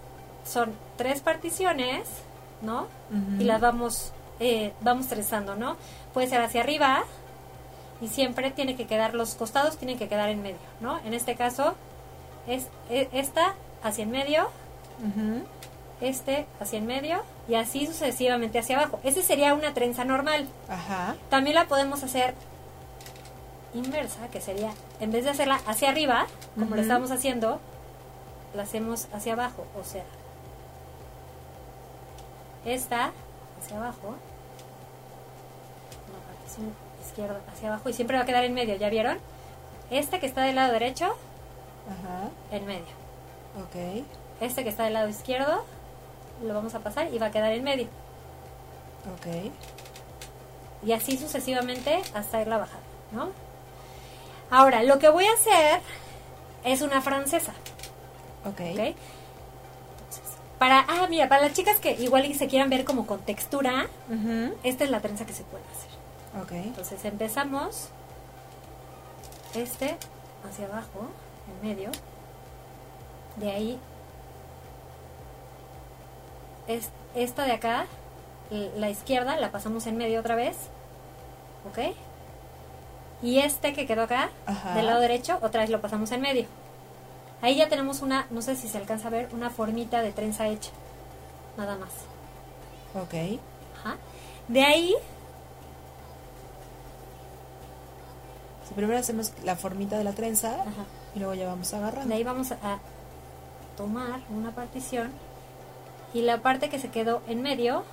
son 0.46 0.72
tres 0.98 1.22
particiones, 1.22 2.08
¿no? 2.62 2.86
Y 3.40 3.44
las 3.46 3.60
vamos, 3.60 4.12
eh, 4.40 4.72
vamos 4.82 5.08
trenzando, 5.08 5.56
¿no? 5.56 5.76
Puede 6.14 6.28
ser 6.28 6.42
hacia 6.42 6.62
arriba 6.62 7.06
y 8.02 8.08
siempre 8.08 8.52
tiene 8.52 8.76
que 8.76 8.86
quedar, 8.86 9.16
los 9.16 9.34
costados 9.34 9.78
tienen 9.78 9.98
que 9.98 10.08
quedar 10.08 10.30
en 10.30 10.44
medio, 10.44 10.58
¿no? 10.80 11.00
En 11.06 11.16
este 11.16 11.34
caso, 11.34 11.74
es 12.46 12.68
e- 12.92 13.10
esta 13.14 13.56
hacia 13.82 14.04
en 14.04 14.12
medio, 14.12 14.44
Ujú. 15.00 15.42
Este 16.04 16.46
hacia 16.60 16.80
en 16.80 16.86
medio 16.86 17.24
y 17.48 17.56
así 17.56 17.86
sucesivamente 17.88 18.60
hacia 18.60 18.78
abajo. 18.80 19.00
Ese 19.04 19.22
sería 19.24 19.54
una 19.54 19.74
trenza 19.74 20.04
normal. 20.06 20.48
Ajá. 20.70 21.16
También 21.30 21.56
la 21.56 21.66
podemos 21.66 22.04
hacer 22.04 22.34
inversa, 23.74 24.28
que 24.28 24.40
sería, 24.40 24.72
en 25.00 25.12
vez 25.12 25.24
de 25.24 25.32
hacerla 25.32 25.60
hacia 25.66 25.90
arriba, 25.90 26.28
como 26.60 26.76
lo 26.76 26.82
estamos 26.82 27.10
haciendo, 27.12 27.60
la 28.54 28.64
hacemos 28.64 29.08
hacia 29.14 29.34
abajo, 29.34 29.66
o 29.80 29.84
sea, 29.84 30.04
esta 32.66 33.12
hacia 33.62 33.78
abajo, 33.78 34.16
izquierda 37.06 37.42
hacia 37.52 37.70
abajo 37.70 37.90
y 37.90 37.94
siempre 37.94 38.18
va 38.18 38.24
a 38.24 38.26
quedar 38.26 38.44
en 38.44 38.54
medio, 38.54 38.76
¿ya 38.76 38.90
vieron? 38.90 39.18
Esta 39.90 40.20
que 40.20 40.28
está 40.28 40.44
del 40.44 40.56
lado 40.56 40.72
derecho, 40.72 41.06
Ajá. 41.06 42.30
en 42.52 42.66
medio. 42.66 42.94
Ok. 43.58 44.04
Este 44.40 44.64
que 44.64 44.70
está 44.70 44.84
del 44.84 44.94
lado 44.94 45.10
izquierdo, 45.10 45.64
lo 46.42 46.54
vamos 46.54 46.74
a 46.76 46.80
pasar 46.80 47.14
y 47.14 47.18
va 47.20 47.28
a 47.28 47.32
quedar 47.32 47.52
en 47.52 47.64
medio. 47.64 47.88
Ok. 49.16 49.52
y 50.86 50.92
así 50.94 51.18
sucesivamente 51.18 52.02
hasta 52.14 52.42
irla 52.42 52.58
bajando, 52.58 52.86
¿no? 53.12 53.30
Ahora, 54.50 54.84
lo 54.84 55.00
que 55.00 55.10
voy 55.10 55.26
a 55.26 55.34
hacer 55.34 55.80
es 56.64 56.82
una 56.82 57.02
francesa, 57.02 57.54
Ok. 58.46 58.60
¿ok? 58.60 58.60
Entonces, 58.60 58.96
para, 60.60 60.86
ah, 60.88 61.08
mira, 61.10 61.28
para 61.30 61.42
las 61.44 61.54
chicas 61.54 61.80
que 61.80 61.92
igual 61.94 62.26
y 62.26 62.34
se 62.34 62.48
quieran 62.48 62.70
ver 62.70 62.84
como 62.86 63.06
con 63.08 63.20
textura, 63.22 63.88
esta 64.64 64.84
es 64.84 64.90
la 64.90 65.00
trenza 65.02 65.26
que 65.26 65.34
se 65.34 65.44
puede 65.44 65.64
hacer. 65.66 66.42
Ok. 66.44 66.52
Entonces 66.66 67.04
empezamos 67.06 67.88
este 69.56 69.96
hacia 70.50 70.66
abajo, 70.66 71.08
en 71.62 71.68
medio, 71.70 71.90
de 73.38 73.52
ahí, 73.52 73.80
es, 76.68 76.90
esta 77.16 77.46
de 77.46 77.54
acá, 77.54 77.86
la 78.50 78.90
izquierda, 78.90 79.36
la 79.38 79.52
pasamos 79.52 79.88
en 79.88 79.98
medio 79.98 80.20
otra 80.20 80.36
vez, 80.36 80.56
¿ok? 81.70 81.96
Y 83.22 83.40
este 83.40 83.74
que 83.74 83.86
quedó 83.88 84.04
acá, 84.04 84.30
Ajá. 84.46 84.76
del 84.76 84.86
lado 84.86 85.00
derecho, 85.00 85.40
otra 85.42 85.62
vez 85.62 85.70
lo 85.70 85.82
pasamos 85.82 86.12
en 86.12 86.22
medio. 86.22 86.46
Ahí 87.42 87.56
ya 87.56 87.68
tenemos 87.70 88.02
una, 88.02 88.28
no 88.30 88.42
sé 88.42 88.56
si 88.56 88.68
se 88.68 88.78
alcanza 88.78 89.08
a 89.08 89.12
ver, 89.12 89.30
una 89.34 89.50
formita 89.50 90.02
de 90.02 90.12
trenza 90.12 90.48
hecha, 90.48 90.72
nada 91.58 91.78
más. 91.78 91.90
Ok. 92.96 93.40
Ajá. 93.80 93.98
De 94.48 94.62
ahí 94.62 94.94
Si 98.68 98.74
primero 98.74 98.98
hacemos 98.98 99.34
la 99.44 99.56
formita 99.56 99.98
de 99.98 100.04
la 100.04 100.14
trenza 100.14 100.54
Ajá. 100.62 100.86
y 101.16 101.20
luego 101.20 101.34
ya 101.34 101.48
vamos 101.48 101.74
agarrando. 101.74 102.10
De 102.10 102.16
ahí 102.16 102.24
vamos 102.24 102.52
a 102.52 102.80
tomar 103.76 104.22
una 104.30 104.52
partición 104.52 105.12
y 106.14 106.22
la 106.22 106.42
parte 106.42 106.70
que 106.70 106.80
se 106.80 106.90
quedó 106.90 107.22
en 107.28 107.42
medio 107.42 107.84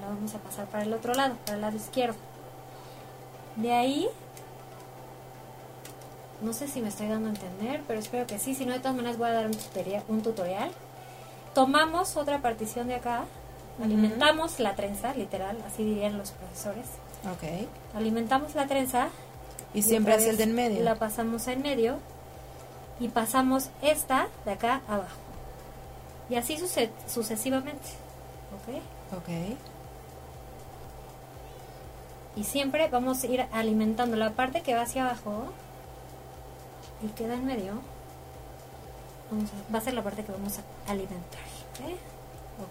la 0.00 0.08
vamos 0.08 0.34
a 0.34 0.38
pasar 0.38 0.66
para 0.66 0.84
el 0.84 0.92
otro 0.92 1.14
lado, 1.14 1.34
para 1.44 1.56
el 1.56 1.60
lado 1.62 1.76
izquierdo. 1.76 2.16
De 3.56 3.72
ahí, 3.72 4.08
no 6.42 6.52
sé 6.52 6.68
si 6.68 6.80
me 6.80 6.88
estoy 6.88 7.08
dando 7.08 7.28
a 7.28 7.32
entender, 7.32 7.82
pero 7.86 7.98
espero 7.98 8.26
que 8.26 8.38
sí, 8.38 8.54
si 8.54 8.66
no 8.66 8.72
de 8.72 8.78
todas 8.78 8.96
maneras 8.96 9.18
voy 9.18 9.28
a 9.28 9.32
dar 9.32 9.46
un 9.46 9.54
tutorial. 9.54 10.02
Un 10.08 10.22
tutorial. 10.22 10.70
Tomamos 11.54 12.16
otra 12.16 12.40
partición 12.42 12.88
de 12.88 12.96
acá, 12.96 13.24
alimentamos 13.82 14.60
la 14.60 14.74
trenza, 14.74 15.14
literal, 15.14 15.56
así 15.66 15.84
dirían 15.84 16.18
los 16.18 16.32
profesores. 16.32 16.86
Ok. 17.24 17.66
Alimentamos 17.96 18.54
la 18.54 18.66
trenza 18.66 19.08
Y 19.74 19.82
siempre 19.82 20.12
otra 20.12 20.20
hacia 20.20 20.30
el 20.32 20.36
de 20.36 20.44
en 20.44 20.54
medio. 20.54 20.84
La 20.84 20.96
pasamos 20.96 21.48
en 21.48 21.62
medio 21.62 21.96
y 23.00 23.08
pasamos 23.08 23.70
esta 23.82 24.28
de 24.44 24.52
acá 24.52 24.82
abajo. 24.86 25.25
Y 26.28 26.34
así 26.36 26.56
suce- 26.58 26.90
sucesivamente. 27.06 27.86
¿Ok? 28.54 29.16
Ok. 29.18 29.28
Y 32.36 32.44
siempre 32.44 32.88
vamos 32.88 33.22
a 33.22 33.26
ir 33.26 33.46
alimentando 33.52 34.16
la 34.16 34.32
parte 34.32 34.60
que 34.62 34.74
va 34.74 34.82
hacia 34.82 35.06
abajo 35.06 35.44
y 37.02 37.08
queda 37.08 37.34
en 37.34 37.46
medio. 37.46 37.72
Vamos 39.30 39.50
a- 39.50 39.72
va 39.72 39.78
a 39.78 39.82
ser 39.82 39.94
la 39.94 40.02
parte 40.02 40.24
que 40.24 40.32
vamos 40.32 40.54
a 40.58 40.90
alimentar. 40.90 41.40
¿ok? 41.72 41.90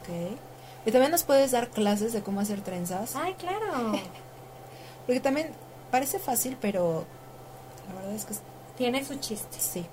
Ok. 0.01 0.37
Y 0.85 0.91
también 0.91 1.11
nos 1.11 1.23
puedes 1.23 1.51
dar 1.51 1.69
clases 1.69 2.13
de 2.13 2.21
cómo 2.21 2.41
hacer 2.41 2.61
trenzas. 2.61 3.15
Ay, 3.15 3.33
claro. 3.35 3.93
Porque 5.07 5.19
también 5.19 5.51
parece 5.91 6.19
fácil, 6.19 6.57
pero 6.61 7.05
la 7.87 7.95
verdad 7.95 8.13
es 8.13 8.25
que 8.25 8.33
Tiene 8.77 9.03
su 9.05 9.15
chiste. 9.15 9.57
sí. 9.59 9.85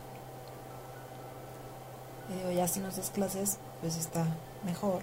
Digo, 2.33 2.51
ya 2.51 2.69
si 2.69 2.81
nos 2.81 2.97
das 2.97 3.11
clases, 3.11 3.59
pues 3.81 3.97
está 3.97 4.25
mejor. 4.65 5.03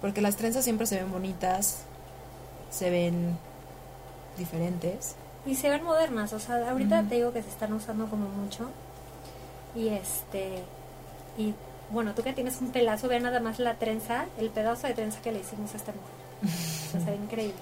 Porque 0.00 0.20
las 0.20 0.36
trenzas 0.36 0.64
siempre 0.64 0.86
se 0.86 0.96
ven 0.96 1.10
bonitas, 1.10 1.78
se 2.70 2.90
ven 2.90 3.36
diferentes. 4.36 5.16
Y 5.44 5.54
se 5.54 5.70
ven 5.70 5.82
modernas, 5.82 6.32
o 6.32 6.38
sea, 6.38 6.70
ahorita 6.70 7.02
te 7.04 7.16
digo 7.16 7.32
que 7.32 7.42
se 7.42 7.48
están 7.48 7.72
usando 7.72 8.06
como 8.06 8.28
mucho. 8.28 8.68
Y 9.74 9.88
este, 9.88 10.62
y 11.36 11.54
bueno, 11.90 12.14
tú 12.14 12.22
que 12.22 12.32
tienes 12.32 12.60
un 12.60 12.70
pelazo, 12.70 13.08
ve 13.08 13.18
nada 13.18 13.40
más 13.40 13.58
la 13.58 13.74
trenza, 13.74 14.26
el 14.38 14.50
pedazo 14.50 14.86
de 14.86 14.94
trenza 14.94 15.20
que 15.20 15.32
le 15.32 15.40
hicimos 15.40 15.72
a 15.74 15.76
esta 15.78 15.92
mujer. 15.92 16.54
O 16.86 16.90
sea, 16.90 17.00
se 17.00 17.10
ve 17.10 17.16
increíble. 17.24 17.54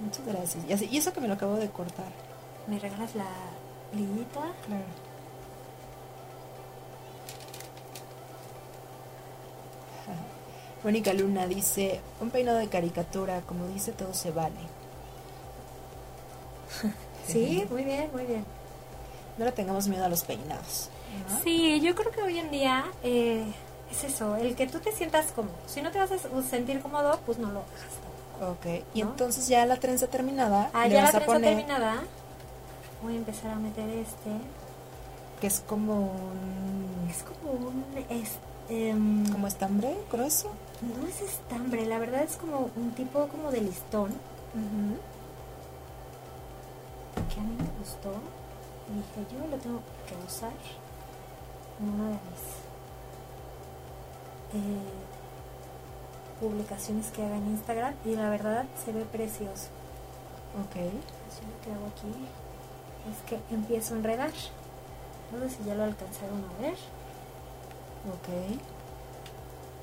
Muchas 0.00 0.26
gracias. 0.26 0.82
Y 0.92 0.98
eso 0.98 1.12
que 1.12 1.20
me 1.20 1.28
lo 1.28 1.34
acabo 1.34 1.56
de 1.56 1.70
cortar. 1.70 2.12
¿Me 2.66 2.78
regalas 2.78 3.14
la 3.14 3.26
liguita? 3.94 4.40
Claro. 4.66 4.84
Mónica 10.84 11.12
Luna 11.12 11.46
dice, 11.46 12.00
un 12.20 12.30
peinado 12.30 12.58
de 12.58 12.68
caricatura, 12.68 13.40
como 13.46 13.66
dice, 13.68 13.92
todo 13.92 14.14
se 14.14 14.30
vale. 14.30 14.54
Sí, 17.26 17.66
muy 17.70 17.84
bien, 17.84 18.10
muy 18.12 18.24
bien. 18.24 18.44
No 19.38 19.46
le 19.46 19.52
tengamos 19.52 19.88
miedo 19.88 20.04
a 20.04 20.10
los 20.10 20.24
peinados. 20.24 20.90
¿no? 21.30 21.40
Sí, 21.42 21.80
yo 21.80 21.94
creo 21.94 22.12
que 22.12 22.22
hoy 22.22 22.38
en 22.38 22.50
día 22.50 22.84
eh, 23.02 23.42
es 23.90 24.04
eso, 24.04 24.36
el 24.36 24.54
que 24.54 24.66
tú 24.66 24.78
te 24.80 24.92
sientas 24.92 25.32
cómodo. 25.32 25.54
Si 25.66 25.80
no 25.80 25.90
te 25.90 25.98
vas 25.98 26.10
a 26.12 26.18
sentir 26.42 26.82
cómodo, 26.82 27.18
pues 27.24 27.38
no 27.38 27.50
lo 27.50 27.60
hagas. 27.60 28.50
Ok, 28.50 28.66
y 28.92 29.02
¿No? 29.02 29.08
entonces 29.12 29.48
ya 29.48 29.64
la 29.64 29.76
trenza 29.76 30.06
terminada, 30.08 30.68
Ah, 30.74 30.86
le 30.86 30.96
ya 30.96 31.00
la 31.00 31.12
vas 31.12 31.14
a 31.14 31.24
poner 31.24 31.54
terminada. 31.56 32.02
Voy 33.04 33.16
a 33.16 33.18
empezar 33.18 33.50
a 33.50 33.56
meter 33.56 33.86
este. 33.90 34.30
que 35.38 35.46
es 35.46 35.60
como 35.60 36.12
un 36.12 37.06
Es 37.10 37.22
como 37.22 37.52
un... 37.52 37.84
Es, 38.08 38.38
em, 38.70 39.30
como 39.30 39.46
estambre 39.46 39.94
grueso. 40.10 40.50
no 40.80 41.06
es 41.06 41.20
estambre, 41.20 41.84
la 41.84 41.98
verdad 41.98 42.22
es 42.22 42.36
como 42.36 42.70
un 42.76 42.92
tipo 42.92 43.28
como 43.28 43.50
de 43.50 43.60
listón 43.60 44.10
que 47.28 47.40
a 47.40 47.42
mí 47.42 47.56
me 47.58 47.78
gustó. 47.78 48.14
Y 48.88 48.94
dije, 48.96 49.34
yo 49.34 49.46
lo 49.50 49.56
tengo 49.58 49.80
que 50.06 50.14
usar 50.26 50.52
en 51.80 51.88
una 51.88 52.08
de 52.08 52.12
mis 52.12 52.42
eh, 54.54 54.80
publicaciones 56.40 57.10
que 57.10 57.22
haga 57.22 57.36
en 57.36 57.48
Instagram 57.48 57.94
y 58.06 58.16
la 58.16 58.30
verdad 58.30 58.64
se 58.82 58.92
ve 58.92 59.04
precioso. 59.04 59.68
Ok. 60.58 60.76
Así 60.76 61.42
lo 61.42 61.60
que 61.62 61.70
hago 61.70 61.86
aquí 61.88 62.43
es 63.10 63.28
que 63.28 63.38
empiezo 63.54 63.94
a 63.94 63.98
enredar. 63.98 64.30
No 65.32 65.48
sé 65.48 65.56
si 65.56 65.64
ya 65.64 65.74
lo 65.74 65.84
alcanzaron 65.84 66.44
a 66.44 66.62
ver. 66.62 66.74
Ok. 68.08 68.58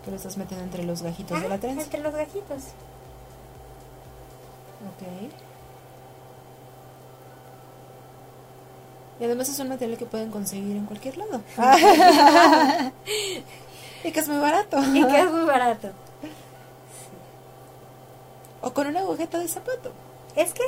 Que 0.03 0.11
lo 0.11 0.17
estás 0.17 0.38
metiendo 0.38 0.63
entre 0.63 0.84
los 0.84 1.01
gajitos 1.01 1.41
de 1.41 1.49
la 1.49 1.57
trenza. 1.57 1.84
Entre 1.84 1.99
los 2.01 2.13
gajitos. 2.13 2.63
Ok. 4.88 5.32
Y 9.19 9.26
además 9.26 9.49
es 9.49 9.59
un 9.59 9.69
material 9.69 9.97
que 9.99 10.05
pueden 10.05 10.32
conseguir 10.32 10.76
en 10.76 10.86
cualquier 10.88 11.17
lado. 11.17 11.41
y 14.03 14.11
que 14.11 14.19
es 14.19 14.28
muy 14.28 14.39
barato. 14.39 14.80
Y 14.84 15.05
que 15.05 15.19
es 15.19 15.32
muy 15.32 15.45
barato. 15.45 15.91
O 18.61 18.74
con 18.74 18.88
una 18.88 19.01
agujeta 19.01 19.38
de 19.38 19.47
zapato. 19.47 19.91
Es 20.36 20.53
que 20.53 20.63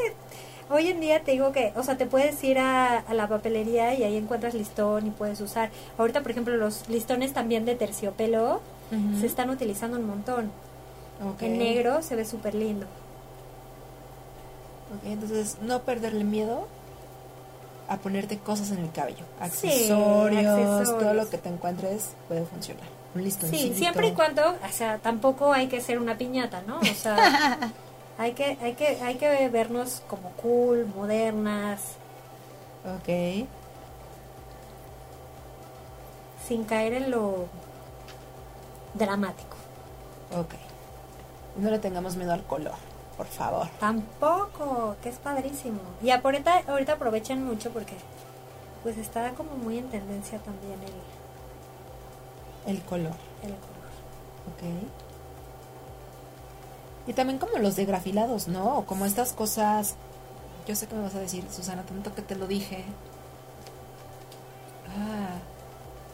hoy 0.69 0.87
en 0.87 0.99
día 0.99 1.23
te 1.23 1.31
digo 1.31 1.51
que, 1.51 1.73
o 1.75 1.83
sea, 1.83 1.97
te 1.97 2.05
puedes 2.05 2.43
ir 2.43 2.59
a, 2.59 2.99
a 2.99 3.13
la 3.13 3.27
papelería 3.27 3.93
y 3.93 4.03
ahí 4.03 4.17
encuentras 4.17 4.53
listón 4.53 5.07
y 5.07 5.11
puedes 5.11 5.39
usar. 5.41 5.69
Ahorita, 5.97 6.21
por 6.21 6.31
ejemplo, 6.31 6.55
los 6.57 6.87
listones 6.89 7.33
también 7.33 7.65
de 7.65 7.75
terciopelo 7.75 8.61
se 9.19 9.25
están 9.25 9.49
utilizando 9.49 9.97
un 9.97 10.05
montón. 10.05 10.51
Ok. 11.27 11.41
En 11.43 11.57
negro 11.57 12.03
se 12.03 12.15
ve 12.15 12.25
súper 12.25 12.53
lindo. 12.53 12.85
Ok, 14.93 15.05
entonces 15.05 15.57
no 15.61 15.81
perderle 15.81 16.23
miedo 16.23 16.67
a 17.87 17.97
ponerte 17.97 18.37
cosas 18.37 18.71
en 18.71 18.79
el 18.79 18.91
cabello. 18.91 19.25
Sí, 19.51 19.67
accesorios. 19.67 20.99
todo 20.99 21.13
lo 21.13 21.29
que 21.29 21.37
te 21.37 21.49
encuentres 21.49 22.09
puede 22.27 22.45
funcionar. 22.45 22.85
Un 23.15 23.23
listoncito. 23.23 23.61
Sí, 23.61 23.73
siempre 23.73 24.07
y 24.07 24.11
cuando, 24.13 24.41
o 24.47 24.71
sea, 24.71 24.97
tampoco 24.99 25.53
hay 25.53 25.67
que 25.67 25.81
ser 25.81 25.99
una 25.99 26.17
piñata, 26.17 26.61
¿no? 26.67 26.79
O 26.79 26.95
sea, 26.95 27.71
hay 28.17 28.33
que, 28.33 28.57
hay 28.61 28.73
que, 28.75 28.87
hay 29.01 29.15
que 29.15 29.49
vernos 29.49 30.01
como 30.07 30.29
cool, 30.31 30.85
modernas, 30.95 31.81
Ok. 32.85 33.47
sin 36.47 36.63
caer 36.65 36.93
en 36.93 37.11
lo 37.11 37.45
dramático. 38.93 39.55
Ok. 40.37 40.53
No 41.57 41.69
le 41.69 41.79
tengamos 41.79 42.15
miedo 42.15 42.33
al 42.33 42.43
color, 42.43 42.73
por 43.15 43.27
favor. 43.27 43.67
Tampoco, 43.79 44.95
que 45.01 45.09
es 45.09 45.17
padrísimo. 45.17 45.79
Y 46.01 46.09
ahorita, 46.09 46.63
ahorita 46.67 46.93
aprovechen 46.93 47.45
mucho 47.45 47.71
porque 47.71 47.93
pues 48.81 48.97
está 48.97 49.31
como 49.31 49.51
muy 49.55 49.77
en 49.77 49.87
tendencia 49.89 50.39
también 50.39 50.77
el, 52.65 52.75
El 52.75 52.81
color. 52.83 53.13
el 53.43 53.49
color. 53.55 53.93
Ok. 54.51 54.63
Y 57.07 57.13
también 57.13 57.37
como 57.39 57.57
los 57.57 57.75
de 57.75 57.85
grafilados, 57.85 58.47
¿no? 58.47 58.77
O 58.79 58.85
como 58.85 59.05
estas 59.05 59.33
cosas. 59.33 59.95
Yo 60.67 60.75
sé 60.75 60.87
que 60.87 60.95
me 60.95 61.01
vas 61.03 61.15
a 61.15 61.19
decir, 61.19 61.43
Susana, 61.51 61.83
tanto 61.83 62.13
que 62.15 62.21
te 62.21 62.35
lo 62.35 62.47
dije. 62.47 62.85
Ah. 64.89 65.35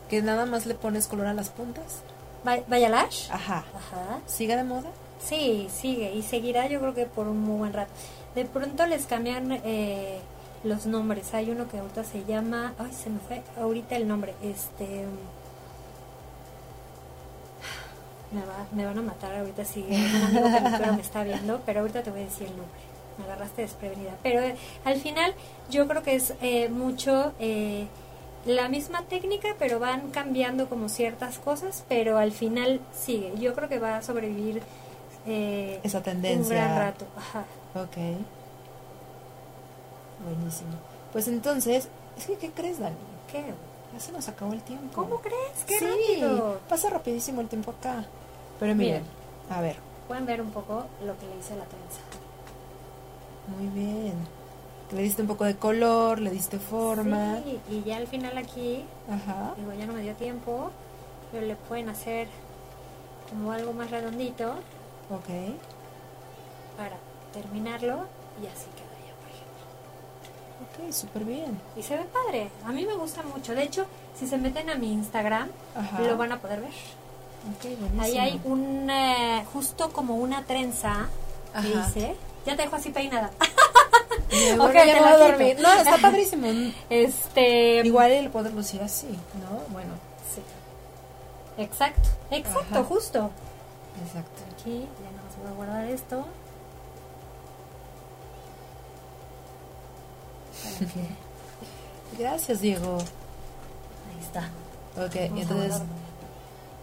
Que 0.09 0.21
nada 0.21 0.45
más 0.45 0.65
le 0.65 0.73
pones 0.73 1.07
color 1.07 1.27
a 1.27 1.33
las 1.33 1.49
puntas. 1.49 2.01
Va- 2.47 2.63
¿Vaya 2.67 2.89
Lash? 2.89 3.29
Ajá. 3.31 3.65
Ajá. 3.75 4.19
¿Sigue 4.25 4.55
de 4.55 4.63
moda? 4.63 4.89
Sí, 5.23 5.67
sigue 5.71 6.13
y 6.13 6.23
seguirá 6.23 6.67
yo 6.67 6.79
creo 6.79 6.93
que 6.93 7.05
por 7.05 7.27
un 7.27 7.39
muy 7.41 7.57
buen 7.59 7.73
rato. 7.73 7.91
De 8.35 8.45
pronto 8.45 8.85
les 8.87 9.05
cambian 9.05 9.51
eh, 9.65 10.19
los 10.63 10.85
nombres. 10.85 11.33
Hay 11.33 11.51
uno 11.51 11.67
que 11.67 11.77
ahorita 11.77 12.03
se 12.05 12.23
llama, 12.23 12.73
ay, 12.79 12.91
se 12.93 13.09
me 13.09 13.19
fue 13.19 13.43
ahorita 13.61 13.95
el 13.97 14.07
nombre. 14.07 14.33
Este 14.41 15.05
me, 18.31 18.41
va- 18.41 18.65
me 18.71 18.85
van 18.85 18.97
a 18.97 19.01
matar 19.01 19.35
ahorita 19.35 19.65
si 19.65 19.81
un 19.81 19.93
amigo 20.37 20.77
que 20.77 20.91
me, 20.91 21.01
está 21.01 21.23
viendo, 21.23 21.61
pero 21.65 21.81
ahorita 21.81 22.03
te 22.03 22.11
voy 22.11 22.21
a 22.21 22.25
decir 22.25 22.47
el 22.47 22.57
nombre. 22.57 22.79
Me 23.17 23.25
agarraste 23.25 23.63
desprevenida. 23.63 24.11
Pero 24.23 24.39
eh, 24.41 24.55
al 24.85 24.95
final 25.01 25.33
yo 25.69 25.87
creo 25.87 26.03
que 26.03 26.15
es 26.15 26.33
eh, 26.41 26.69
mucho 26.69 27.33
eh, 27.39 27.87
la 28.45 28.69
misma 28.69 29.01
técnica, 29.03 29.49
pero 29.59 29.79
van 29.79 30.09
cambiando 30.11 30.69
como 30.69 30.87
ciertas 30.89 31.37
cosas, 31.39 31.83
pero 31.89 32.17
al 32.17 32.31
final 32.31 32.79
sigue. 32.97 33.33
Yo 33.37 33.53
creo 33.55 33.67
que 33.67 33.79
va 33.79 33.97
a 33.97 34.01
sobrevivir 34.03 34.61
eh, 35.27 35.79
Esa 35.83 35.97
un 35.97 36.03
tendencia. 36.05 36.55
gran 36.55 36.77
rato. 36.77 37.05
Ajá. 37.17 37.43
Ok. 37.75 37.97
Buenísimo. 40.23 40.71
Pues 41.11 41.27
entonces, 41.27 41.87
es 42.17 42.25
que, 42.25 42.35
¿qué 42.35 42.51
crees, 42.51 42.79
Dani? 42.79 42.95
¿Qué? 43.31 43.43
Ya 43.93 43.99
se 43.99 44.11
nos 44.11 44.27
acabó 44.29 44.53
el 44.53 44.61
tiempo. 44.61 44.89
¿Cómo 44.93 45.19
crees? 45.19 45.63
¡Qué 45.65 45.79
sí, 45.79 45.85
rápido! 45.85 46.59
pasa 46.69 46.89
rapidísimo 46.89 47.41
el 47.41 47.47
tiempo 47.47 47.71
acá. 47.71 48.05
Pero 48.59 48.75
miren, 48.75 49.03
a 49.49 49.61
ver, 49.61 49.77
Pueden 50.07 50.25
ver 50.25 50.41
un 50.41 50.49
poco 50.51 50.85
lo 51.05 51.17
que 51.19 51.27
le 51.27 51.37
hice 51.39 51.53
a 51.53 51.57
la 51.57 51.65
trenza. 51.65 52.01
muy 53.47 53.67
bien. 53.67 54.15
Le 54.91 55.03
diste 55.03 55.21
un 55.21 55.27
poco 55.27 55.43
de 55.45 55.55
color, 55.55 56.19
le 56.19 56.31
diste 56.31 56.57
forma. 56.57 57.37
Sí, 57.45 57.59
y 57.69 57.83
ya 57.83 57.97
al 57.97 58.07
final 58.07 58.35
aquí, 58.39 58.83
Ajá. 59.07 59.53
digo, 59.55 59.71
ya 59.73 59.85
no 59.85 59.93
me 59.93 60.01
dio 60.01 60.15
tiempo, 60.15 60.71
pero 61.31 61.45
le 61.45 61.55
pueden 61.55 61.89
hacer 61.89 62.27
como 63.29 63.51
algo 63.51 63.71
más 63.73 63.91
redondito 63.91 64.49
Ok. 65.11 65.29
para 66.75 66.95
terminarlo 67.33 68.05
y 68.41 68.47
así 68.47 68.65
queda 68.75 68.97
ya, 69.05 69.13
por 69.21 69.29
ejemplo. 69.29 70.87
Ok, 70.87 70.91
súper 70.91 71.23
bien. 71.23 71.59
Y 71.75 71.83
se 71.83 71.95
ve 71.97 72.05
padre, 72.05 72.49
a 72.65 72.71
mí 72.71 72.83
me 72.85 72.95
gusta 72.95 73.21
mucho. 73.21 73.53
De 73.53 73.61
hecho, 73.63 73.85
si 74.15 74.25
se 74.25 74.39
meten 74.39 74.71
a 74.71 74.75
mi 74.75 74.91
Instagram, 74.91 75.49
Ajá. 75.75 76.01
lo 76.01 76.17
van 76.17 76.31
a 76.31 76.39
poder 76.39 76.61
ver. 76.61 76.71
Ahí 77.99 78.17
hay 78.17 78.41
un, 78.43 78.89
eh, 78.89 79.45
justo 79.53 79.91
como 79.91 80.15
una 80.15 80.43
trenza 80.45 81.07
que 81.53 81.57
Ajá. 81.75 81.87
hice. 81.89 82.15
Ya 82.45 82.55
te 82.55 82.63
dejo 82.63 82.75
así 82.75 82.89
peinada. 82.91 83.31
Bueno, 84.31 84.67
te 84.69 84.85
ya 84.87 84.93
la 84.95 85.01
voy 85.01 85.09
a 85.11 85.17
dormir. 85.17 85.57
No, 85.59 85.73
está 85.73 85.97
padrísimo. 86.01 86.45
Este. 86.89 87.81
Igual 87.83 88.11
el 88.11 88.29
poder 88.29 88.53
lucir 88.53 88.81
así, 88.83 89.07
¿no? 89.07 89.59
Bueno, 89.73 89.93
Sí. 90.33 90.41
Exacto, 91.61 92.07
exacto, 92.29 92.75
Ajá. 92.79 92.83
justo. 92.83 93.31
exacto. 94.05 94.41
Aquí, 94.53 94.81
ya 95.01 95.11
más 95.23 95.37
voy 95.41 95.51
a 95.51 95.55
guardar 95.55 95.85
esto. 95.85 96.25
Que- 100.79 102.21
Gracias, 102.21 102.61
Diego. 102.61 102.97
Ahí 102.97 104.19
está. 104.21 104.41
Ok, 105.03 105.15
Vamos 105.29 105.41
entonces. 105.41 105.81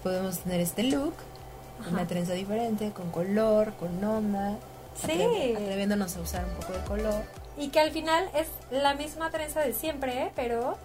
Podemos 0.07 0.39
tener 0.39 0.61
este 0.61 0.85
look, 0.85 1.15
Ajá. 1.81 1.91
una 1.91 2.07
trenza 2.07 2.33
diferente, 2.35 2.91
con 2.93 3.11
color, 3.11 3.73
con 3.75 4.03
onda. 4.05 4.57
Sí. 4.95 5.11
atreve- 5.11 5.57
atreviéndonos 5.57 6.17
a 6.17 6.21
usar 6.21 6.45
un 6.45 6.55
poco 6.61 6.73
de 6.75 6.85
color. 6.85 7.23
Y 7.59 7.69
que 7.71 7.81
al 7.81 7.91
final 7.91 8.29
es 8.35 8.47
la 8.71 8.95
misma 8.95 9.31
trenza 9.31 9.61
de 9.63 9.73
siempre, 9.73 10.23
¿eh? 10.23 10.33
pero 10.37 10.77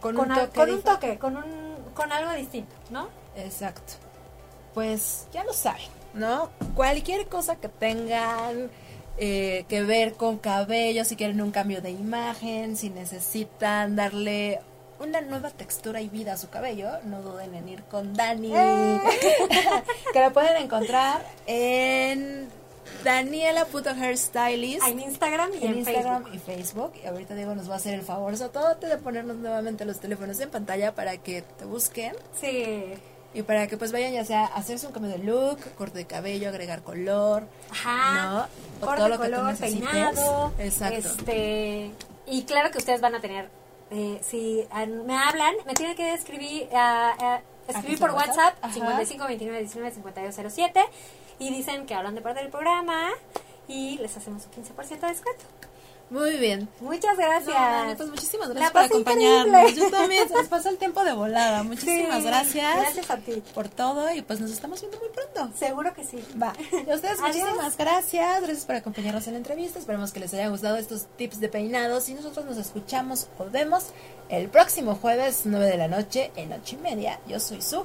Con, 0.00 0.16
con, 0.16 0.30
un 0.30 0.36
toque. 0.36 0.58
con 0.58 0.70
un 0.70 0.82
toque, 0.82 1.18
con, 1.18 1.36
un, 1.36 1.44
con 1.94 2.10
algo 2.12 2.32
distinto, 2.32 2.74
¿no? 2.90 3.08
Exacto. 3.36 3.92
Pues 4.74 5.26
ya 5.32 5.44
lo 5.44 5.52
saben, 5.52 5.86
¿no? 6.14 6.50
Cualquier 6.74 7.28
cosa 7.28 7.56
que 7.56 7.68
tengan 7.68 8.70
eh, 9.18 9.64
que 9.68 9.82
ver 9.82 10.14
con 10.14 10.38
cabello, 10.38 11.04
si 11.04 11.16
quieren 11.16 11.40
un 11.40 11.50
cambio 11.52 11.80
de 11.80 11.90
imagen, 11.90 12.76
si 12.76 12.90
necesitan 12.90 13.96
darle 13.96 14.60
una 14.98 15.20
nueva 15.20 15.50
textura 15.50 16.00
y 16.00 16.08
vida 16.08 16.34
a 16.34 16.36
su 16.36 16.48
cabello, 16.48 16.90
no 17.04 17.22
duden 17.22 17.54
en 17.54 17.68
ir 17.68 17.82
con 17.84 18.14
Dani. 18.14 18.52
que 20.12 20.20
la 20.20 20.30
pueden 20.32 20.62
encontrar 20.62 21.24
en 21.46 22.48
Daniela.hairstylist. 23.04 24.86
En 24.86 25.00
Instagram 25.00 25.50
y 25.54 25.64
en 25.64 25.72
en, 25.72 25.78
Instagram 25.78 26.24
Facebook. 26.24 26.34
y 26.34 26.38
Facebook. 26.38 26.92
Y 27.02 27.06
ahorita 27.06 27.34
Diego 27.34 27.54
nos 27.54 27.68
va 27.68 27.74
a 27.74 27.76
hacer 27.76 27.94
el 27.94 28.02
favor, 28.02 28.36
todo 28.36 28.74
de 28.74 28.98
ponernos 28.98 29.36
nuevamente 29.36 29.84
los 29.84 30.00
teléfonos 30.00 30.40
en 30.40 30.50
pantalla 30.50 30.94
para 30.94 31.16
que 31.18 31.42
te 31.42 31.64
busquen. 31.64 32.14
Sí. 32.40 32.94
Y 33.34 33.42
para 33.42 33.66
que 33.66 33.76
pues 33.76 33.92
vayan 33.92 34.12
ya 34.12 34.24
sea 34.24 34.46
a 34.46 34.56
hacerse 34.56 34.86
un 34.86 34.92
cambio 34.92 35.12
de 35.12 35.18
look, 35.18 35.58
corte 35.76 35.98
de 35.98 36.06
cabello, 36.06 36.48
agregar 36.48 36.82
color, 36.82 37.46
Ajá. 37.70 38.14
¿no? 38.14 38.40
O 38.80 38.86
Corte, 38.86 38.96
todo 38.96 39.08
lo 39.08 39.20
que 39.20 39.28
tú 39.28 39.34
color, 39.36 39.56
peinado. 39.56 40.52
Exacto. 40.58 40.96
Este, 40.96 41.90
y 42.26 42.44
claro 42.44 42.70
que 42.70 42.78
ustedes 42.78 43.00
van 43.00 43.14
a 43.14 43.20
tener, 43.20 43.50
eh, 43.90 44.18
si 44.22 44.66
me 45.04 45.16
hablan, 45.16 45.54
me 45.64 45.74
tienen 45.74 45.96
que 45.96 46.12
escribir, 46.14 46.68
ah, 46.74 47.14
ah, 47.20 47.40
escribir 47.68 47.96
¿A 47.96 48.00
por 48.00 48.10
WhatsApp, 48.12 48.56
Ajá. 48.60 48.72
55 48.72 49.26
29 49.26 49.60
19 49.60 49.90
52 49.92 50.52
07, 50.52 50.80
y 51.38 51.50
dicen 51.50 51.86
que 51.86 51.94
hablan 51.94 52.14
de 52.14 52.20
parte 52.20 52.40
del 52.40 52.50
programa 52.50 53.10
y 53.68 53.98
les 53.98 54.16
hacemos 54.16 54.46
un 54.46 54.64
15% 54.64 55.00
de 55.00 55.08
descuento. 55.08 55.44
Muy 56.08 56.36
bien. 56.36 56.68
Muchas 56.80 57.16
gracias. 57.16 57.48
No, 57.48 57.52
Dani, 57.54 57.94
pues 57.96 58.08
muchísimas 58.08 58.48
gracias 58.50 58.70
por 58.70 58.82
acompañarnos. 58.82 59.46
increíble. 59.48 59.80
Yo 59.80 59.90
también, 59.90 60.28
se 60.28 60.34
nos 60.34 60.46
pasó 60.46 60.68
el 60.68 60.76
tiempo 60.78 61.02
de 61.04 61.12
volada. 61.12 61.64
Muchísimas 61.64 62.18
Sí, 62.22 62.26
gracias. 62.28 62.76
Gracias 62.76 63.10
a 63.10 63.16
ti. 63.16 63.42
por 63.52 63.68
todo 63.68 64.12
y 64.14 64.22
pues 64.22 64.38
nos 64.40 64.52
estamos 64.52 64.80
viendo 64.80 64.98
muy 65.00 65.08
pronto. 65.08 65.56
Seguro 65.58 65.92
que 65.94 66.04
sí. 66.04 66.24
Va. 66.40 66.52
Y 66.86 66.88
a 66.90 66.94
ustedes 66.94 67.18
muchísimas 67.20 67.76
gracias. 67.76 68.40
Gracias 68.42 68.64
por 68.64 68.76
acompañarnos 68.76 69.26
en 69.26 69.32
la 69.32 69.38
entrevista. 69.38 69.80
Esperemos 69.80 70.12
que 70.12 70.20
les 70.20 70.32
haya 70.34 70.48
gustado 70.48 70.76
estos 70.76 71.06
tips 71.16 71.40
de 71.40 71.48
peinados 71.48 72.08
y 72.08 72.14
nosotros 72.14 72.44
nos 72.46 72.56
escuchamos 72.56 73.26
o 73.38 73.46
vemos 73.50 73.86
el 74.28 74.48
próximo 74.48 74.94
jueves 74.94 75.42
9 75.44 75.66
de 75.66 75.76
la 75.76 75.88
noche 75.88 76.30
en 76.36 76.52
ocho 76.52 76.76
y 76.76 76.78
media. 76.78 77.18
Yo 77.26 77.40
soy 77.40 77.60
Su. 77.62 77.84